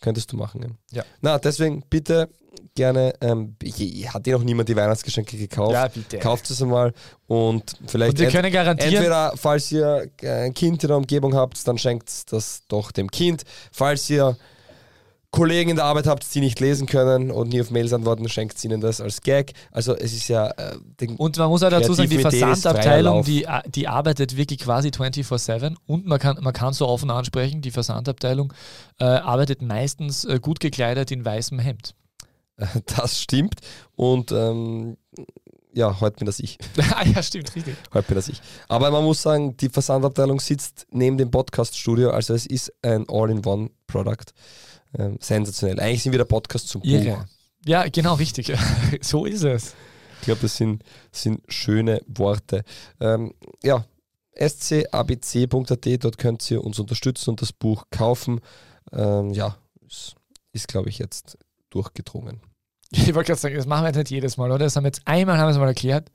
Könntest 0.00 0.32
du 0.32 0.36
machen. 0.36 0.62
Ja. 0.90 0.98
Ja. 0.98 1.04
Na, 1.20 1.38
deswegen 1.38 1.82
bitte 1.90 2.28
gerne, 2.74 3.12
ähm, 3.20 3.56
hat 4.06 4.26
dir 4.26 4.36
noch 4.36 4.44
niemand 4.44 4.68
die 4.68 4.76
Weihnachtsgeschenke 4.76 5.36
gekauft? 5.36 5.72
Ja, 5.72 5.88
bitte. 5.88 6.18
Kauft 6.18 6.50
es 6.50 6.62
einmal 6.62 6.92
und 7.26 7.74
vielleicht 7.86 8.12
Und 8.12 8.18
wir 8.18 8.28
können 8.28 8.52
garantieren, 8.52 8.94
entweder, 8.94 9.32
falls 9.36 9.70
ihr 9.72 10.08
äh, 10.22 10.46
ein 10.46 10.54
Kind 10.54 10.82
in 10.82 10.88
der 10.88 10.96
Umgebung 10.96 11.34
habt, 11.34 11.66
dann 11.66 11.78
schenkt 11.78 12.32
das 12.32 12.62
doch 12.68 12.92
dem 12.92 13.10
Kind. 13.10 13.44
Falls 13.72 14.08
ihr 14.10 14.36
Kollegen 15.30 15.70
in 15.70 15.76
der 15.76 15.84
Arbeit 15.84 16.08
habt, 16.08 16.34
die 16.34 16.40
nicht 16.40 16.58
lesen 16.58 16.86
können 16.88 17.30
und 17.30 17.50
nie 17.50 17.60
auf 17.60 17.70
Mails 17.70 17.92
antworten, 17.92 18.28
schenkt 18.28 18.62
ihnen 18.64 18.80
das 18.80 19.00
als 19.00 19.20
Gag. 19.20 19.52
Also 19.70 19.94
es 19.94 20.12
ist 20.12 20.26
ja 20.28 20.48
äh, 20.48 21.06
und 21.16 21.36
man 21.38 21.48
muss 21.48 21.62
auch 21.62 21.70
dazu 21.70 21.94
sagen, 21.94 22.10
die 22.10 22.18
Versandabteilung, 22.18 23.24
die, 23.24 23.46
die 23.66 23.86
arbeitet 23.86 24.36
wirklich 24.36 24.58
quasi 24.58 24.88
24-7 24.88 25.76
und 25.86 26.06
man 26.06 26.18
kann, 26.18 26.38
man 26.40 26.52
kann 26.52 26.72
so 26.72 26.88
offen 26.88 27.10
ansprechen, 27.10 27.62
die 27.62 27.70
Versandabteilung 27.70 28.52
äh, 28.98 29.04
arbeitet 29.04 29.62
meistens 29.62 30.24
äh, 30.24 30.40
gut 30.40 30.58
gekleidet 30.58 31.12
in 31.12 31.24
weißem 31.24 31.60
Hemd. 31.60 31.94
das 32.96 33.20
stimmt 33.20 33.60
und 33.96 34.32
ähm, 34.32 34.96
ja, 35.72 36.00
heute 36.00 36.16
bin 36.16 36.26
das 36.26 36.40
ich. 36.40 36.58
ah 36.94 37.04
ja, 37.04 37.22
stimmt, 37.22 37.54
richtig. 37.54 37.76
Heute 37.94 38.08
bin 38.08 38.16
das 38.16 38.28
ich. 38.28 38.40
Aber 38.68 38.90
man 38.90 39.04
muss 39.04 39.22
sagen, 39.22 39.56
die 39.56 39.68
Versandabteilung 39.68 40.40
sitzt 40.40 40.86
neben 40.90 41.16
dem 41.16 41.30
Podcast-Studio, 41.30 42.10
also 42.10 42.34
es 42.34 42.46
ist 42.46 42.72
ein 42.82 43.06
All-in-One-Produkt. 43.08 44.34
Ähm, 44.98 45.18
sensationell. 45.20 45.78
Eigentlich 45.78 46.02
sind 46.02 46.12
wir 46.12 46.18
der 46.18 46.24
Podcast 46.24 46.68
zum 46.68 46.80
Buch. 46.80 46.88
Irre. 46.88 47.26
Ja, 47.64 47.86
genau, 47.88 48.14
richtig. 48.14 48.52
so 49.00 49.24
ist 49.24 49.44
es. 49.44 49.74
Ich 50.20 50.24
glaube, 50.24 50.40
das 50.42 50.56
sind, 50.56 50.82
sind 51.12 51.40
schöne 51.48 52.02
Worte. 52.08 52.64
Ähm, 52.98 53.32
ja, 53.62 53.84
scabc.at, 54.36 56.04
dort 56.04 56.18
könnt 56.18 56.50
ihr 56.50 56.64
uns 56.64 56.78
unterstützen 56.78 57.30
und 57.30 57.40
das 57.40 57.52
Buch 57.52 57.84
kaufen. 57.90 58.40
Ähm, 58.92 59.30
ja, 59.30 59.56
ist, 59.86 60.16
ist 60.52 60.68
glaube 60.68 60.88
ich, 60.88 60.98
jetzt 60.98 61.38
durchgedrungen. 61.70 62.40
Ich 62.92 63.14
wollte 63.14 63.28
gerade 63.28 63.40
sagen, 63.40 63.54
das 63.54 63.66
machen 63.66 63.82
wir 63.84 63.88
jetzt 63.88 63.96
nicht 63.96 64.10
jedes 64.10 64.36
Mal, 64.36 64.50
oder? 64.50 64.64
Das 64.64 64.76
haben 64.76 64.84
wir 64.84 64.88
jetzt 64.88 65.02
einmal 65.04 65.38
haben 65.38 65.46
wir 65.46 65.52
es 65.52 65.58
mal 65.58 65.68
erklärt. 65.68 66.10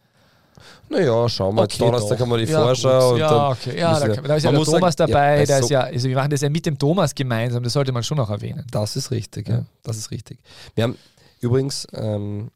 Naja, 0.89 1.27
schauen 1.29 1.55
wir. 1.55 1.63
jetzt 1.63 1.79
Donnerstag 1.79 2.19
haben 2.19 2.29
wir 2.29 2.37
die 2.37 2.51
ja, 2.51 2.61
Vorschau. 2.61 3.13
Und 3.13 3.19
ja, 3.19 3.49
okay. 3.49 3.77
Ja, 3.77 3.99
da, 3.99 4.07
da 4.07 4.35
ist 4.35 4.43
ja 4.43 4.51
der 4.51 4.59
sagen, 4.59 4.63
Thomas 4.63 4.95
ja, 4.97 5.07
dabei, 5.07 5.39
also- 5.39 5.53
da 5.53 5.59
ist 5.59 5.69
ja, 5.69 5.81
also 5.81 6.07
wir 6.07 6.15
machen 6.15 6.29
das 6.29 6.41
ja 6.41 6.49
mit 6.49 6.65
dem 6.65 6.77
Thomas 6.77 7.15
gemeinsam, 7.15 7.63
das 7.63 7.73
sollte 7.73 7.91
man 7.91 8.03
schon 8.03 8.17
noch 8.17 8.29
erwähnen. 8.29 8.65
Das 8.71 8.95
ist 8.95 9.11
richtig, 9.11 9.47
ja. 9.47 9.55
Ja. 9.55 9.65
Das 9.83 9.97
ist 9.97 10.11
richtig. 10.11 10.39
Wir 10.75 10.83
haben 10.85 10.97
übrigens, 11.41 11.87
ähm, 11.93 12.51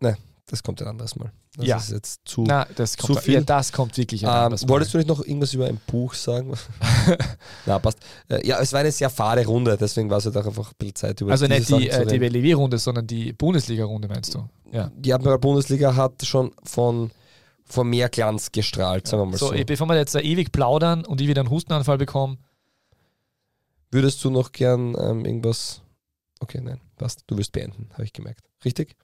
ne, 0.00 0.16
das 0.46 0.62
kommt 0.62 0.80
ein 0.82 0.88
anderes 0.88 1.16
Mal. 1.16 1.32
Das 1.56 1.66
Ja. 1.66 1.76
ist 1.78 1.90
jetzt 1.90 2.20
zu. 2.24 2.44
Na, 2.46 2.66
das 2.76 2.96
kommt, 2.96 3.16
Zu 3.18 3.22
viel? 3.22 3.34
Ja, 3.34 3.40
das 3.40 3.72
kommt 3.72 3.96
wirklich 3.96 4.26
ein 4.26 4.28
ähm, 4.30 4.44
anderes 4.44 4.62
Mal. 4.62 4.68
wolltest 4.68 4.92
du 4.94 4.98
nicht 4.98 5.08
noch 5.08 5.24
irgendwas 5.24 5.54
über 5.54 5.66
ein 5.66 5.80
Buch 5.86 6.14
sagen? 6.14 6.52
Na, 7.66 7.78
passt. 7.78 7.98
Äh, 8.28 8.46
ja, 8.46 8.58
es 8.60 8.72
war 8.72 8.80
eine 8.80 8.92
sehr 8.92 9.08
fade 9.10 9.46
Runde, 9.46 9.76
deswegen 9.78 10.10
war 10.10 10.18
es 10.18 10.26
halt 10.26 10.36
auch 10.36 10.46
einfach 10.46 10.70
ein 10.70 10.74
bisschen 10.78 10.94
Zeit 10.96 11.20
über 11.20 11.30
Also 11.32 11.46
nicht 11.46 11.68
die, 11.68 11.88
äh, 11.88 12.04
die 12.06 12.16
reden. 12.16 12.32
BLW-Runde, 12.32 12.78
sondern 12.78 13.06
die 13.06 13.32
Bundesliga-Runde, 13.32 14.08
meinst 14.08 14.34
du? 14.34 14.48
Ja. 14.72 14.90
Die 14.96 15.12
Admiral-Bundesliga 15.14 15.94
hat 15.96 16.24
schon 16.26 16.52
von, 16.64 17.10
von 17.64 17.88
mehr 17.88 18.08
Glanz 18.08 18.52
gestrahlt, 18.52 19.06
sagen 19.06 19.22
wir 19.22 19.26
mal 19.26 19.36
so. 19.38 19.48
So, 19.56 19.64
bevor 19.64 19.86
wir 19.88 19.96
jetzt 19.96 20.14
da 20.14 20.20
ewig 20.20 20.52
plaudern 20.52 21.04
und 21.06 21.20
ich 21.20 21.28
wieder 21.28 21.40
einen 21.42 21.50
Hustenanfall 21.50 21.98
bekomme, 21.98 22.38
Würdest 23.90 24.24
du 24.24 24.30
noch 24.30 24.50
gern 24.50 24.96
ähm, 24.98 25.24
irgendwas. 25.24 25.80
Okay, 26.40 26.60
nein, 26.60 26.80
passt. 26.96 27.22
Du 27.28 27.38
wirst 27.38 27.52
beenden, 27.52 27.90
habe 27.92 28.02
ich 28.02 28.12
gemerkt. 28.12 28.40
Richtig? 28.64 28.96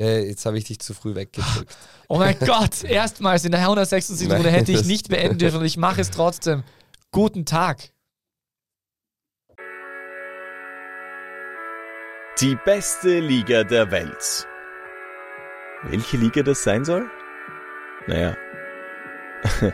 Ja, 0.00 0.18
jetzt 0.18 0.46
habe 0.46 0.56
ich 0.56 0.64
dich 0.64 0.78
zu 0.78 0.94
früh 0.94 1.14
weggedrückt. 1.14 1.76
oh 2.08 2.16
mein 2.16 2.38
Gott, 2.38 2.84
erstmals 2.84 3.44
in 3.44 3.50
der 3.50 3.60
176. 3.60 4.28
Nein, 4.28 4.38
Runde 4.38 4.50
hätte 4.50 4.72
ich 4.72 4.86
nicht 4.86 5.08
beenden 5.08 5.36
dürfen 5.36 5.58
und 5.58 5.66
ich 5.66 5.76
mache 5.76 6.00
es 6.00 6.10
trotzdem. 6.10 6.62
Guten 7.10 7.44
Tag. 7.44 7.90
Die 12.40 12.56
beste 12.64 13.20
Liga 13.20 13.64
der 13.64 13.90
Welt. 13.90 14.46
Welche 15.82 16.16
Liga 16.16 16.42
das 16.42 16.62
sein 16.62 16.86
soll? 16.86 17.10
Naja, 18.06 18.34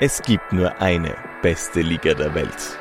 es 0.00 0.20
gibt 0.20 0.52
nur 0.52 0.78
eine 0.82 1.16
beste 1.40 1.80
Liga 1.80 2.12
der 2.12 2.34
Welt. 2.34 2.78